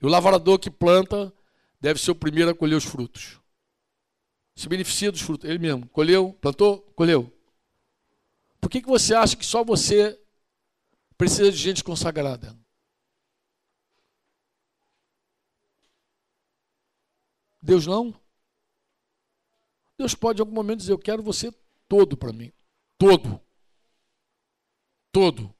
E 0.00 0.06
o 0.06 0.08
lavrador 0.08 0.58
que 0.58 0.70
planta 0.70 1.32
deve 1.80 2.00
ser 2.00 2.10
o 2.10 2.14
primeiro 2.14 2.50
a 2.50 2.54
colher 2.54 2.76
os 2.76 2.84
frutos. 2.84 3.40
Se 4.54 4.68
beneficia 4.68 5.10
dos 5.10 5.20
frutos. 5.20 5.48
Ele 5.48 5.58
mesmo. 5.58 5.88
Colheu, 5.88 6.32
plantou, 6.40 6.80
colheu. 6.94 7.32
Por 8.60 8.70
que, 8.70 8.80
que 8.80 8.88
você 8.88 9.14
acha 9.14 9.36
que 9.36 9.46
só 9.46 9.64
você 9.64 10.20
precisa 11.16 11.50
de 11.50 11.56
gente 11.56 11.82
consagrada? 11.82 12.56
Deus 17.62 17.86
não? 17.86 18.14
Deus 19.96 20.14
pode 20.14 20.40
em 20.40 20.42
algum 20.42 20.54
momento 20.54 20.78
dizer: 20.78 20.92
Eu 20.92 20.98
quero 20.98 21.22
você 21.22 21.52
todo 21.88 22.16
para 22.16 22.32
mim. 22.32 22.52
Todo. 22.98 23.40
Todo. 25.12 25.54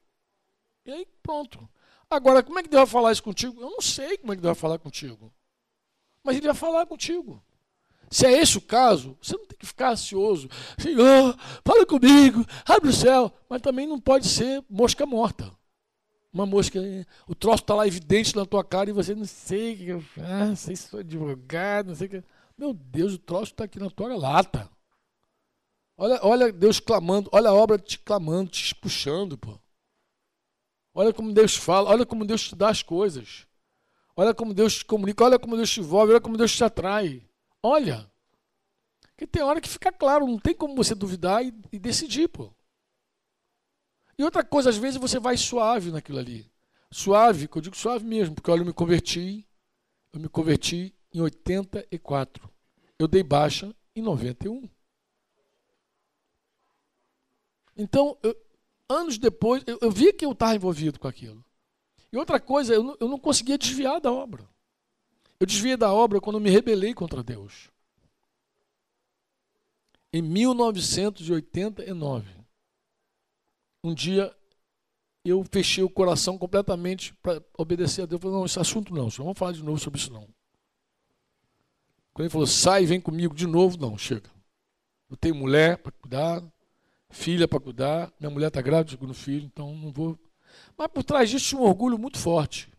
E 0.85 0.91
aí, 0.91 1.07
pronto. 1.21 1.67
Agora, 2.09 2.41
como 2.41 2.59
é 2.59 2.63
que 2.63 2.69
Deus 2.69 2.81
vai 2.81 2.91
falar 2.91 3.11
isso 3.11 3.23
contigo? 3.23 3.61
Eu 3.61 3.69
não 3.69 3.81
sei 3.81 4.17
como 4.17 4.33
é 4.33 4.35
que 4.35 4.41
Deus 4.41 4.57
vai 4.57 4.61
falar 4.61 4.79
contigo. 4.79 5.33
Mas 6.23 6.37
Ele 6.37 6.47
vai 6.47 6.55
falar 6.55 6.85
contigo. 6.85 7.43
Se 8.09 8.25
é 8.25 8.31
esse 8.31 8.57
o 8.57 8.61
caso, 8.61 9.15
você 9.21 9.37
não 9.37 9.45
tem 9.45 9.57
que 9.57 9.65
ficar 9.65 9.91
ansioso. 9.91 10.49
Senhor, 10.77 11.37
fala 11.63 11.85
comigo, 11.85 12.43
abre 12.65 12.89
o 12.89 12.93
céu. 12.93 13.31
Mas 13.47 13.61
também 13.61 13.85
não 13.85 13.99
pode 13.99 14.27
ser 14.27 14.63
mosca 14.69 15.05
morta. 15.05 15.51
Uma 16.33 16.45
mosca, 16.45 16.79
o 17.27 17.33
troço 17.33 17.63
está 17.63 17.73
lá 17.73 17.87
evidente 17.87 18.35
na 18.35 18.45
tua 18.45 18.63
cara 18.63 18.89
e 18.89 18.93
você 18.93 19.15
não 19.15 19.25
sei 19.25 19.73
o 19.73 19.77
que 19.77 19.87
eu 19.87 20.01
faço, 20.01 20.67
sei 20.67 20.75
se 20.75 20.87
sou 20.87 20.99
advogado, 20.99 21.87
não 21.87 21.95
sei 21.95 22.07
o 22.07 22.09
que. 22.09 22.23
Meu 22.57 22.73
Deus, 22.73 23.13
o 23.13 23.17
troço 23.17 23.51
está 23.51 23.63
aqui 23.63 23.79
na 23.79 23.89
tua 23.89 24.15
lata. 24.15 24.69
Olha, 26.01 26.19
olha 26.23 26.53
Deus 26.53 26.79
clamando, 26.79 27.29
olha 27.33 27.49
a 27.49 27.53
obra 27.53 27.77
te 27.77 27.99
clamando, 27.99 28.49
te 28.51 28.73
puxando, 28.73 29.37
pô. 29.37 29.59
Olha 30.93 31.13
como 31.13 31.33
Deus 31.33 31.57
fala, 31.57 31.89
olha 31.89 32.05
como 32.05 32.23
Deus 32.23 32.47
te 32.47 32.55
dá 32.55 32.69
as 32.69 32.81
coisas. 32.81 33.45
Olha 34.15 34.33
como 34.33 34.53
Deus 34.53 34.75
te 34.77 34.85
comunica, 34.85 35.25
olha 35.25 35.37
como 35.37 35.57
Deus 35.57 35.69
te 35.69 35.81
envolve, 35.81 36.13
olha 36.13 36.21
como 36.21 36.37
Deus 36.37 36.55
te 36.55 36.63
atrai. 36.63 37.21
Olha. 37.61 38.09
Porque 39.01 39.27
tem 39.27 39.43
hora 39.43 39.59
que 39.59 39.67
fica 39.67 39.91
claro, 39.91 40.25
não 40.25 40.39
tem 40.39 40.55
como 40.55 40.73
você 40.73 40.95
duvidar 40.95 41.43
e, 41.43 41.53
e 41.69 41.77
decidir, 41.77 42.29
pô. 42.29 42.49
E 44.17 44.23
outra 44.23 44.41
coisa, 44.41 44.69
às 44.69 44.77
vezes 44.77 44.97
você 45.01 45.19
vai 45.19 45.35
suave 45.35 45.91
naquilo 45.91 46.19
ali. 46.19 46.49
Suave, 46.89 47.45
que 47.45 47.57
eu 47.57 47.61
digo 47.61 47.75
suave 47.75 48.05
mesmo, 48.05 48.35
porque 48.35 48.49
olha, 48.49 48.61
eu 48.61 48.65
me 48.65 48.73
converti, 48.73 49.45
eu 50.13 50.21
me 50.21 50.29
converti 50.29 50.95
em 51.13 51.19
84. 51.19 52.49
Eu 52.97 53.05
dei 53.05 53.21
baixa 53.21 53.75
em 53.93 54.01
91. 54.01 54.78
Então, 57.79 58.17
eu, 58.21 58.35
anos 58.87 59.17
depois, 59.17 59.63
eu, 59.65 59.79
eu, 59.81 59.89
vi 59.89 60.13
que 60.13 60.25
eu 60.25 60.33
estava 60.33 60.53
envolvido 60.53 60.99
com 60.99 61.07
aquilo. 61.07 61.43
E 62.11 62.17
outra 62.17 62.39
coisa, 62.39 62.73
eu 62.73 62.83
não, 62.83 62.97
eu 62.99 63.07
não 63.07 63.17
conseguia 63.17 63.57
desviar 63.57 64.01
da 64.01 64.11
obra. 64.11 64.47
Eu 65.39 65.47
desviei 65.47 65.77
da 65.77 65.91
obra 65.91 66.19
quando 66.19 66.39
me 66.39 66.49
rebelei 66.49 66.93
contra 66.93 67.23
Deus 67.23 67.71
em 70.11 70.21
1989. 70.21 72.27
Um 73.83 73.93
dia 73.93 74.35
eu 75.23 75.43
fechei 75.43 75.83
o 75.83 75.89
coração 75.89 76.37
completamente 76.37 77.13
para 77.15 77.41
obedecer 77.57 78.03
a 78.03 78.05
Deus. 78.05 78.19
Eu 78.19 78.21
falei, 78.21 78.37
não, 78.37 78.45
esse 78.45 78.59
assunto 78.59 78.93
não, 78.93 79.09
senhor, 79.09 79.25
vamos 79.25 79.39
falar 79.39 79.53
de 79.53 79.63
novo 79.63 79.79
sobre 79.79 79.99
isso 79.99 80.11
não. 80.11 80.27
Quando 82.13 82.25
ele 82.25 82.29
falou, 82.29 82.47
sai, 82.47 82.85
vem 82.85 82.99
comigo 82.99 83.33
de 83.33 83.47
novo, 83.47 83.77
não, 83.77 83.97
chega. 83.97 84.29
Eu 85.09 85.15
tenho 85.15 85.35
mulher 85.35 85.77
para 85.77 85.91
cuidar, 85.91 86.43
filha 87.09 87.47
para 87.47 87.59
cuidar, 87.59 88.11
minha 88.19 88.29
mulher 88.29 88.47
está 88.47 88.61
grávida, 88.61 88.91
segundo 88.91 89.13
filho, 89.13 89.45
então 89.45 89.75
não 89.75 89.91
vou. 89.91 90.17
Mas 90.77 90.87
por 90.87 91.03
trás 91.03 91.29
disso 91.29 91.49
tinha 91.49 91.61
um 91.61 91.65
orgulho 91.65 91.97
muito 91.97 92.17
forte. 92.17 92.69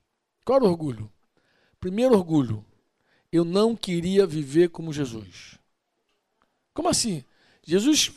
Qual 0.45 0.57
era 0.57 0.65
o 0.65 0.71
orgulho? 0.71 1.11
Primeiro 1.79 2.15
orgulho, 2.15 2.65
eu 3.33 3.45
não 3.45 3.77
queria 3.77 4.27
viver 4.27 4.71
como 4.71 4.93
Jesus. 4.93 5.59
Como 6.75 6.89
assim? 6.89 7.25
Jesus 7.63 8.13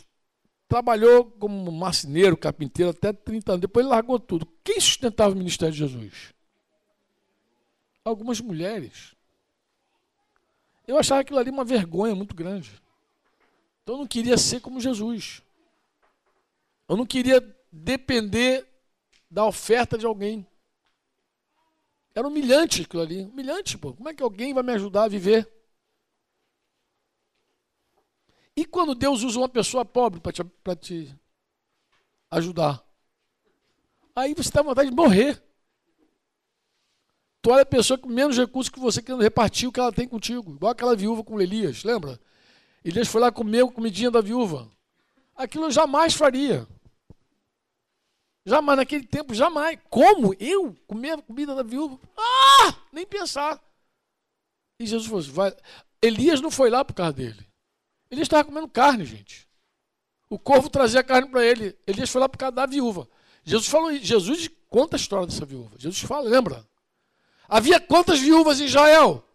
trabalhou 0.67 1.25
como 1.25 1.71
marceneiro, 1.71 2.35
carpinteiro 2.35 2.91
até 2.91 3.13
30 3.13 3.51
anos. 3.51 3.61
Depois 3.61 3.85
ele 3.85 3.93
largou 3.93 4.19
tudo. 4.19 4.47
Quem 4.63 4.79
sustentava 4.79 5.33
o 5.33 5.37
ministério 5.37 5.73
de 5.73 5.79
Jesus? 5.79 6.33
Algumas 8.03 8.41
mulheres. 8.41 9.15
Eu 10.87 10.97
achava 10.97 11.21
aquilo 11.21 11.39
ali 11.39 11.49
uma 11.49 11.63
vergonha 11.63 12.15
muito 12.15 12.35
grande. 12.35 12.71
Então 13.81 13.95
eu 13.95 13.99
não 13.99 14.07
queria 14.07 14.37
ser 14.37 14.59
como 14.61 14.81
Jesus. 14.81 15.41
Eu 16.87 16.97
não 16.97 17.05
queria 17.05 17.41
depender 17.71 18.67
da 19.29 19.45
oferta 19.45 19.97
de 19.97 20.05
alguém. 20.05 20.47
Era 22.13 22.27
humilhante 22.27 22.83
aquilo 22.83 23.01
ali. 23.01 23.23
Humilhante, 23.23 23.77
pô. 23.77 23.93
Como 23.93 24.09
é 24.09 24.13
que 24.13 24.21
alguém 24.21 24.53
vai 24.53 24.63
me 24.63 24.73
ajudar 24.73 25.03
a 25.03 25.07
viver? 25.07 25.51
E 28.55 28.65
quando 28.65 28.93
Deus 28.93 29.23
usa 29.23 29.39
uma 29.39 29.49
pessoa 29.49 29.83
pobre 29.83 30.19
para 30.19 30.31
te, 30.31 30.43
te 30.81 31.19
ajudar? 32.29 32.85
Aí 34.15 34.35
você 34.35 34.51
tem 34.51 34.61
vontade 34.61 34.89
de 34.89 34.95
morrer. 34.95 35.41
Tu 37.41 37.49
olha 37.49 37.63
a 37.63 37.65
pessoa 37.65 37.97
com 37.97 38.07
menos 38.07 38.37
recursos 38.37 38.69
que 38.69 38.79
você 38.79 39.01
querendo 39.01 39.23
repartir 39.23 39.67
o 39.67 39.71
que 39.71 39.79
ela 39.79 39.91
tem 39.91 40.07
contigo. 40.07 40.53
Igual 40.53 40.71
aquela 40.71 40.95
viúva 40.95 41.23
com 41.23 41.41
Elias, 41.41 41.83
lembra? 41.83 42.19
Elias 42.85 43.07
foi 43.07 43.19
lá 43.19 43.31
comer 43.31 43.65
a 43.65 43.71
comidinha 43.71 44.11
da 44.11 44.21
viúva. 44.21 44.69
Aquilo 45.35 45.65
eu 45.65 45.71
jamais 45.71 46.13
faria. 46.13 46.67
Jamais, 48.45 48.77
naquele 48.77 49.05
tempo, 49.05 49.33
jamais. 49.33 49.79
Como? 49.89 50.35
Eu 50.39 50.75
comer 50.85 51.11
a 51.11 51.21
comida 51.21 51.55
da 51.55 51.63
viúva? 51.63 51.99
Ah! 52.17 52.75
Nem 52.91 53.05
pensar. 53.05 53.61
E 54.79 54.85
Jesus 54.85 55.07
falou 55.07 55.21
assim, 55.21 55.31
vai. 55.31 55.55
Elias 56.01 56.41
não 56.41 56.51
foi 56.51 56.69
lá 56.69 56.83
por 56.83 56.93
causa 56.93 57.13
dele. 57.13 57.47
Elias 58.11 58.25
estava 58.25 58.43
comendo 58.43 58.67
carne, 58.67 59.05
gente. 59.05 59.47
O 60.29 60.37
corvo 60.37 60.69
trazia 60.69 61.03
carne 61.03 61.29
para 61.29 61.45
ele. 61.45 61.77
Elias 61.87 62.09
foi 62.09 62.19
lá 62.19 62.27
por 62.27 62.37
causa 62.37 62.55
da 62.55 62.65
viúva. 62.65 63.07
Jesus 63.43 63.67
falou, 63.67 63.93
Jesus 63.95 64.49
conta 64.69 64.95
a 64.95 64.99
história 64.99 65.25
dessa 65.25 65.45
viúva. 65.45 65.77
Jesus 65.77 66.01
fala, 66.01 66.29
lembra? 66.29 66.67
Havia 67.47 67.79
quantas 67.79 68.19
viúvas 68.19 68.59
em 68.59 68.65
Israel 68.65 69.25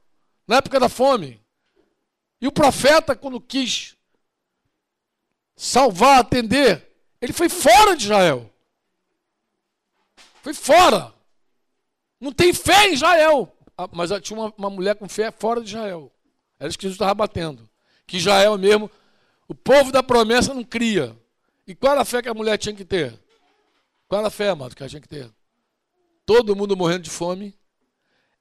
na 0.47 0.57
época 0.57 0.79
da 0.79 0.89
fome? 0.89 1.43
E 2.41 2.47
o 2.47 2.53
profeta, 2.53 3.17
quando 3.17 3.41
quis 3.41 3.97
salvar, 5.59 6.21
atender, 6.21 6.89
ele 7.21 7.35
foi 7.35 7.51
fora 7.51 7.95
de 7.95 8.05
Israel. 8.05 8.51
Foi 10.43 10.55
fora. 10.55 11.13
Não 12.19 12.33
tem 12.33 12.55
fé 12.55 12.89
em 12.89 12.95
Israel. 12.95 13.55
Ah, 13.77 13.89
mas 13.93 14.11
tinha 14.23 14.39
uma, 14.39 14.55
uma 14.57 14.71
mulher 14.71 14.95
com 14.97 15.07
fé 15.07 15.31
fora 15.31 15.61
de 15.61 15.69
Israel. 15.69 16.11
Era 16.59 16.71
isso 16.71 16.79
que 16.79 16.85
Jesus 16.85 16.95
estava 16.95 17.15
batendo 17.15 17.69
que 18.09 18.17
Israel 18.17 18.57
mesmo, 18.57 18.91
o 19.47 19.55
povo 19.55 19.93
da 19.93 20.03
promessa 20.03 20.55
não 20.55 20.65
cria. 20.65 21.15
E 21.67 21.75
qual 21.75 21.93
era 21.93 22.01
a 22.01 22.07
fé 22.07 22.23
que 22.23 22.29
a 22.29 22.35
mulher 22.35 22.57
tinha 22.57 22.75
que 22.75 22.85
ter? 22.85 23.17
Qual 24.09 24.19
era 24.19 24.29
a 24.29 24.31
fé, 24.31 24.49
amado, 24.49 24.75
que 24.75 24.83
ela 24.83 24.89
tinha 24.89 25.03
que 25.03 25.09
ter? 25.09 25.31
Todo 26.25 26.57
mundo 26.57 26.75
morrendo 26.75 27.03
de 27.03 27.11
fome. 27.11 27.55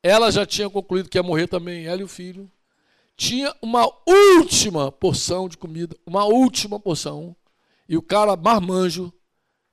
Ela 0.02 0.32
já 0.32 0.46
tinha 0.46 0.70
concluído 0.70 1.10
que 1.10 1.18
ia 1.18 1.24
morrer 1.24 1.48
também, 1.48 1.86
ela 1.86 2.00
e 2.00 2.04
o 2.06 2.08
filho. 2.08 2.50
Tinha 3.18 3.54
uma 3.62 3.86
última 4.08 4.92
porção 4.92 5.50
de 5.50 5.58
comida, 5.58 5.98
uma 6.06 6.24
última 6.24 6.80
porção. 6.80 7.36
E 7.90 7.98
o 7.98 8.02
cara 8.02 8.38
marmanjo, 8.38 9.12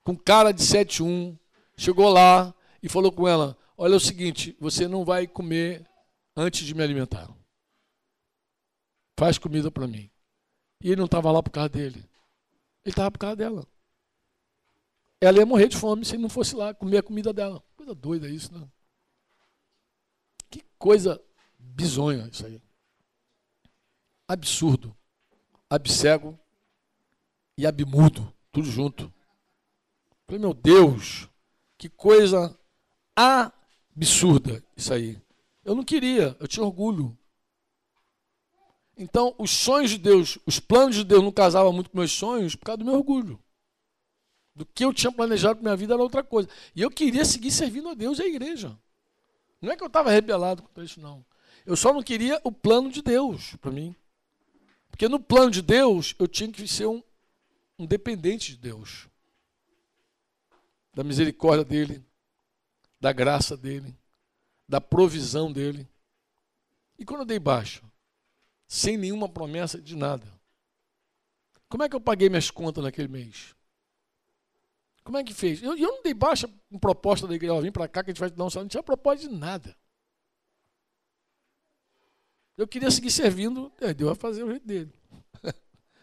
com 0.02 0.16
cara 0.16 0.50
de 0.50 0.62
7-1, 0.62 1.38
chegou 1.76 2.08
lá 2.08 2.52
e 2.82 2.88
falou 2.88 3.12
com 3.12 3.28
ela: 3.28 3.56
Olha 3.76 3.92
é 3.92 3.96
o 3.96 4.00
seguinte, 4.00 4.56
você 4.58 4.88
não 4.88 5.04
vai 5.04 5.26
comer 5.26 5.86
antes 6.34 6.66
de 6.66 6.74
me 6.74 6.82
alimentar 6.82 7.28
faz 9.18 9.38
comida 9.38 9.70
para 9.70 9.86
mim. 9.86 10.10
E 10.82 10.88
ele 10.88 10.96
não 10.96 11.06
estava 11.06 11.30
lá 11.30 11.42
por 11.42 11.50
causa 11.50 11.68
dele. 11.68 11.98
Ele 12.84 12.92
estava 12.92 13.10
por 13.10 13.18
causa 13.18 13.36
dela. 13.36 13.66
Ela 15.20 15.38
ia 15.38 15.46
morrer 15.46 15.68
de 15.68 15.76
fome 15.76 16.04
se 16.04 16.14
ele 16.14 16.22
não 16.22 16.28
fosse 16.28 16.54
lá 16.54 16.74
comer 16.74 16.98
a 16.98 17.02
comida 17.02 17.32
dela. 17.32 17.62
Coisa 17.76 17.94
doida 17.94 18.28
isso, 18.28 18.52
né? 18.52 18.68
Que 20.50 20.62
coisa 20.78 21.22
bizonha 21.58 22.28
isso 22.30 22.44
aí. 22.44 22.60
Absurdo. 24.28 24.96
Abcego 25.68 26.38
e 27.56 27.66
abmudo. 27.66 28.32
Tudo 28.52 28.70
junto. 28.70 29.12
Falei, 30.26 30.40
meu 30.40 30.54
Deus, 30.54 31.28
que 31.76 31.88
coisa 31.88 32.58
absurda 33.14 34.64
isso 34.76 34.92
aí. 34.92 35.20
Eu 35.64 35.74
não 35.74 35.84
queria, 35.84 36.36
eu 36.40 36.48
tinha 36.48 36.64
orgulho. 36.64 37.16
Então, 38.96 39.34
os 39.38 39.50
sonhos 39.50 39.90
de 39.90 39.98
Deus, 39.98 40.38
os 40.46 40.60
planos 40.60 40.96
de 40.96 41.04
Deus 41.04 41.22
não 41.22 41.32
casavam 41.32 41.72
muito 41.72 41.90
com 41.90 41.98
meus 41.98 42.12
sonhos 42.12 42.54
por 42.54 42.66
causa 42.66 42.78
do 42.78 42.84
meu 42.84 42.94
orgulho. 42.94 43.40
Do 44.54 44.64
que 44.64 44.84
eu 44.84 44.94
tinha 44.94 45.10
planejado 45.10 45.56
para 45.56 45.64
minha 45.64 45.76
vida 45.76 45.94
era 45.94 46.02
outra 46.02 46.22
coisa. 46.22 46.48
E 46.76 46.80
eu 46.80 46.90
queria 46.90 47.24
seguir 47.24 47.50
servindo 47.50 47.88
a 47.88 47.94
Deus 47.94 48.18
e 48.18 48.22
a 48.22 48.26
igreja. 48.26 48.78
Não 49.60 49.72
é 49.72 49.76
que 49.76 49.82
eu 49.82 49.88
estava 49.88 50.10
rebelado 50.10 50.62
contra 50.62 50.84
isso, 50.84 51.00
não. 51.00 51.24
Eu 51.66 51.74
só 51.74 51.92
não 51.92 52.02
queria 52.02 52.40
o 52.44 52.52
plano 52.52 52.90
de 52.90 53.02
Deus 53.02 53.56
para 53.56 53.72
mim. 53.72 53.96
Porque 54.94 55.08
no 55.08 55.18
plano 55.18 55.50
de 55.50 55.60
Deus, 55.60 56.14
eu 56.20 56.28
tinha 56.28 56.50
que 56.52 56.68
ser 56.68 56.86
um, 56.86 57.02
um 57.76 57.84
dependente 57.84 58.52
de 58.52 58.58
Deus. 58.58 59.08
Da 60.94 61.02
misericórdia 61.02 61.64
dele, 61.64 62.04
da 63.00 63.12
graça 63.12 63.56
dele, 63.56 63.92
da 64.68 64.80
provisão 64.80 65.52
dele. 65.52 65.88
E 66.96 67.04
quando 67.04 67.20
eu 67.20 67.26
dei 67.26 67.40
baixa? 67.40 67.82
sem 68.74 68.96
nenhuma 68.96 69.28
promessa 69.28 69.80
de 69.80 69.96
nada. 69.96 70.26
Como 71.68 71.82
é 71.82 71.88
que 71.88 71.94
eu 71.94 72.00
paguei 72.00 72.28
minhas 72.28 72.50
contas 72.50 72.82
naquele 72.82 73.08
mês? 73.08 73.54
Como 75.02 75.18
é 75.18 75.24
que 75.24 75.34
fez? 75.34 75.62
Eu, 75.62 75.76
eu 75.76 75.92
não 75.92 76.02
dei 76.02 76.14
baixa 76.14 76.48
em 76.70 76.78
proposta 76.78 77.26
da 77.26 77.34
igreja, 77.34 77.60
vim 77.60 77.70
para 77.70 77.86
cá 77.86 78.02
que 78.02 78.10
a 78.10 78.12
gente 78.12 78.20
vai 78.20 78.30
te 78.30 78.36
dar 78.36 78.44
um 78.44 78.50
salário, 78.50 78.64
não 78.64 78.70
tinha 78.70 78.82
proposta 78.82 79.28
de 79.28 79.34
nada. 79.34 79.76
Eu 82.56 82.68
queria 82.68 82.90
seguir 82.90 83.10
servindo, 83.10 83.70
é, 83.80 83.92
Deus 83.92 84.10
vai 84.10 84.16
fazer 84.16 84.44
o 84.44 84.50
jeito 84.50 84.66
dele. 84.66 84.92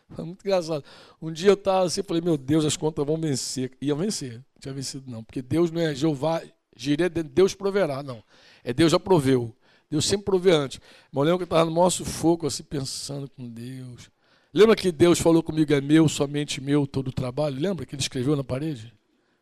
Foi 0.09 0.25
muito 0.25 0.41
engraçado. 0.41 0.83
Um 1.21 1.31
dia 1.31 1.49
eu 1.49 1.53
estava 1.53 1.85
assim, 1.85 2.03
falei, 2.03 2.21
meu 2.21 2.37
Deus, 2.37 2.65
as 2.65 2.75
contas 2.75 3.05
vão 3.05 3.17
vencer. 3.17 3.71
Ia 3.81 3.95
vencer, 3.95 4.33
não 4.33 4.59
tinha 4.59 4.73
vencido 4.73 5.09
não, 5.09 5.23
porque 5.23 5.41
Deus 5.41 5.71
não 5.71 5.81
é 5.81 5.95
Jeová, 5.95 6.41
girei, 6.75 7.09
Deus 7.09 7.55
proverá, 7.55 8.03
não. 8.03 8.21
É 8.63 8.73
Deus 8.73 8.91
já 8.91 8.99
proveu. 8.99 9.55
Deus 9.89 10.05
sempre 10.05 10.25
provê 10.25 10.51
antes. 10.51 10.79
Mas 11.11 11.21
eu 11.21 11.23
lembro 11.23 11.37
que 11.39 11.43
eu 11.43 11.45
estava 11.45 11.65
no 11.65 11.75
maior 11.75 11.89
sufoco, 11.89 12.47
assim, 12.47 12.63
pensando 12.63 13.29
com 13.29 13.47
Deus. 13.49 14.09
Lembra 14.53 14.75
que 14.75 14.91
Deus 14.91 15.19
falou 15.19 15.41
comigo, 15.41 15.73
é 15.73 15.79
meu, 15.79 16.09
somente 16.09 16.59
meu, 16.59 16.85
todo 16.85 17.07
o 17.09 17.13
trabalho? 17.13 17.59
Lembra 17.59 17.85
que 17.85 17.95
ele 17.95 18.01
escreveu 18.01 18.35
na 18.35 18.43
parede? 18.43 18.93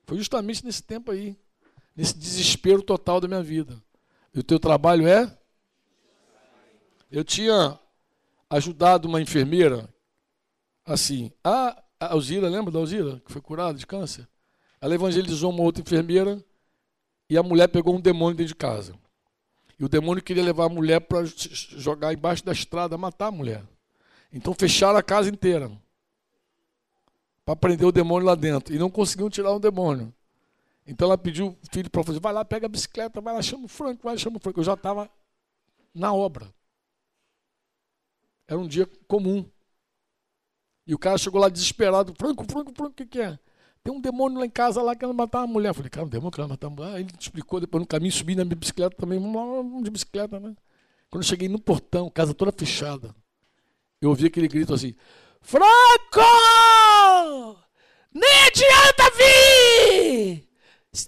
Foi 0.06 0.18
justamente 0.18 0.64
nesse 0.66 0.84
tempo 0.84 1.12
aí, 1.12 1.38
nesse 1.96 2.16
desespero 2.18 2.82
total 2.82 3.20
da 3.20 3.28
minha 3.28 3.44
vida. 3.44 3.82
E 4.34 4.40
o 4.40 4.44
teu 4.44 4.60
trabalho 4.60 5.08
é? 5.08 5.36
Eu 7.12 7.24
tinha 7.24 7.80
ajudado 8.50 9.08
uma 9.08 9.22
enfermeira, 9.22 9.88
assim, 10.86 11.32
a 11.44 11.82
Alzira, 12.00 12.48
lembra 12.48 12.72
da 12.72 12.80
Alzira, 12.80 13.22
que 13.26 13.32
foi 13.32 13.42
curada 13.42 13.78
de 13.78 13.86
câncer? 13.86 14.28
Ela 14.80 14.96
evangelizou 14.96 15.52
uma 15.52 15.64
outra 15.64 15.82
enfermeira 15.82 16.44
e 17.30 17.38
a 17.38 17.44
mulher 17.44 17.68
pegou 17.68 17.96
um 17.96 18.02
demônio 18.02 18.38
dentro 18.38 18.54
de 18.54 18.56
casa. 18.56 18.94
E 19.78 19.84
o 19.84 19.90
demônio 19.90 20.24
queria 20.24 20.44
levar 20.44 20.66
a 20.66 20.70
mulher 20.70 21.00
para 21.00 21.24
jogar 21.26 22.14
embaixo 22.14 22.44
da 22.44 22.52
estrada, 22.52 22.98
matar 22.98 23.28
a 23.28 23.32
mulher. 23.32 23.64
Então 24.32 24.54
fecharam 24.54 24.98
a 24.98 25.04
casa 25.04 25.30
inteira 25.30 25.72
para 27.46 27.56
prender 27.56 27.88
o 27.88 27.92
demônio 27.92 28.28
lá 28.28 28.36
dentro. 28.36 28.76
E 28.76 28.78
não 28.78 28.90
conseguiam 28.90 29.30
tirar 29.30 29.52
o 29.52 29.60
demônio. 29.60 30.14
Então 30.86 31.08
ela 31.08 31.18
pediu 31.18 31.48
o 31.48 31.58
filho 31.72 31.90
para 31.90 32.04
fazer, 32.04 32.20
vai 32.20 32.34
lá, 32.34 32.44
pega 32.44 32.66
a 32.66 32.70
bicicleta, 32.70 33.22
vai 33.22 33.34
lá, 33.34 33.42
chama 33.42 33.66
o 33.66 33.68
Franco, 33.68 34.04
vai, 34.04 34.18
chama 34.18 34.38
o 34.38 34.40
Franco. 34.40 34.60
Eu 34.60 34.64
já 34.64 34.74
estava 34.74 35.10
na 35.94 36.14
obra. 36.14 36.54
Era 38.50 38.58
um 38.58 38.68
dia 38.68 38.90
comum. 39.08 39.46
E 40.88 40.96
o 40.96 40.98
cara 40.98 41.20
chegou 41.20 41.40
lá 41.40 41.50
desesperado, 41.50 42.16
Franco, 42.18 42.44
Franco, 42.52 42.74
Franco, 42.76 42.94
o 42.94 42.96
que, 42.96 43.06
que 43.06 43.22
é? 43.22 43.38
Tem 43.84 43.94
um 43.94 44.02
demônio 44.02 44.40
lá 44.40 44.46
em 44.46 44.50
casa 44.50 44.82
lá 44.82 44.96
querendo 44.96 45.16
matar 45.16 45.42
uma 45.42 45.48
mulher. 45.48 45.70
Eu 45.70 45.76
falei, 45.76 45.90
cara, 45.92 46.08
um 46.08 46.10
demônio 46.10 46.32
querendo 46.32 46.50
matar 46.50 46.68
uma 46.68 46.76
mulher. 46.76 46.96
Aí 46.96 47.04
ele 47.04 47.14
explicou, 47.18 47.60
depois 47.60 47.80
no 47.80 47.88
caminho 47.88 48.12
subi 48.12 48.36
na 48.36 48.44
minha 48.44 48.56
bicicleta 48.56 48.96
também, 48.98 49.20
vamos 49.20 49.36
lá, 49.36 49.44
vamos 49.44 49.84
de 49.84 49.92
bicicleta, 49.92 50.40
né? 50.40 50.56
Quando 51.12 51.22
eu 51.22 51.28
cheguei 51.28 51.48
no 51.48 51.60
portão, 51.60 52.10
casa 52.10 52.34
toda 52.34 52.52
fechada, 52.52 53.16
eu 54.02 54.10
ouvi 54.10 54.26
aquele 54.26 54.48
grito 54.48 54.74
assim, 54.74 54.96
Franco! 55.42 56.22
Nem 58.12 58.44
adianta 58.48 59.12
vir! 59.16 60.50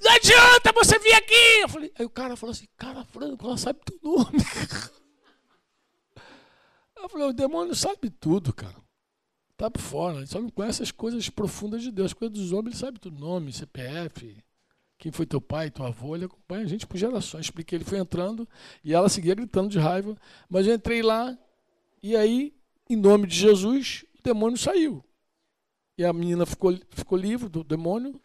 Não 0.03 0.11
adianta 0.11 0.71
você 0.73 0.99
vir 0.99 1.13
aqui! 1.13 1.61
Eu 1.61 1.69
falei, 1.69 1.91
aí 1.97 2.05
o 2.05 2.09
cara 2.09 2.35
falou 2.35 2.51
assim, 2.51 2.67
cara, 2.77 3.03
Franco, 3.03 3.47
ela 3.47 3.57
sabe 3.57 3.79
teu 3.83 3.97
nome. 4.03 4.29
Eu 7.03 7.09
falei, 7.09 7.27
o 7.27 7.33
demônio 7.33 7.75
sabe 7.75 8.09
tudo, 8.09 8.53
cara. 8.53 8.75
Tá 9.57 9.69
por 9.69 9.81
fora, 9.81 10.17
ele 10.17 10.27
só 10.27 10.41
não 10.41 10.49
conhece 10.49 10.81
as 10.81 10.91
coisas 10.91 11.29
profundas 11.29 11.83
de 11.83 11.91
Deus. 11.91 12.07
As 12.07 12.13
coisas 12.13 12.37
dos 12.37 12.51
homens, 12.51 12.73
ele 12.73 12.85
sabe 12.85 12.99
tudo, 12.99 13.19
nome, 13.19 13.53
CPF, 13.53 14.35
quem 14.97 15.11
foi 15.11 15.25
teu 15.25 15.41
pai, 15.41 15.69
tua 15.69 15.87
avó, 15.87 16.15
ele 16.15 16.25
acompanha 16.25 16.63
a 16.63 16.67
gente 16.67 16.87
por 16.87 16.97
gerações. 16.97 17.45
Expliquei, 17.45 17.77
ele 17.77 17.85
foi 17.85 17.99
entrando 17.99 18.47
e 18.83 18.93
ela 18.93 19.09
seguia 19.09 19.35
gritando 19.35 19.69
de 19.69 19.79
raiva. 19.79 20.15
Mas 20.49 20.67
eu 20.67 20.73
entrei 20.73 21.01
lá 21.01 21.37
e 22.03 22.15
aí, 22.15 22.53
em 22.89 22.95
nome 22.95 23.27
de 23.27 23.35
Jesus, 23.35 24.05
o 24.19 24.23
demônio 24.23 24.57
saiu. 24.57 25.03
E 25.97 26.05
a 26.05 26.11
menina 26.11 26.45
ficou, 26.45 26.75
ficou 26.89 27.17
livre 27.17 27.47
do 27.49 27.63
demônio 27.63 28.19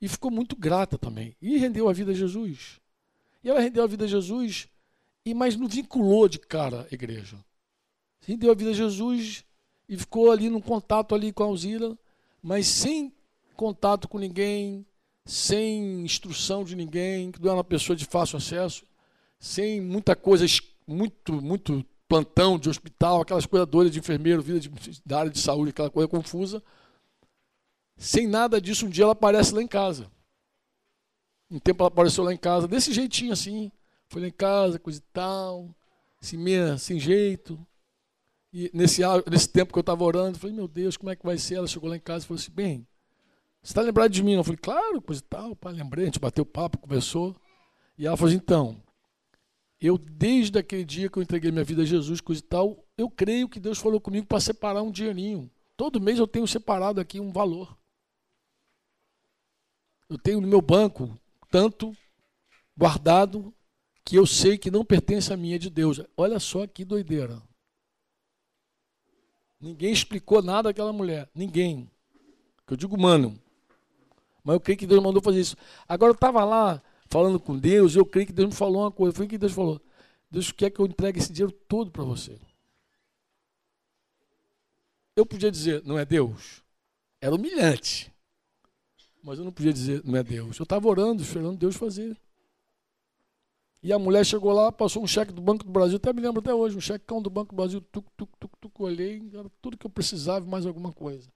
e 0.00 0.08
ficou 0.08 0.30
muito 0.30 0.54
grata 0.54 0.98
também. 0.98 1.36
E 1.40 1.56
rendeu 1.56 1.88
a 1.88 1.92
vida 1.92 2.12
a 2.12 2.14
Jesus. 2.14 2.80
E 3.42 3.48
ela 3.48 3.60
rendeu 3.60 3.82
a 3.82 3.86
vida 3.88 4.04
a 4.04 4.08
Jesus, 4.08 4.68
e 5.24 5.34
mas 5.34 5.56
não 5.56 5.66
vinculou 5.66 6.28
de 6.28 6.38
cara 6.38 6.86
a 6.90 6.94
igreja. 6.94 7.36
Rendeu 8.22 8.50
a 8.50 8.54
vida 8.54 8.70
a 8.70 8.74
Jesus 8.74 9.44
e 9.88 9.96
ficou 9.96 10.30
ali 10.30 10.48
no 10.48 10.62
contato 10.62 11.14
ali 11.14 11.32
com 11.32 11.42
a 11.42 11.46
Alzira, 11.46 11.98
mas 12.42 12.66
sem 12.66 13.12
contato 13.56 14.08
com 14.08 14.18
ninguém, 14.18 14.86
sem 15.24 16.02
instrução 16.04 16.64
de 16.64 16.74
ninguém, 16.74 17.30
que 17.30 17.40
não 17.40 17.48
era 17.48 17.58
uma 17.58 17.64
pessoa 17.64 17.96
de 17.96 18.04
fácil 18.04 18.38
acesso, 18.38 18.84
sem 19.38 19.80
muita 19.80 20.14
coisa, 20.14 20.46
muito, 20.86 21.42
muito 21.42 21.84
plantão 22.08 22.58
de 22.58 22.68
hospital, 22.68 23.20
aquelas 23.20 23.46
coisas 23.46 23.90
de 23.90 23.98
enfermeiro, 23.98 24.42
vida 24.42 24.60
de, 24.60 24.70
da 25.04 25.20
área 25.20 25.30
de 25.30 25.40
saúde, 25.40 25.70
aquela 25.70 25.90
coisa 25.90 26.08
confusa. 26.08 26.62
Sem 27.96 28.26
nada 28.26 28.60
disso, 28.60 28.86
um 28.86 28.90
dia 28.90 29.04
ela 29.04 29.12
aparece 29.12 29.54
lá 29.54 29.62
em 29.62 29.66
casa. 29.66 30.10
Um 31.50 31.58
tempo 31.58 31.82
ela 31.82 31.88
apareceu 31.88 32.22
lá 32.24 32.32
em 32.32 32.36
casa, 32.36 32.68
desse 32.68 32.92
jeitinho 32.92 33.32
assim. 33.32 33.70
Foi 34.08 34.20
lá 34.20 34.28
em 34.28 34.32
casa, 34.32 34.78
coisa 34.78 34.98
e 34.98 35.12
tal, 35.12 35.74
assim, 36.20 36.36
meia, 36.36 36.76
sem 36.78 37.00
jeito. 37.00 37.58
E 38.52 38.70
nesse, 38.74 39.02
nesse 39.30 39.48
tempo 39.48 39.72
que 39.72 39.78
eu 39.78 39.82
estava 39.82 40.04
orando, 40.04 40.36
eu 40.36 40.40
falei, 40.40 40.54
meu 40.54 40.68
Deus, 40.68 40.96
como 40.96 41.10
é 41.10 41.16
que 41.16 41.24
vai 41.24 41.38
ser? 41.38 41.54
Ela 41.54 41.66
chegou 41.66 41.88
lá 41.88 41.96
em 41.96 42.00
casa 42.00 42.24
e 42.24 42.28
falou 42.28 42.38
assim, 42.38 42.52
bem, 42.52 42.86
você 43.62 43.70
está 43.70 43.80
lembrado 43.80 44.10
de 44.10 44.22
mim? 44.22 44.32
Eu 44.32 44.44
falei, 44.44 44.58
claro, 44.58 45.00
coisa 45.00 45.22
e 45.22 45.24
tal, 45.24 45.56
pai, 45.56 45.72
lembrei, 45.72 46.04
a 46.04 46.06
gente 46.06 46.20
bateu 46.20 46.44
papo, 46.44 46.78
conversou. 46.78 47.34
E 47.96 48.06
ela 48.06 48.16
falou 48.16 48.28
assim, 48.28 48.42
então, 48.42 48.82
eu 49.80 49.96
desde 49.96 50.58
aquele 50.58 50.84
dia 50.84 51.08
que 51.08 51.16
eu 51.16 51.22
entreguei 51.22 51.50
minha 51.50 51.64
vida 51.64 51.82
a 51.82 51.86
Jesus, 51.86 52.20
coisa 52.20 52.40
e 52.40 52.44
tal, 52.44 52.84
eu 52.98 53.08
creio 53.08 53.48
que 53.48 53.58
Deus 53.58 53.78
falou 53.78 54.00
comigo 54.00 54.26
para 54.26 54.40
separar 54.40 54.82
um 54.82 54.90
dinheirinho. 54.90 55.50
Todo 55.76 56.00
mês 56.00 56.18
eu 56.18 56.26
tenho 56.26 56.46
separado 56.46 57.00
aqui 57.00 57.18
um 57.18 57.32
valor. 57.32 57.76
Eu 60.08 60.18
tenho 60.18 60.40
no 60.40 60.46
meu 60.46 60.60
banco 60.60 61.18
tanto 61.50 61.96
guardado 62.76 63.52
que 64.04 64.16
eu 64.16 64.26
sei 64.26 64.58
que 64.58 64.70
não 64.70 64.84
pertence 64.84 65.32
a 65.32 65.36
mim, 65.36 65.54
é 65.54 65.58
de 65.58 65.70
Deus. 65.70 66.00
Olha 66.16 66.38
só 66.38 66.66
que 66.66 66.84
doideira. 66.84 67.42
Ninguém 69.62 69.92
explicou 69.92 70.42
nada 70.42 70.70
àquela 70.70 70.92
mulher. 70.92 71.30
Ninguém. 71.32 71.88
Eu 72.68 72.76
digo, 72.76 73.00
mano. 73.00 73.38
Mas 74.42 74.54
eu 74.54 74.60
creio 74.60 74.76
que 74.76 74.86
Deus 74.88 75.00
mandou 75.00 75.22
fazer 75.22 75.38
isso. 75.38 75.56
Agora 75.86 76.10
eu 76.10 76.14
estava 76.14 76.44
lá 76.44 76.82
falando 77.08 77.38
com 77.38 77.56
Deus, 77.56 77.94
eu 77.94 78.04
creio 78.04 78.26
que 78.26 78.32
Deus 78.32 78.48
me 78.48 78.54
falou 78.54 78.82
uma 78.82 78.90
coisa. 78.90 79.14
Foi 79.14 79.26
o 79.26 79.28
que 79.28 79.38
Deus 79.38 79.52
falou. 79.52 79.80
Deus 80.28 80.50
quer 80.50 80.70
que 80.70 80.80
eu 80.80 80.86
entregue 80.86 81.20
esse 81.20 81.32
dinheiro 81.32 81.52
todo 81.68 81.92
para 81.92 82.02
você. 82.02 82.40
Eu 85.14 85.24
podia 85.24 85.50
dizer, 85.50 85.82
não 85.84 85.96
é 85.96 86.04
Deus. 86.04 86.64
Era 87.20 87.34
humilhante. 87.34 88.12
Mas 89.22 89.38
eu 89.38 89.44
não 89.44 89.52
podia 89.52 89.72
dizer, 89.72 90.02
não 90.04 90.16
é 90.16 90.24
Deus. 90.24 90.58
Eu 90.58 90.64
estava 90.64 90.88
orando, 90.88 91.22
esperando 91.22 91.56
Deus 91.56 91.76
fazer. 91.76 92.18
E 93.82 93.92
a 93.92 93.98
mulher 93.98 94.24
chegou 94.24 94.52
lá, 94.52 94.70
passou 94.70 95.02
um 95.02 95.06
cheque 95.06 95.32
do 95.32 95.42
Banco 95.42 95.64
do 95.64 95.72
Brasil, 95.72 95.96
até 95.96 96.12
me 96.12 96.20
lembro 96.20 96.40
até 96.40 96.54
hoje, 96.54 96.76
um 96.76 96.80
checão 96.80 97.20
do 97.20 97.28
Banco 97.28 97.52
do 97.52 97.56
Brasil, 97.56 97.80
tuc, 97.80 98.06
tuc, 98.16 98.30
tuc, 98.38 98.52
tuc, 98.60 98.80
olhei, 98.80 99.20
era 99.34 99.50
tudo 99.60 99.76
que 99.76 99.84
eu 99.84 99.90
precisava, 99.90 100.46
mais 100.46 100.64
alguma 100.64 100.92
coisa. 100.92 101.28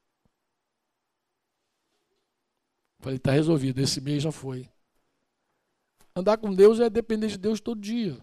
Falei, 3.01 3.17
está 3.17 3.33
resolvido, 3.33 3.81
esse 3.81 4.01
mês 4.01 4.23
já 4.23 4.31
foi. 4.31 4.69
Andar 6.15 6.39
com 6.39 6.55
Deus 6.55 6.79
é 6.79 6.89
depender 6.89 7.27
de 7.27 7.37
Deus 7.37 7.61
todo 7.61 7.81
dia. 7.81 8.17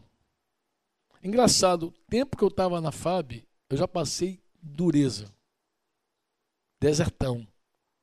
Engraçado, 1.22 1.88
o 1.88 1.92
tempo 2.10 2.38
que 2.38 2.44
eu 2.44 2.48
estava 2.48 2.82
na 2.82 2.92
FAB, 2.92 3.46
eu 3.70 3.78
já 3.78 3.88
passei 3.88 4.42
dureza. 4.62 5.34
Desertão. 6.82 7.48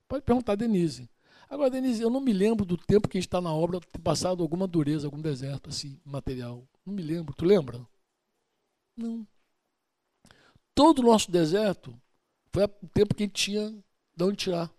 Pode 0.06 0.24
perguntar 0.24 0.54
Denise. 0.54 1.08
Agora, 1.50 1.68
Denise, 1.68 2.00
eu 2.00 2.08
não 2.08 2.20
me 2.20 2.32
lembro 2.32 2.64
do 2.64 2.76
tempo 2.76 3.08
que 3.08 3.18
a 3.18 3.20
gente 3.20 3.26
está 3.26 3.40
na 3.40 3.52
obra 3.52 3.80
ter 3.80 3.98
passado 3.98 4.40
alguma 4.40 4.68
dureza, 4.68 5.08
algum 5.08 5.20
deserto 5.20 5.68
assim, 5.68 6.00
material. 6.04 6.64
Não 6.86 6.94
me 6.94 7.02
lembro. 7.02 7.34
Tu 7.34 7.44
lembra? 7.44 7.84
Não. 8.96 9.26
Todo 10.72 11.00
o 11.00 11.02
nosso 11.02 11.28
deserto 11.28 12.00
foi 12.52 12.62
o 12.62 12.88
tempo 12.94 13.16
que 13.16 13.24
a 13.24 13.26
gente 13.26 13.34
tinha 13.34 13.68
de 14.16 14.24
onde 14.24 14.36
tirar. 14.36 14.72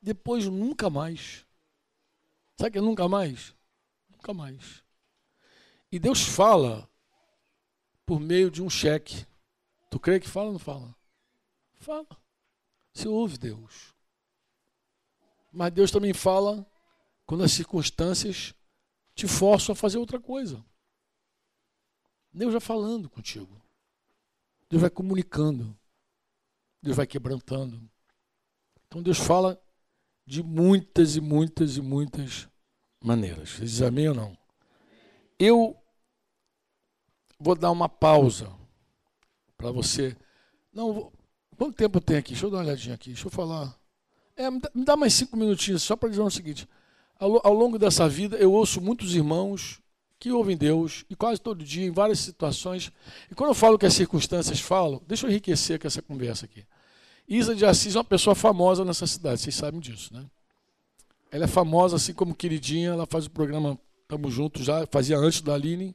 Depois, 0.00 0.46
nunca 0.46 0.88
mais. 0.88 1.44
Sabe 2.56 2.70
que 2.70 2.78
é 2.78 2.80
nunca 2.80 3.08
mais? 3.08 3.52
Nunca 4.08 4.32
mais. 4.32 4.80
E 5.90 5.98
Deus 5.98 6.22
fala 6.22 6.88
por 8.06 8.20
meio 8.20 8.48
de 8.48 8.62
um 8.62 8.70
cheque. 8.70 9.26
Tu 9.90 9.98
crê 9.98 10.20
que 10.20 10.28
fala 10.28 10.46
ou 10.46 10.52
não 10.52 10.60
fala? 10.60 10.94
Fala. 11.74 12.27
Você 12.92 13.08
ouve 13.08 13.38
Deus. 13.38 13.94
Mas 15.52 15.72
Deus 15.72 15.90
também 15.90 16.12
fala 16.12 16.66
quando 17.26 17.44
as 17.44 17.52
circunstâncias 17.52 18.54
te 19.14 19.26
forçam 19.26 19.72
a 19.72 19.76
fazer 19.76 19.98
outra 19.98 20.20
coisa. 20.20 20.64
Deus 22.32 22.52
vai 22.52 22.60
falando 22.60 23.08
contigo. 23.08 23.60
Deus 24.68 24.80
vai 24.80 24.90
comunicando. 24.90 25.76
Deus 26.82 26.96
vai 26.96 27.06
quebrantando. 27.06 27.80
Então 28.86 29.02
Deus 29.02 29.18
fala 29.18 29.60
de 30.24 30.42
muitas 30.42 31.16
e 31.16 31.20
muitas 31.20 31.76
e 31.76 31.80
muitas 31.80 32.48
maneiras. 33.02 33.50
Você 33.50 33.64
diz 33.64 33.82
amém 33.82 34.08
ou 34.08 34.14
não? 34.14 34.38
Eu 35.38 35.76
vou 37.38 37.54
dar 37.54 37.70
uma 37.70 37.88
pausa 37.88 38.52
para 39.56 39.70
você. 39.70 40.16
Não, 40.72 41.12
Quanto 41.58 41.74
tempo 41.74 42.00
tem 42.00 42.16
aqui? 42.16 42.30
Deixa 42.30 42.46
eu 42.46 42.50
dar 42.50 42.58
uma 42.58 42.64
olhadinha 42.64 42.94
aqui. 42.94 43.10
Deixa 43.10 43.26
eu 43.26 43.30
falar. 43.32 43.76
É, 44.36 44.48
me, 44.48 44.60
dá, 44.84 44.96
mais 44.96 45.12
cinco 45.12 45.36
minutinhos 45.36 45.82
só 45.82 45.96
para 45.96 46.08
dizer 46.08 46.22
o 46.22 46.30
seguinte. 46.30 46.68
Ao, 47.18 47.44
ao, 47.44 47.52
longo 47.52 47.76
dessa 47.76 48.08
vida, 48.08 48.36
eu 48.36 48.52
ouço 48.52 48.80
muitos 48.80 49.16
irmãos 49.16 49.80
que 50.20 50.30
ouvem 50.30 50.56
Deus, 50.56 51.04
e 51.10 51.16
quase 51.16 51.40
todo 51.40 51.64
dia, 51.64 51.86
em 51.86 51.90
várias 51.90 52.20
situações. 52.20 52.92
E 53.30 53.34
quando 53.34 53.50
eu 53.50 53.54
falo 53.54 53.76
que 53.76 53.86
as 53.86 53.94
circunstâncias 53.94 54.60
falam, 54.60 55.02
deixa 55.06 55.26
eu 55.26 55.30
enriquecer 55.30 55.80
com 55.80 55.86
essa 55.86 56.00
conversa 56.00 56.44
aqui. 56.44 56.64
Isa 57.28 57.54
de 57.54 57.64
Assis 57.64 57.94
é 57.94 57.98
uma 57.98 58.04
pessoa 58.04 58.34
famosa 58.34 58.84
nessa 58.84 59.06
cidade, 59.06 59.40
vocês 59.40 59.54
sabem 59.54 59.80
disso, 59.80 60.12
né? 60.14 60.24
Ela 61.30 61.44
é 61.44 61.48
famosa, 61.48 61.96
assim 61.96 62.12
como 62.14 62.34
queridinha, 62.34 62.90
ela 62.90 63.06
faz 63.06 63.26
o 63.26 63.30
programa 63.30 63.78
Tamo 64.08 64.30
Juntos 64.30 64.64
já, 64.64 64.86
fazia 64.86 65.18
antes 65.18 65.40
da 65.40 65.54
Aline. 65.54 65.94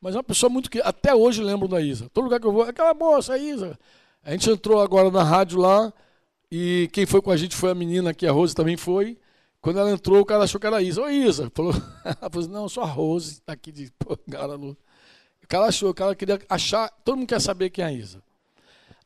Mas 0.00 0.14
é 0.14 0.18
uma 0.18 0.24
pessoa 0.24 0.48
muito 0.48 0.70
que 0.70 0.80
até 0.80 1.14
hoje 1.14 1.42
lembro 1.42 1.68
da 1.68 1.80
Isa. 1.80 2.08
Todo 2.10 2.24
lugar 2.24 2.40
que 2.40 2.46
eu 2.46 2.52
vou, 2.52 2.62
aquela 2.62 2.94
moça, 2.94 3.34
a 3.34 3.38
Isa. 3.38 3.78
A 4.22 4.32
gente 4.32 4.48
entrou 4.50 4.80
agora 4.80 5.10
na 5.10 5.24
rádio 5.24 5.58
lá 5.58 5.92
e 6.50 6.88
quem 6.92 7.06
foi 7.06 7.20
com 7.20 7.30
a 7.30 7.36
gente 7.36 7.56
foi 7.56 7.70
a 7.70 7.74
menina 7.74 8.14
que 8.14 8.26
a 8.26 8.32
Rose 8.32 8.54
também 8.54 8.76
foi. 8.76 9.18
Quando 9.60 9.78
ela 9.78 9.90
entrou, 9.90 10.20
o 10.20 10.24
cara 10.24 10.44
achou 10.44 10.60
que 10.60 10.66
era 10.66 10.76
a 10.76 10.82
Isa. 10.82 11.02
Ô 11.02 11.08
Isa, 11.08 11.50
falou, 11.54 11.72
ela 12.04 12.16
falou 12.30 12.40
assim, 12.40 12.50
não, 12.50 12.68
sou 12.68 12.82
a 12.82 12.86
Rose, 12.86 13.40
tá 13.40 13.52
aqui 13.52 13.72
de 13.72 13.92
cara 14.30 14.56
no... 14.56 14.76
O 15.42 15.48
cara 15.48 15.66
achou, 15.66 15.90
o 15.90 15.94
cara 15.94 16.14
queria 16.14 16.40
achar, 16.48 16.88
todo 17.04 17.16
mundo 17.16 17.28
quer 17.28 17.40
saber 17.40 17.70
quem 17.70 17.84
é 17.84 17.88
a 17.88 17.92
Isa. 17.92 18.22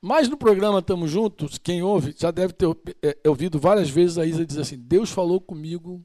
Mas 0.00 0.28
no 0.28 0.36
programa 0.36 0.82
Tamo 0.82 1.08
Juntos, 1.08 1.58
quem 1.58 1.82
ouve 1.82 2.14
já 2.16 2.30
deve 2.30 2.52
ter 2.52 2.66
é, 3.02 3.18
é, 3.24 3.28
ouvido 3.28 3.58
várias 3.58 3.88
vezes 3.88 4.18
a 4.18 4.26
Isa 4.26 4.44
dizer 4.44 4.60
assim: 4.60 4.78
Deus 4.78 5.10
falou 5.10 5.40
comigo, 5.40 6.04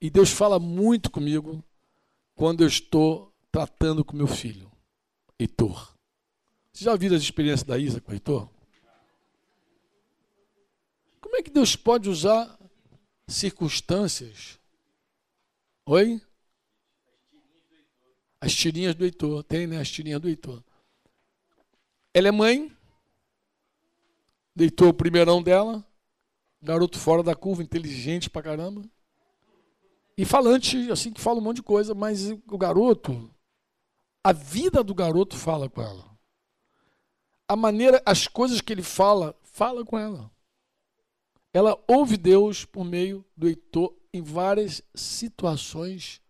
e 0.00 0.08
Deus 0.10 0.30
fala 0.30 0.58
muito 0.58 1.10
comigo 1.10 1.62
quando 2.34 2.62
eu 2.62 2.66
estou 2.66 3.32
tratando 3.52 4.04
com 4.04 4.16
meu 4.16 4.26
filho, 4.26 4.70
Heitor. 5.38 5.94
Você 6.72 6.84
já 6.84 6.96
viram 6.96 7.16
as 7.16 7.22
experiências 7.22 7.64
da 7.64 7.78
Isa 7.78 8.00
com 8.00 8.10
o 8.10 8.14
Heitor? 8.14 8.48
Como 11.20 11.36
é 11.36 11.42
que 11.42 11.50
Deus 11.50 11.76
pode 11.76 12.08
usar 12.08 12.58
circunstâncias? 13.28 14.58
Oi? 15.86 16.20
As 18.40 18.54
tirinhas 18.54 18.94
do 18.94 19.04
Heitor. 19.04 19.42
Tem, 19.44 19.66
né? 19.66 19.78
As 19.78 19.90
tirinhas 19.90 20.20
do 20.20 20.28
Heitor. 20.28 20.62
Ela 22.14 22.28
é 22.28 22.32
mãe. 22.32 22.74
Deitou 24.54 24.88
o 24.88 24.94
primeirão 24.94 25.42
dela. 25.42 25.84
Garoto 26.62 26.98
fora 26.98 27.22
da 27.22 27.34
curva, 27.34 27.62
inteligente 27.62 28.28
pra 28.28 28.42
caramba. 28.42 28.82
E 30.16 30.24
falante, 30.24 30.90
assim, 30.90 31.12
que 31.12 31.20
fala 31.20 31.38
um 31.38 31.42
monte 31.42 31.56
de 31.56 31.62
coisa, 31.62 31.94
mas 31.94 32.30
o 32.30 32.58
garoto, 32.58 33.34
a 34.22 34.32
vida 34.32 34.84
do 34.84 34.94
garoto 34.94 35.34
fala 35.36 35.68
com 35.68 35.80
ela. 35.80 36.09
A 37.50 37.56
maneira, 37.56 38.00
as 38.06 38.28
coisas 38.28 38.60
que 38.60 38.72
ele 38.72 38.80
fala, 38.80 39.36
fala 39.42 39.84
com 39.84 39.98
ela. 39.98 40.30
Ela 41.52 41.76
ouve 41.88 42.16
Deus 42.16 42.64
por 42.64 42.84
meio 42.84 43.26
do 43.36 43.48
Heitor 43.48 43.92
em 44.12 44.22
várias 44.22 44.80
situações 44.94 46.22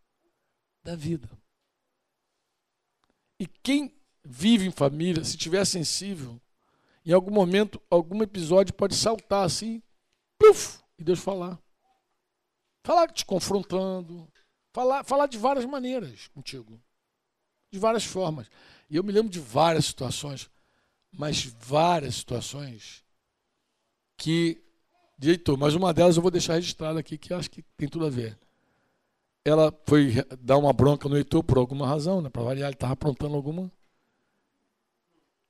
da 0.82 0.96
vida. 0.96 1.28
E 3.38 3.46
quem 3.46 3.94
vive 4.24 4.66
em 4.66 4.70
família, 4.70 5.22
se 5.22 5.36
tiver 5.36 5.62
sensível, 5.66 6.40
em 7.04 7.12
algum 7.12 7.34
momento, 7.34 7.78
algum 7.90 8.22
episódio 8.22 8.72
pode 8.72 8.94
saltar 8.94 9.44
assim, 9.44 9.82
puf, 10.38 10.78
e 10.98 11.04
Deus 11.04 11.18
falar. 11.18 11.60
Falar 12.82 13.12
te 13.12 13.26
confrontando, 13.26 14.26
falar, 14.72 15.04
falar 15.04 15.26
de 15.26 15.36
várias 15.36 15.66
maneiras 15.66 16.28
contigo, 16.28 16.80
de 17.70 17.78
várias 17.78 18.06
formas. 18.06 18.50
E 18.88 18.96
eu 18.96 19.04
me 19.04 19.12
lembro 19.12 19.30
de 19.30 19.38
várias 19.38 19.84
situações, 19.84 20.48
mas 21.12 21.44
várias 21.44 22.16
situações 22.16 23.04
que, 24.16 24.62
diretor, 25.18 25.56
mas 25.56 25.74
uma 25.74 25.92
delas 25.92 26.16
eu 26.16 26.22
vou 26.22 26.30
deixar 26.30 26.54
registrada 26.54 27.00
aqui, 27.00 27.16
que 27.16 27.32
acho 27.32 27.50
que 27.50 27.62
tem 27.76 27.88
tudo 27.88 28.06
a 28.06 28.10
ver. 28.10 28.38
Ela 29.44 29.72
foi 29.86 30.14
dar 30.40 30.58
uma 30.58 30.72
bronca 30.72 31.08
no 31.08 31.16
Heitor 31.16 31.42
por 31.42 31.56
alguma 31.56 31.86
razão, 31.86 32.20
né? 32.20 32.28
Para 32.28 32.42
variar, 32.42 32.68
ele 32.68 32.74
estava 32.74 32.92
aprontando 32.92 33.34
alguma. 33.34 33.72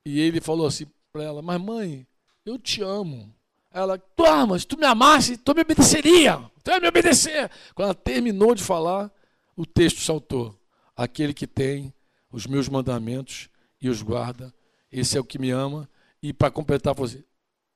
E 0.05 0.19
ele 0.19 0.39
falou 0.39 0.65
assim 0.65 0.85
para 1.11 1.23
ela: 1.23 1.41
Mas 1.41 1.61
mãe, 1.61 2.07
eu 2.45 2.57
te 2.57 2.81
amo. 2.81 3.33
Ela, 3.73 3.97
tu 3.97 4.25
amas, 4.25 4.65
tu 4.65 4.77
me 4.77 4.85
amasse, 4.85 5.37
tu 5.37 5.53
me 5.53 5.61
obedeceria, 5.61 6.37
tu 6.63 6.71
ia 6.71 6.79
me 6.79 6.87
obedecer. 6.87 7.49
Quando 7.73 7.85
ela 7.85 7.95
terminou 7.95 8.53
de 8.53 8.63
falar, 8.63 9.11
o 9.55 9.65
texto 9.65 10.01
saltou. 10.01 10.57
Aquele 10.95 11.33
que 11.33 11.47
tem 11.47 11.93
os 12.31 12.45
meus 12.45 12.67
mandamentos 12.67 13.49
e 13.81 13.89
os 13.89 14.01
guarda, 14.01 14.53
esse 14.91 15.17
é 15.17 15.19
o 15.19 15.23
que 15.23 15.39
me 15.39 15.51
ama. 15.51 15.89
E 16.21 16.33
para 16.33 16.51
completar, 16.51 16.95
falou 16.95 17.09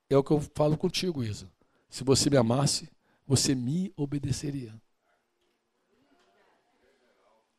é 0.10 0.18
o 0.18 0.24
que 0.24 0.32
eu 0.32 0.40
falo 0.54 0.78
contigo, 0.78 1.24
Isa. 1.24 1.50
Se 1.90 2.04
você 2.04 2.30
me 2.30 2.38
amasse, 2.38 2.90
você 3.28 3.56
me 3.56 3.92
obedeceria. 3.96 4.74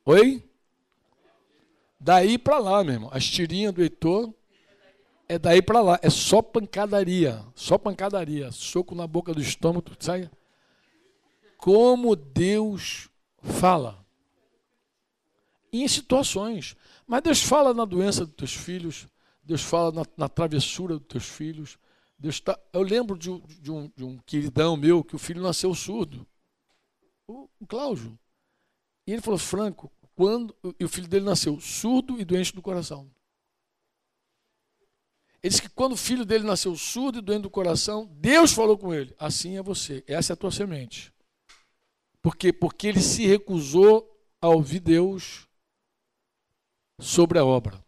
Oi? 0.04 0.48
Daí 1.98 2.38
para 2.38 2.58
lá, 2.58 2.84
meu 2.84 2.94
irmão. 2.94 3.10
As 3.12 3.24
tirinhas 3.26 3.72
do 3.72 3.82
Heitor 3.82 4.32
é 5.28 5.38
daí 5.38 5.60
para 5.60 5.80
lá. 5.80 5.98
É 6.02 6.10
só 6.10 6.40
pancadaria. 6.40 7.44
Só 7.54 7.76
pancadaria. 7.76 8.52
Soco 8.52 8.94
na 8.94 9.06
boca 9.06 9.34
do 9.34 9.40
estômago, 9.40 9.90
sai. 9.98 10.30
Como 11.56 12.14
Deus 12.14 13.08
fala. 13.42 14.04
Em 15.72 15.88
situações. 15.88 16.76
Mas 17.06 17.22
Deus 17.22 17.42
fala 17.42 17.74
na 17.74 17.84
doença 17.84 18.24
dos 18.24 18.34
teus 18.34 18.54
filhos. 18.54 19.08
Deus 19.46 19.62
fala 19.62 19.92
na, 19.92 20.02
na 20.16 20.28
travessura 20.28 20.98
dos 20.98 21.06
teus 21.06 21.28
filhos. 21.28 21.78
Deus 22.18 22.40
tá, 22.40 22.58
eu 22.72 22.82
lembro 22.82 23.16
de, 23.16 23.30
de, 23.60 23.70
um, 23.70 23.88
de 23.94 24.04
um 24.04 24.18
queridão 24.18 24.76
meu 24.76 25.04
que 25.04 25.14
o 25.14 25.18
filho 25.18 25.40
nasceu 25.40 25.72
surdo. 25.72 26.26
O, 27.28 27.48
o 27.60 27.66
Cláudio. 27.66 28.18
E 29.06 29.12
ele 29.12 29.22
falou, 29.22 29.38
Franco, 29.38 29.90
quando. 30.16 30.54
E 30.80 30.84
o 30.84 30.88
filho 30.88 31.06
dele 31.06 31.24
nasceu 31.24 31.60
surdo 31.60 32.20
e 32.20 32.24
doente 32.24 32.52
do 32.52 32.60
coração. 32.60 33.08
Ele 35.40 35.50
disse 35.50 35.62
que 35.62 35.68
quando 35.68 35.92
o 35.92 35.96
filho 35.96 36.24
dele 36.24 36.42
nasceu 36.42 36.74
surdo 36.74 37.20
e 37.20 37.22
doente 37.22 37.42
do 37.42 37.50
coração, 37.50 38.06
Deus 38.16 38.52
falou 38.52 38.76
com 38.76 38.92
ele: 38.92 39.14
assim 39.16 39.56
é 39.56 39.62
você, 39.62 40.02
essa 40.08 40.32
é 40.32 40.34
a 40.34 40.36
tua 40.36 40.50
semente. 40.50 41.14
Por 42.20 42.34
quê? 42.34 42.52
Porque 42.52 42.88
ele 42.88 43.00
se 43.00 43.24
recusou 43.24 44.12
a 44.40 44.48
ouvir 44.48 44.80
Deus 44.80 45.46
sobre 46.98 47.38
a 47.38 47.44
obra. 47.44 47.85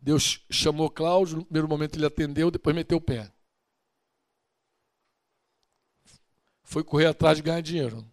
Deus 0.00 0.44
chamou 0.50 0.90
Cláudio, 0.90 1.38
no 1.38 1.44
primeiro 1.44 1.68
momento 1.68 1.96
ele 1.96 2.06
atendeu, 2.06 2.50
depois 2.50 2.74
meteu 2.74 2.98
o 2.98 3.02
pé. 3.02 3.30
Foi 6.62 6.82
correr 6.82 7.06
atrás 7.06 7.36
de 7.36 7.42
ganhar 7.42 7.60
dinheiro. 7.60 8.08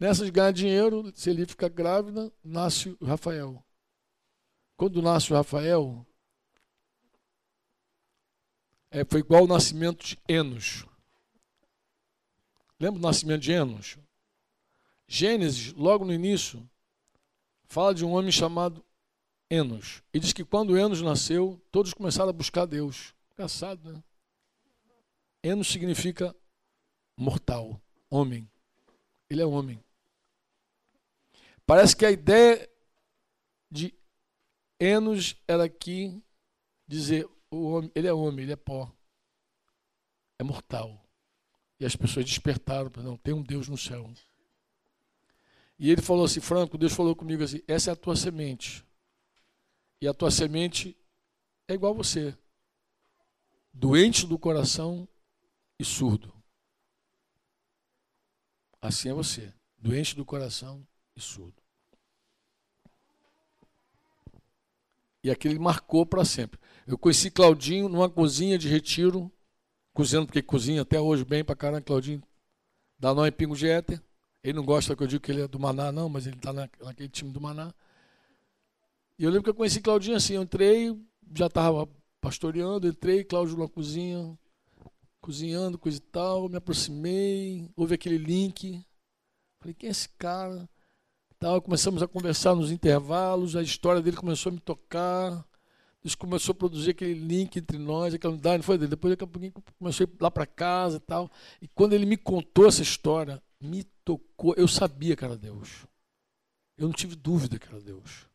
Nessa 0.00 0.24
de 0.24 0.30
ganhar 0.30 0.52
dinheiro, 0.52 1.12
se 1.14 1.28
ele 1.28 1.44
fica 1.46 1.68
grávida, 1.68 2.32
nasce 2.42 2.96
o 2.98 3.04
Rafael. 3.04 3.62
Quando 4.76 5.02
nasce 5.02 5.32
o 5.32 5.36
Rafael, 5.36 6.06
é, 8.90 9.04
foi 9.04 9.20
igual 9.20 9.44
o 9.44 9.48
nascimento 9.48 10.04
de 10.04 10.18
Enos. 10.26 10.86
Lembra 12.80 13.00
do 13.00 13.06
nascimento 13.06 13.42
de 13.42 13.52
Enos? 13.52 13.98
Gênesis, 15.06 15.72
logo 15.74 16.04
no 16.04 16.12
início, 16.12 16.68
fala 17.66 17.94
de 17.94 18.04
um 18.04 18.12
homem 18.12 18.32
chamado 18.32 18.84
Enos. 19.52 20.02
E 20.14 20.18
diz 20.18 20.32
que 20.32 20.46
quando 20.46 20.78
Enos 20.78 21.02
nasceu, 21.02 21.60
todos 21.70 21.92
começaram 21.92 22.30
a 22.30 22.32
buscar 22.32 22.64
Deus. 22.64 23.14
Engraçado, 23.34 23.92
né? 23.92 24.02
Enos 25.42 25.68
significa 25.68 26.34
mortal, 27.14 27.78
homem. 28.08 28.50
Ele 29.28 29.42
é 29.42 29.44
homem. 29.44 29.78
Parece 31.66 31.94
que 31.94 32.06
a 32.06 32.10
ideia 32.10 32.66
de 33.70 33.94
Enos 34.80 35.36
era 35.46 35.64
aqui 35.64 36.22
dizer 36.88 37.28
o 37.50 37.72
homem, 37.72 37.92
ele 37.94 38.08
é 38.08 38.12
homem, 38.12 38.44
ele 38.44 38.52
é 38.52 38.56
pó. 38.56 38.90
É 40.38 40.42
mortal. 40.42 40.98
E 41.78 41.84
as 41.84 41.94
pessoas 41.94 42.24
despertaram, 42.24 42.90
não, 43.02 43.18
tem 43.18 43.34
um 43.34 43.42
Deus 43.42 43.68
no 43.68 43.76
céu. 43.76 44.10
E 45.78 45.90
ele 45.90 46.00
falou 46.00 46.24
assim, 46.24 46.40
Franco, 46.40 46.78
Deus 46.78 46.94
falou 46.94 47.14
comigo 47.14 47.44
assim, 47.44 47.60
essa 47.68 47.90
é 47.90 47.92
a 47.92 47.96
tua 47.96 48.16
semente. 48.16 48.82
E 50.02 50.08
a 50.08 50.12
tua 50.12 50.32
semente 50.32 50.98
é 51.68 51.74
igual 51.74 51.94
a 51.94 51.96
você. 51.96 52.36
Doente 53.72 54.26
do 54.26 54.36
coração 54.36 55.08
e 55.78 55.84
surdo. 55.84 56.34
Assim 58.80 59.10
é 59.10 59.14
você. 59.14 59.54
Doente 59.78 60.16
do 60.16 60.24
coração 60.24 60.84
e 61.14 61.20
surdo. 61.20 61.54
E 65.22 65.30
aquele 65.30 65.56
marcou 65.60 66.04
para 66.04 66.24
sempre. 66.24 66.58
Eu 66.84 66.98
conheci 66.98 67.30
Claudinho 67.30 67.88
numa 67.88 68.10
cozinha 68.10 68.58
de 68.58 68.68
retiro, 68.68 69.30
cozinhando, 69.94 70.26
porque 70.26 70.42
cozinha 70.42 70.82
até 70.82 71.00
hoje 71.00 71.24
bem 71.24 71.44
para 71.44 71.54
caramba, 71.54 71.82
Claudinho, 71.82 72.20
da 72.98 73.14
Nó 73.14 73.24
em 73.24 73.30
Pingo 73.30 73.54
Jeter. 73.54 74.02
Ele 74.42 74.54
não 74.54 74.64
gosta 74.64 74.96
que 74.96 75.02
eu 75.04 75.06
diga 75.06 75.24
que 75.24 75.30
ele 75.30 75.42
é 75.42 75.46
do 75.46 75.60
Maná, 75.60 75.92
não, 75.92 76.08
mas 76.08 76.26
ele 76.26 76.34
está 76.34 76.52
naquele 76.52 77.08
time 77.08 77.30
do 77.30 77.40
Maná. 77.40 77.72
E 79.18 79.24
eu 79.24 79.30
lembro 79.30 79.44
que 79.44 79.50
eu 79.50 79.54
conheci 79.54 79.80
Claudinho 79.80 80.16
assim, 80.16 80.34
eu 80.34 80.42
entrei, 80.42 80.96
já 81.34 81.46
estava 81.46 81.88
pastoreando, 82.20 82.86
entrei, 82.86 83.24
Cláudio 83.24 83.58
na 83.58 83.68
cozinha, 83.68 84.38
cozinhando, 85.20 85.78
coisa 85.78 85.98
e 85.98 86.00
tal, 86.00 86.48
me 86.48 86.56
aproximei, 86.56 87.70
houve 87.76 87.94
aquele 87.94 88.18
link. 88.18 88.84
Falei, 89.60 89.74
quem 89.74 89.88
é 89.88 89.90
esse 89.90 90.08
cara? 90.10 90.68
Tal, 91.38 91.60
começamos 91.60 92.02
a 92.02 92.08
conversar 92.08 92.54
nos 92.54 92.70
intervalos, 92.70 93.56
a 93.56 93.62
história 93.62 94.00
dele 94.00 94.16
começou 94.16 94.50
a 94.50 94.54
me 94.54 94.60
tocar. 94.60 95.44
Deus 96.02 96.16
começou 96.16 96.52
a 96.52 96.56
produzir 96.56 96.90
aquele 96.90 97.14
link 97.14 97.56
entre 97.56 97.78
nós, 97.78 98.12
aquela 98.12 98.32
unidade, 98.32 98.62
foi 98.64 98.76
dele. 98.76 98.90
Depois 98.90 99.12
daqui 99.12 99.22
a 99.22 99.26
pouquinho 99.26 99.52
ir 99.56 100.08
lá 100.20 100.30
para 100.30 100.46
casa 100.46 100.96
e 100.96 101.00
tal. 101.00 101.30
E 101.60 101.68
quando 101.68 101.92
ele 101.92 102.04
me 102.04 102.16
contou 102.16 102.66
essa 102.66 102.82
história, 102.82 103.40
me 103.60 103.84
tocou. 104.04 104.54
Eu 104.56 104.66
sabia 104.66 105.14
que 105.14 105.24
era 105.24 105.36
Deus. 105.36 105.86
Eu 106.76 106.88
não 106.88 106.92
tive 106.92 107.14
dúvida 107.14 107.56
que 107.56 107.68
era 107.68 107.80
Deus. 107.80 108.26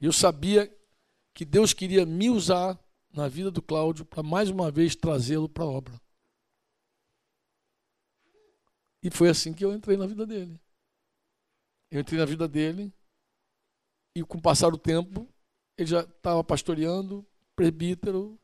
Eu 0.00 0.12
sabia 0.12 0.72
que 1.32 1.44
Deus 1.44 1.72
queria 1.72 2.04
me 2.04 2.30
usar 2.30 2.78
na 3.12 3.28
vida 3.28 3.50
do 3.50 3.62
Cláudio 3.62 4.04
para 4.04 4.22
mais 4.22 4.50
uma 4.50 4.70
vez 4.70 4.94
trazê-lo 4.94 5.48
para 5.48 5.64
a 5.64 5.68
obra. 5.68 6.00
E 9.02 9.10
foi 9.10 9.30
assim 9.30 9.54
que 9.54 9.64
eu 9.64 9.72
entrei 9.72 9.96
na 9.96 10.06
vida 10.06 10.26
dele. 10.26 10.60
Eu 11.90 12.00
entrei 12.00 12.18
na 12.18 12.26
vida 12.26 12.48
dele 12.48 12.92
e 14.14 14.22
com 14.22 14.38
o 14.38 14.42
passar 14.42 14.70
do 14.70 14.78
tempo 14.78 15.28
ele 15.76 15.86
já 15.86 16.00
estava 16.00 16.42
pastoreando, 16.42 17.24
presbítero 17.54 18.38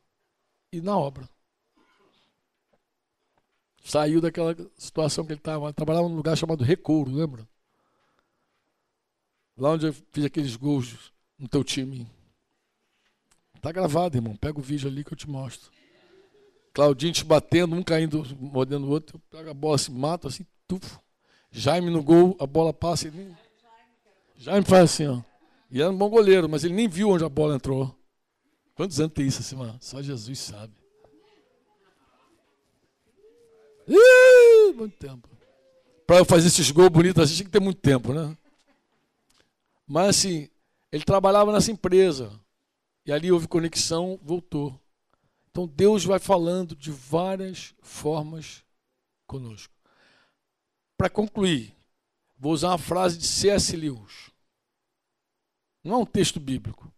e 0.71 0.79
na 0.79 0.97
obra. 0.97 1.29
Saiu 3.83 4.21
daquela 4.21 4.55
situação 4.77 5.25
que 5.25 5.33
ele 5.33 5.39
estava, 5.39 5.73
trabalhava 5.73 6.07
num 6.07 6.15
lugar 6.15 6.37
chamado 6.37 6.63
Recouro, 6.63 7.11
lembra? 7.11 7.47
Lá 9.57 9.71
onde 9.71 9.87
eu 9.87 9.93
fiz 9.93 10.23
aqueles 10.23 10.55
gols 10.55 11.11
no 11.37 11.47
teu 11.47 11.63
time. 11.63 12.07
Tá 13.61 13.71
gravado, 13.71 14.17
irmão. 14.17 14.35
Pega 14.35 14.59
o 14.59 14.61
vídeo 14.61 14.89
ali 14.89 15.03
que 15.03 15.13
eu 15.13 15.17
te 15.17 15.29
mostro. 15.29 15.71
Claudinho 16.73 17.13
te 17.13 17.23
batendo, 17.23 17.75
um 17.75 17.83
caindo, 17.83 18.25
mordendo 18.39 18.85
o 18.87 18.89
outro. 18.89 19.19
Pega 19.29 19.51
a 19.51 19.53
bola, 19.53 19.77
se 19.77 19.91
mata 19.91 20.27
assim, 20.27 20.45
tufo. 20.67 20.99
Jaime 21.51 21.89
no 21.89 22.03
gol, 22.03 22.35
a 22.39 22.47
bola 22.47 22.73
passa. 22.73 23.09
Nem... 23.11 23.35
Jaime 24.35 24.65
faz 24.65 24.83
assim, 24.83 25.07
ó. 25.07 25.21
E 25.71 25.81
era 25.81 25.89
um 25.89 25.97
bom 25.97 26.09
goleiro, 26.09 26.49
mas 26.49 26.63
ele 26.63 26.73
nem 26.73 26.87
viu 26.87 27.09
onde 27.09 27.23
a 27.23 27.29
bola 27.29 27.55
entrou. 27.55 27.95
Quantos 28.75 28.99
anos 28.99 29.13
tem 29.13 29.27
isso 29.27 29.41
assim, 29.41 29.55
mano? 29.55 29.77
Só 29.79 30.01
Jesus 30.01 30.39
sabe. 30.39 30.73
Ih, 33.87 34.73
muito 34.73 34.97
tempo. 34.97 35.29
Para 36.05 36.17
eu 36.17 36.25
fazer 36.25 36.47
esses 36.47 36.69
gols 36.71 36.89
bonitos 36.89 37.23
assim, 37.23 37.35
tinha 37.35 37.45
que 37.45 37.51
ter 37.51 37.61
muito 37.61 37.79
tempo, 37.79 38.13
né? 38.13 38.35
Mas 39.87 40.09
assim, 40.09 40.49
ele 40.93 41.03
trabalhava 41.03 41.51
nessa 41.51 41.71
empresa. 41.71 42.39
E 43.03 43.11
ali 43.11 43.31
houve 43.31 43.47
conexão, 43.47 44.19
voltou. 44.21 44.79
Então 45.49 45.67
Deus 45.67 46.05
vai 46.05 46.19
falando 46.19 46.75
de 46.75 46.91
várias 46.91 47.73
formas 47.81 48.63
conosco. 49.25 49.73
Para 50.95 51.09
concluir, 51.09 51.75
vou 52.37 52.53
usar 52.53 52.69
uma 52.69 52.77
frase 52.77 53.17
de 53.17 53.25
C.S. 53.25 53.75
Lewis. 53.75 54.29
Não 55.83 55.95
é 55.95 55.97
um 55.97 56.05
texto 56.05 56.39
bíblico. 56.39 56.93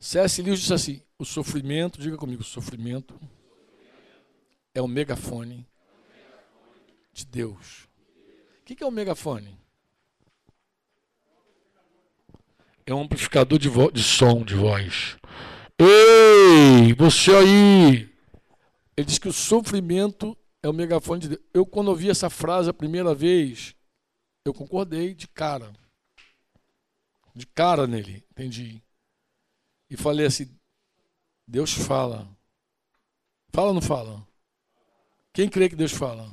C.S. 0.00 0.42
Lewis 0.42 0.58
disse 0.58 0.74
assim: 0.74 1.02
o 1.16 1.24
sofrimento, 1.24 2.00
diga 2.00 2.16
comigo, 2.16 2.42
o 2.42 2.44
sofrimento 2.44 3.18
é 4.74 4.82
o 4.82 4.88
megafone 4.88 5.64
de 7.12 7.24
Deus. 7.24 7.88
O 8.60 8.64
que 8.64 8.82
é 8.82 8.86
o 8.86 8.90
megafone? 8.90 9.59
É 12.90 12.94
um 12.94 13.02
amplificador 13.02 13.56
de, 13.56 13.70
de 13.92 14.02
som, 14.02 14.42
de 14.42 14.56
voz. 14.56 15.16
Ei, 15.78 16.92
você 16.94 17.30
aí! 17.30 18.12
Ele 18.96 19.06
diz 19.06 19.16
que 19.16 19.28
o 19.28 19.32
sofrimento 19.32 20.36
é 20.60 20.68
o 20.68 20.72
megafone 20.72 21.20
de 21.20 21.28
Deus. 21.28 21.40
Eu, 21.54 21.64
quando 21.64 21.86
ouvi 21.86 22.10
essa 22.10 22.28
frase 22.28 22.68
a 22.68 22.74
primeira 22.74 23.14
vez, 23.14 23.76
eu 24.44 24.52
concordei 24.52 25.14
de 25.14 25.28
cara. 25.28 25.72
De 27.32 27.46
cara 27.46 27.86
nele, 27.86 28.24
entendi. 28.28 28.82
E 29.88 29.96
falei 29.96 30.26
assim: 30.26 30.50
Deus 31.46 31.72
fala. 31.72 32.28
Fala 33.52 33.68
ou 33.68 33.74
não 33.74 33.80
fala? 33.80 34.26
Quem 35.32 35.48
crê 35.48 35.68
que 35.68 35.76
Deus 35.76 35.92
fala? 35.92 36.28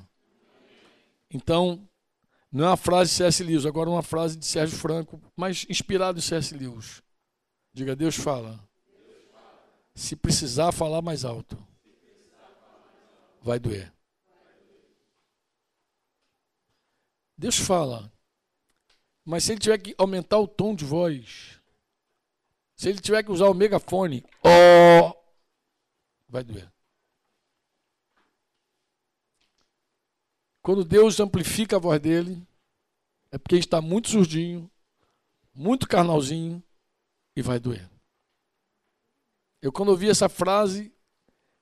Então, 1.30 1.88
não 2.52 2.66
é 2.66 2.68
uma 2.70 2.78
frase 2.78 3.12
de 3.12 3.18
C.S. 3.18 3.44
Lewis, 3.44 3.66
agora 3.66 3.90
uma 3.90 4.02
frase 4.02 4.38
de 4.38 4.46
Sérgio 4.46 4.78
Franco, 4.78 5.22
mas 5.36 5.66
inspirado 5.70 6.18
em 6.18 6.22
C.S. 6.22 6.56
Lewis. 6.56 7.02
Diga, 7.74 7.96
Deus 7.96 8.16
fala. 8.16 8.60
Se 9.94 10.16
precisar 10.16 10.72
falar 10.72 11.02
mais 11.02 11.26
alto, 11.26 11.58
vai 13.42 13.60
doer. 13.60 13.92
Deus 17.38 17.58
fala. 17.58 18.12
Mas 19.26 19.44
se 19.44 19.52
ele 19.52 19.60
tiver 19.60 19.78
que 19.78 19.96
aumentar 19.98 20.40
o 20.40 20.48
tom 20.48 20.74
de 20.74 20.86
voz, 20.86 21.60
se 22.76 22.90
ele 22.90 23.00
tiver 23.00 23.24
que 23.24 23.32
usar 23.32 23.50
o 23.50 23.54
megafone, 23.54 24.24
ó, 24.44 25.10
oh, 25.10 25.16
vai 26.30 26.44
doer. 26.44 26.72
Quando 30.68 30.84
Deus 30.84 31.18
amplifica 31.22 31.78
a 31.78 31.80
voz 31.80 31.98
dele, 31.98 32.46
é 33.32 33.38
porque 33.38 33.56
está 33.56 33.80
muito 33.80 34.10
surdinho, 34.10 34.70
muito 35.56 35.88
carnalzinho 35.88 36.62
e 37.34 37.42
vai 37.42 37.58
doer. 37.58 37.90
Eu, 39.62 39.72
quando 39.72 39.88
ouvi 39.88 40.10
essa 40.10 40.28
frase, 40.28 40.92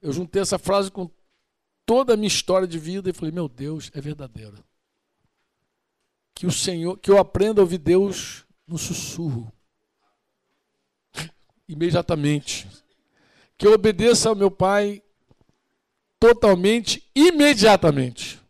eu 0.02 0.12
juntei 0.12 0.42
essa 0.42 0.58
frase 0.58 0.90
com 0.90 1.08
toda 1.86 2.16
a 2.16 2.18
minha 2.18 2.28
história 2.28 2.68
de 2.68 2.80
vida 2.80 3.08
e 3.08 3.14
falei: 3.14 3.32
Meu 3.32 3.48
Deus, 3.48 3.92
é 3.94 4.02
verdadeiro 4.02 4.58
que 6.34 6.48
o 6.48 6.52
Senhor, 6.52 6.98
que 6.98 7.12
eu 7.12 7.20
aprenda 7.20 7.62
a 7.62 7.64
ouvir 7.64 7.78
Deus 7.78 8.44
no 8.66 8.80
sussurro. 8.80 9.54
Imediatamente. 11.70 12.68
Que 13.56 13.68
eu 13.68 13.74
obedeça 13.74 14.30
ao 14.30 14.36
meu 14.36 14.50
Pai 14.50 15.04
totalmente, 16.20 17.08
imediatamente. 17.14 18.44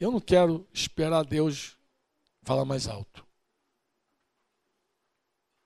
Eu 0.00 0.10
não 0.12 0.20
quero 0.20 0.66
esperar 0.72 1.24
Deus 1.24 1.76
falar 2.42 2.64
mais 2.64 2.86
alto. 2.86 3.26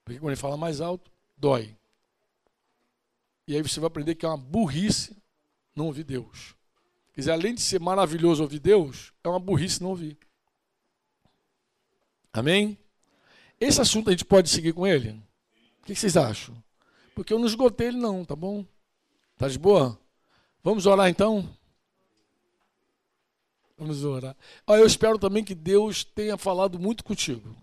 Porque 0.04 0.18
quando 0.18 0.32
ele 0.32 0.40
fala 0.40 0.56
mais 0.56 0.80
alto, 0.80 1.10
dói. 1.36 1.76
E 3.46 3.54
aí 3.54 3.62
você 3.62 3.78
vai 3.78 3.88
aprender 3.88 4.14
que 4.14 4.24
é 4.24 4.28
uma 4.28 4.36
burrice 4.36 5.16
não 5.74 5.86
ouvir 5.86 6.04
Deus. 6.04 6.54
Quer 7.12 7.20
dizer, 7.20 7.32
além 7.32 7.54
de 7.54 7.60
ser 7.60 7.78
maravilhoso 7.78 8.42
ouvir 8.42 8.58
Deus, 8.58 9.12
é 9.22 9.28
uma 9.28 9.38
burrice 9.38 9.82
não 9.82 9.90
ouvir. 9.90 10.16
Amém? 12.32 12.78
Esse 13.60 13.80
assunto 13.80 14.08
a 14.08 14.12
gente 14.12 14.24
pode 14.24 14.48
seguir 14.48 14.72
com 14.72 14.86
ele? 14.86 15.10
O 15.80 15.84
que 15.84 15.94
vocês 15.94 16.16
acham? 16.16 16.56
Porque 17.14 17.32
eu 17.32 17.38
não 17.38 17.46
esgotei 17.46 17.88
ele 17.88 17.98
não, 17.98 18.24
tá 18.24 18.34
bom? 18.34 18.64
Tá 19.36 19.48
de 19.48 19.58
boa? 19.58 19.98
Vamos 20.64 20.86
orar 20.86 21.08
então? 21.08 21.48
Vamos 23.76 24.04
orar. 24.04 24.36
Ah, 24.66 24.76
eu 24.76 24.86
espero 24.86 25.18
também 25.18 25.42
que 25.42 25.54
Deus 25.54 26.04
tenha 26.04 26.36
falado 26.36 26.78
muito 26.78 27.02
contigo. 27.02 27.54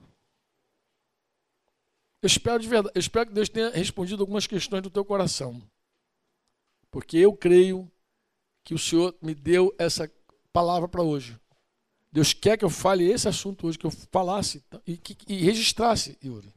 Eu 2.21 2.27
espero 2.27 2.59
de 2.59 2.67
verdade, 2.67 2.91
eu 2.95 2.99
espero 2.99 3.27
que 3.27 3.33
Deus 3.33 3.47
tenha 3.47 3.69
respondido 3.69 4.21
algumas 4.21 4.45
questões 4.45 4.81
do 4.83 4.89
teu 4.89 5.05
coração. 5.05 5.61
Porque 6.91 7.17
eu 7.17 7.33
creio 7.33 7.89
que 8.63 8.73
o 8.73 8.79
Senhor 8.79 9.15
me 9.21 9.33
deu 9.33 9.73
essa 9.77 10.11
palavra 10.51 10.87
para 10.87 11.01
hoje. 11.01 11.39
Deus 12.11 12.33
quer 12.33 12.57
que 12.57 12.65
eu 12.65 12.69
fale 12.69 13.09
esse 13.09 13.27
assunto 13.27 13.67
hoje, 13.67 13.77
que 13.77 13.85
eu 13.85 13.91
falasse 14.11 14.63
e, 14.85 14.97
que, 14.97 15.15
e 15.27 15.43
registrasse, 15.43 16.17
Yuri. 16.23 16.51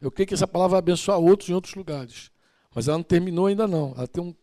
Eu 0.00 0.10
creio 0.10 0.28
que 0.28 0.34
essa 0.34 0.46
palavra 0.46 0.72
vai 0.72 0.78
abençoar 0.78 1.18
outros 1.18 1.48
em 1.48 1.52
outros 1.52 1.74
lugares. 1.74 2.30
Mas 2.74 2.88
ela 2.88 2.98
não 2.98 3.04
terminou 3.04 3.46
ainda 3.46 3.66
não. 3.66 3.92
Ela 3.96 4.06
tem 4.06 4.22
um, 4.22 4.34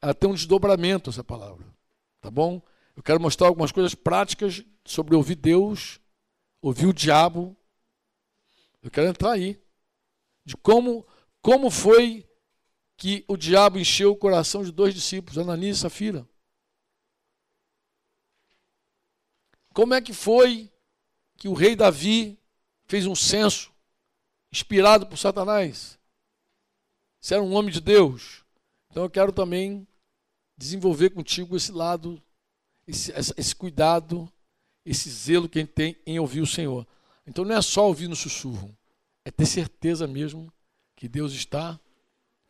ela 0.00 0.14
tem 0.14 0.28
um 0.28 0.34
desdobramento, 0.34 1.10
essa 1.10 1.22
palavra. 1.22 1.64
Tá 2.20 2.30
bom? 2.30 2.60
Eu 2.96 3.02
quero 3.02 3.20
mostrar 3.20 3.48
algumas 3.48 3.72
coisas 3.72 3.94
práticas 3.94 4.64
sobre 4.84 5.14
ouvir 5.14 5.36
Deus, 5.36 6.00
ouvir 6.60 6.86
o 6.86 6.92
diabo. 6.92 7.56
Eu 8.82 8.90
quero 8.90 9.08
entrar 9.08 9.32
aí. 9.32 9.60
De 10.44 10.56
como, 10.56 11.06
como 11.40 11.70
foi 11.70 12.28
que 12.96 13.24
o 13.26 13.36
diabo 13.36 13.78
encheu 13.78 14.12
o 14.12 14.16
coração 14.16 14.62
de 14.62 14.70
dois 14.70 14.94
discípulos, 14.94 15.38
Ananias 15.38 15.78
e 15.78 15.80
Safira. 15.80 16.28
Como 19.74 19.94
é 19.94 20.00
que 20.00 20.12
foi 20.12 20.70
que 21.36 21.48
o 21.48 21.54
rei 21.54 21.74
Davi 21.74 22.38
fez 22.84 23.06
um 23.06 23.14
censo 23.14 23.72
inspirado 24.52 25.06
por 25.06 25.16
Satanás? 25.16 25.98
Você 27.20 27.34
era 27.34 27.42
um 27.42 27.54
homem 27.54 27.72
de 27.72 27.80
Deus. 27.80 28.44
Então 28.90 29.04
eu 29.04 29.10
quero 29.10 29.32
também 29.32 29.86
desenvolver 30.56 31.10
contigo 31.10 31.56
esse 31.56 31.72
lado, 31.72 32.22
esse, 32.86 33.12
esse 33.36 33.54
cuidado, 33.54 34.30
esse 34.84 35.10
zelo 35.10 35.48
que 35.48 35.58
a 35.58 35.62
gente 35.62 35.72
tem 35.72 35.96
em 36.06 36.18
ouvir 36.18 36.40
o 36.40 36.46
Senhor. 36.46 36.86
Então 37.26 37.44
não 37.44 37.54
é 37.54 37.62
só 37.62 37.86
ouvir 37.86 38.08
no 38.08 38.16
sussurro, 38.16 38.76
é 39.24 39.30
ter 39.30 39.46
certeza 39.46 40.06
mesmo 40.06 40.52
que 40.96 41.08
Deus 41.08 41.32
está 41.32 41.78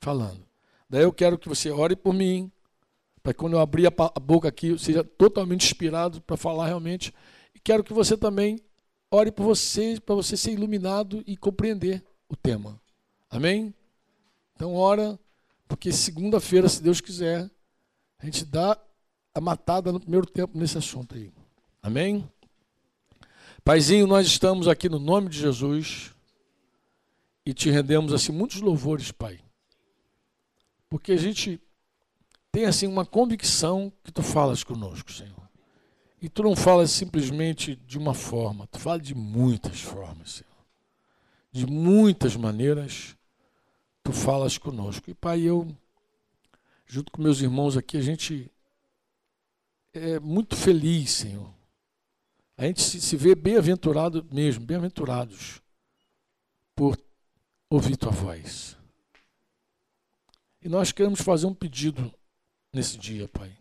falando. 0.00 0.46
Daí 0.88 1.02
eu 1.02 1.12
quero 1.12 1.38
que 1.38 1.48
você 1.48 1.70
ore 1.70 1.96
por 1.96 2.12
mim, 2.12 2.50
para 3.22 3.32
que 3.32 3.38
quando 3.38 3.54
eu 3.54 3.60
abrir 3.60 3.86
a 3.86 4.20
boca 4.20 4.48
aqui, 4.48 4.68
eu 4.68 4.78
seja 4.78 5.04
totalmente 5.04 5.64
inspirado 5.64 6.20
para 6.20 6.36
falar 6.36 6.66
realmente. 6.66 7.14
E 7.54 7.60
quero 7.60 7.84
que 7.84 7.92
você 7.92 8.16
também 8.16 8.60
ore 9.10 9.30
por 9.30 9.44
você, 9.44 10.00
para 10.04 10.14
você 10.14 10.36
ser 10.36 10.52
iluminado 10.52 11.22
e 11.26 11.36
compreender 11.36 12.04
o 12.28 12.34
tema. 12.34 12.80
Amém? 13.30 13.72
Então, 14.54 14.74
ora, 14.74 15.18
porque 15.68 15.92
segunda-feira, 15.92 16.68
se 16.68 16.82
Deus 16.82 17.00
quiser, 17.00 17.48
a 18.18 18.24
gente 18.24 18.44
dá 18.44 18.78
matada 19.40 19.90
no 19.90 20.00
primeiro 20.00 20.26
tempo 20.26 20.58
nesse 20.58 20.76
assunto 20.76 21.14
aí. 21.14 21.32
Amém? 21.82 22.28
Paizinho, 23.64 24.06
nós 24.06 24.26
estamos 24.26 24.68
aqui 24.68 24.88
no 24.88 24.98
nome 24.98 25.28
de 25.28 25.38
Jesus 25.38 26.12
e 27.46 27.54
te 27.54 27.70
rendemos 27.70 28.12
assim 28.12 28.32
muitos 28.32 28.60
louvores, 28.60 29.10
Pai. 29.10 29.40
Porque 30.88 31.12
a 31.12 31.16
gente 31.16 31.60
tem 32.50 32.66
assim 32.66 32.86
uma 32.86 33.06
convicção 33.06 33.90
que 34.04 34.12
tu 34.12 34.22
falas 34.22 34.62
conosco, 34.62 35.10
Senhor. 35.10 35.48
E 36.20 36.28
tu 36.28 36.42
não 36.42 36.54
falas 36.54 36.90
simplesmente 36.90 37.74
de 37.74 37.98
uma 37.98 38.14
forma, 38.14 38.66
tu 38.66 38.78
falas 38.78 39.02
de 39.02 39.14
muitas 39.14 39.80
formas, 39.80 40.32
Senhor. 40.32 40.52
De 41.50 41.66
muitas 41.66 42.36
maneiras 42.36 43.16
tu 44.04 44.12
falas 44.12 44.58
conosco. 44.58 45.10
E 45.10 45.14
Pai, 45.14 45.40
eu 45.40 45.66
junto 46.86 47.10
com 47.10 47.22
meus 47.22 47.40
irmãos 47.40 47.74
aqui, 47.74 47.96
a 47.96 48.02
gente 48.02 48.51
é 49.92 50.18
muito 50.18 50.56
feliz, 50.56 51.10
Senhor, 51.10 51.52
A 52.56 52.64
gente 52.66 52.80
se, 52.82 53.16
vê 53.16 53.34
bem-aventurado 53.34 54.26
mesmo, 54.32 54.64
bem-aventurados 54.64 55.60
por 56.74 56.98
ouvir 57.68 57.96
tua 57.96 58.10
voz. 58.10 58.76
E 60.62 60.68
nós 60.68 60.92
queremos 60.92 61.20
fazer 61.20 61.46
um 61.46 61.54
pedido 61.54 62.12
nesse 62.72 62.96
dia, 62.96 63.26
Pai. 63.28 63.56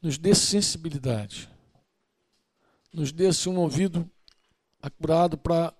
Nos 0.00 0.16
dê 0.16 0.34
sensibilidade. 0.34 1.50
Nos 2.92 3.12
dê 3.12 3.26
assim, 3.26 3.50
um 3.50 3.58
ouvido 3.58 4.08
acurado 4.80 5.36
para 5.36 5.74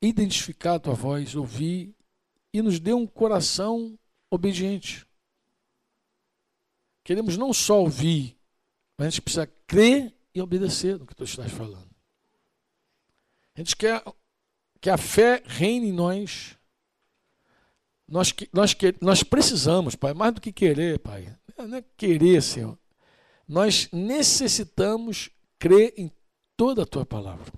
identificar 0.00 0.74
a 0.74 0.80
tua 0.80 0.94
voz, 0.94 1.34
ouvir 1.34 1.94
e 2.52 2.62
nos 2.62 2.78
dê 2.78 2.92
um 2.92 3.06
coração 3.06 3.98
obediente. 4.30 5.06
Queremos 7.06 7.36
não 7.36 7.52
só 7.52 7.82
ouvir, 7.82 8.36
mas 8.98 9.06
a 9.06 9.10
gente 9.10 9.22
precisa 9.22 9.46
crer 9.64 10.12
e 10.34 10.42
obedecer 10.42 10.98
no 10.98 11.06
que 11.06 11.14
tu 11.14 11.22
estás 11.22 11.52
falando. 11.52 11.88
A 13.54 13.60
gente 13.60 13.76
quer 13.76 14.02
que 14.80 14.90
a 14.90 14.98
fé 14.98 15.40
reine 15.46 15.90
em 15.90 15.92
nós. 15.92 16.58
Nós, 18.08 18.34
nós, 18.52 18.76
nós 19.00 19.22
precisamos, 19.22 19.94
Pai, 19.94 20.14
mais 20.14 20.34
do 20.34 20.40
que 20.40 20.52
querer, 20.52 20.98
Pai. 20.98 21.32
Não 21.56 21.76
é 21.76 21.84
querer, 21.96 22.42
Senhor. 22.42 22.76
Nós 23.46 23.88
necessitamos 23.92 25.30
crer 25.60 25.94
em 25.96 26.10
toda 26.56 26.82
a 26.82 26.86
tua 26.86 27.06
palavra. 27.06 27.52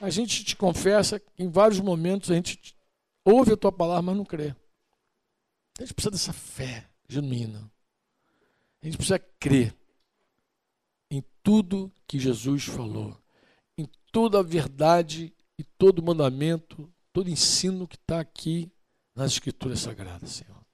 A 0.00 0.10
gente 0.10 0.44
te 0.44 0.54
confessa 0.54 1.18
que 1.18 1.42
em 1.42 1.50
vários 1.50 1.80
momentos 1.80 2.30
a 2.30 2.36
gente 2.36 2.76
ouve 3.24 3.54
a 3.54 3.56
tua 3.56 3.72
palavra, 3.72 4.02
mas 4.02 4.16
não 4.16 4.24
crê. 4.24 4.54
A 5.80 5.82
gente 5.82 5.92
precisa 5.92 6.12
dessa 6.12 6.32
fé 6.32 6.91
genuína. 7.12 7.70
A 8.80 8.86
gente 8.86 8.96
precisa 8.96 9.18
crer 9.18 9.76
em 11.10 11.22
tudo 11.42 11.92
que 12.06 12.18
Jesus 12.18 12.64
falou, 12.64 13.16
em 13.76 13.86
toda 14.10 14.40
a 14.40 14.42
verdade 14.42 15.32
e 15.58 15.62
todo 15.62 16.02
mandamento, 16.02 16.92
todo 17.12 17.30
ensino 17.30 17.86
que 17.86 17.96
está 17.96 18.20
aqui 18.20 18.72
nas 19.14 19.32
Escrituras 19.32 19.80
Sagradas, 19.80 20.30
Senhor. 20.30 20.64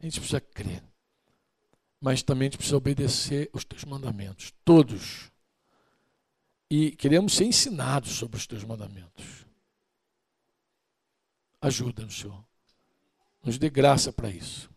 A 0.00 0.04
gente 0.04 0.18
precisa 0.18 0.40
crer. 0.40 0.82
Mas 2.00 2.22
também 2.22 2.46
a 2.46 2.50
gente 2.50 2.58
precisa 2.58 2.76
obedecer 2.76 3.50
os 3.52 3.64
teus 3.64 3.84
mandamentos, 3.84 4.52
todos. 4.64 5.30
E 6.70 6.92
queremos 6.92 7.34
ser 7.34 7.44
ensinados 7.44 8.12
sobre 8.12 8.36
os 8.36 8.46
teus 8.46 8.64
mandamentos. 8.64 9.46
Ajuda-nos, 11.60 12.20
Senhor. 12.20 12.44
Nos 13.42 13.58
dê 13.58 13.68
graça 13.68 14.12
para 14.12 14.30
isso. 14.30 14.70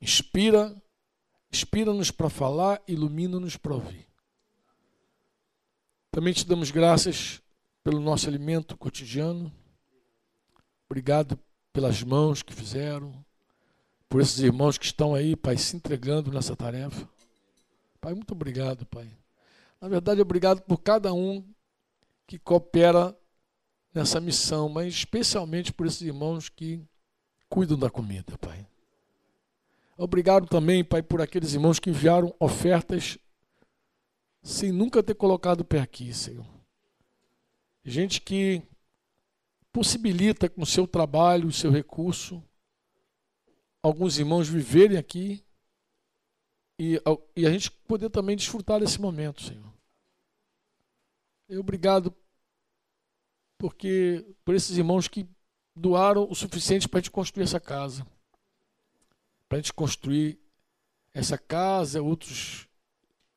Inspira, 0.00 0.74
inspira-nos 1.52 2.10
para 2.10 2.30
falar, 2.30 2.82
ilumina-nos 2.88 3.56
para 3.56 3.74
ouvir. 3.74 4.06
Também 6.10 6.32
te 6.32 6.46
damos 6.46 6.70
graças 6.70 7.42
pelo 7.84 8.00
nosso 8.00 8.28
alimento 8.28 8.76
cotidiano. 8.76 9.52
Obrigado 10.88 11.38
pelas 11.72 12.02
mãos 12.02 12.42
que 12.42 12.52
fizeram, 12.52 13.24
por 14.08 14.20
esses 14.20 14.40
irmãos 14.40 14.76
que 14.76 14.86
estão 14.86 15.14
aí, 15.14 15.36
Pai, 15.36 15.56
se 15.56 15.76
entregando 15.76 16.32
nessa 16.32 16.56
tarefa. 16.56 17.08
Pai, 18.00 18.14
muito 18.14 18.32
obrigado, 18.32 18.84
Pai. 18.86 19.08
Na 19.80 19.88
verdade, 19.88 20.20
obrigado 20.20 20.62
por 20.62 20.78
cada 20.78 21.12
um 21.12 21.44
que 22.26 22.38
coopera 22.38 23.16
nessa 23.94 24.20
missão, 24.20 24.68
mas 24.68 24.94
especialmente 24.94 25.72
por 25.72 25.86
esses 25.86 26.02
irmãos 26.02 26.48
que 26.48 26.82
cuidam 27.48 27.78
da 27.78 27.90
comida, 27.90 28.36
Pai. 28.38 28.66
Obrigado 30.02 30.46
também, 30.46 30.82
Pai, 30.82 31.02
por 31.02 31.20
aqueles 31.20 31.52
irmãos 31.52 31.78
que 31.78 31.90
enviaram 31.90 32.34
ofertas 32.40 33.18
sem 34.42 34.72
nunca 34.72 35.02
ter 35.02 35.14
colocado 35.14 35.60
o 35.60 35.64
pé 35.64 35.78
aqui, 35.78 36.10
Senhor. 36.14 36.46
Gente 37.84 38.18
que 38.22 38.62
possibilita 39.70 40.48
com 40.48 40.62
o 40.62 40.66
seu 40.66 40.88
trabalho, 40.88 41.48
o 41.48 41.52
seu 41.52 41.70
recurso, 41.70 42.42
alguns 43.82 44.18
irmãos 44.18 44.48
viverem 44.48 44.96
aqui 44.96 45.44
e, 46.78 46.98
e 47.36 47.46
a 47.46 47.50
gente 47.50 47.70
poder 47.70 48.08
também 48.08 48.36
desfrutar 48.36 48.80
desse 48.80 48.98
momento, 48.98 49.42
Senhor. 49.42 49.70
E 51.46 51.58
obrigado 51.58 52.16
porque 53.58 54.34
por 54.46 54.54
esses 54.54 54.78
irmãos 54.78 55.08
que 55.08 55.28
doaram 55.76 56.26
o 56.26 56.34
suficiente 56.34 56.88
para 56.88 57.00
a 57.00 57.02
gente 57.02 57.10
construir 57.10 57.44
essa 57.44 57.60
casa, 57.60 58.06
para 59.50 59.58
a 59.58 59.60
gente 59.60 59.72
construir 59.72 60.38
essa 61.12 61.36
casa, 61.36 62.00
outras 62.00 62.68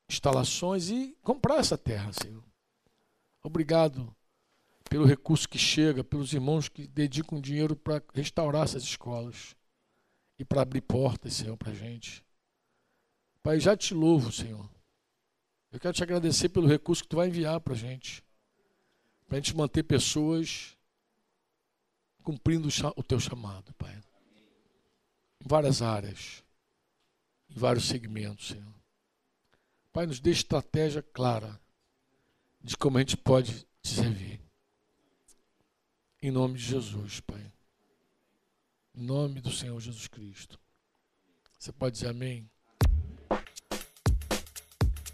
instalações 0.07 0.91
e 0.91 1.17
comprar 1.23 1.57
essa 1.57 1.75
terra, 1.75 2.13
Senhor. 2.13 2.43
Obrigado 3.41 4.15
pelo 4.87 5.07
recurso 5.07 5.49
que 5.49 5.57
chega, 5.57 6.03
pelos 6.03 6.31
irmãos 6.31 6.69
que 6.69 6.85
dedicam 6.85 7.41
dinheiro 7.41 7.75
para 7.75 7.99
restaurar 8.13 8.65
essas 8.65 8.83
escolas 8.83 9.55
e 10.37 10.45
para 10.45 10.61
abrir 10.61 10.81
portas, 10.81 11.33
Senhor, 11.33 11.57
para 11.57 11.71
a 11.71 11.75
gente. 11.75 12.23
Pai, 13.41 13.59
já 13.59 13.75
te 13.75 13.95
louvo, 13.95 14.31
Senhor. 14.31 14.69
Eu 15.71 15.79
quero 15.79 15.95
te 15.95 16.03
agradecer 16.03 16.49
pelo 16.49 16.67
recurso 16.67 17.01
que 17.01 17.09
tu 17.09 17.15
vai 17.15 17.27
enviar 17.27 17.59
para 17.59 17.73
a 17.73 17.77
gente, 17.77 18.23
para 19.27 19.39
a 19.39 19.41
gente 19.41 19.57
manter 19.57 19.81
pessoas 19.81 20.77
cumprindo 22.21 22.69
o 22.95 23.01
teu 23.03 23.19
chamado, 23.19 23.73
Pai. 23.73 23.99
Várias 25.45 25.81
áreas, 25.81 26.41
em 27.49 27.59
vários 27.59 27.85
segmentos, 27.85 28.47
Senhor. 28.47 28.73
Pai, 29.91 30.05
nos 30.05 30.19
dê 30.19 30.31
estratégia 30.31 31.03
clara 31.03 31.59
de 32.61 32.77
como 32.77 32.97
a 32.97 33.01
gente 33.01 33.17
pode 33.17 33.67
te 33.81 33.89
servir. 33.89 34.39
Em 36.21 36.31
nome 36.31 36.57
de 36.57 36.63
Jesus, 36.63 37.19
Pai. 37.19 37.45
Em 38.95 39.03
nome 39.03 39.41
do 39.41 39.51
Senhor 39.51 39.77
Jesus 39.81 40.07
Cristo. 40.07 40.57
Você 41.59 41.71
pode 41.73 41.95
dizer 41.95 42.09
amém? 42.09 42.49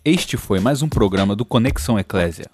Este 0.06 0.38
foi 0.38 0.60
mais 0.60 0.82
um 0.82 0.90
programa 0.90 1.36
do 1.36 1.44
Conexão 1.44 2.00
Eclésia. 2.00 2.50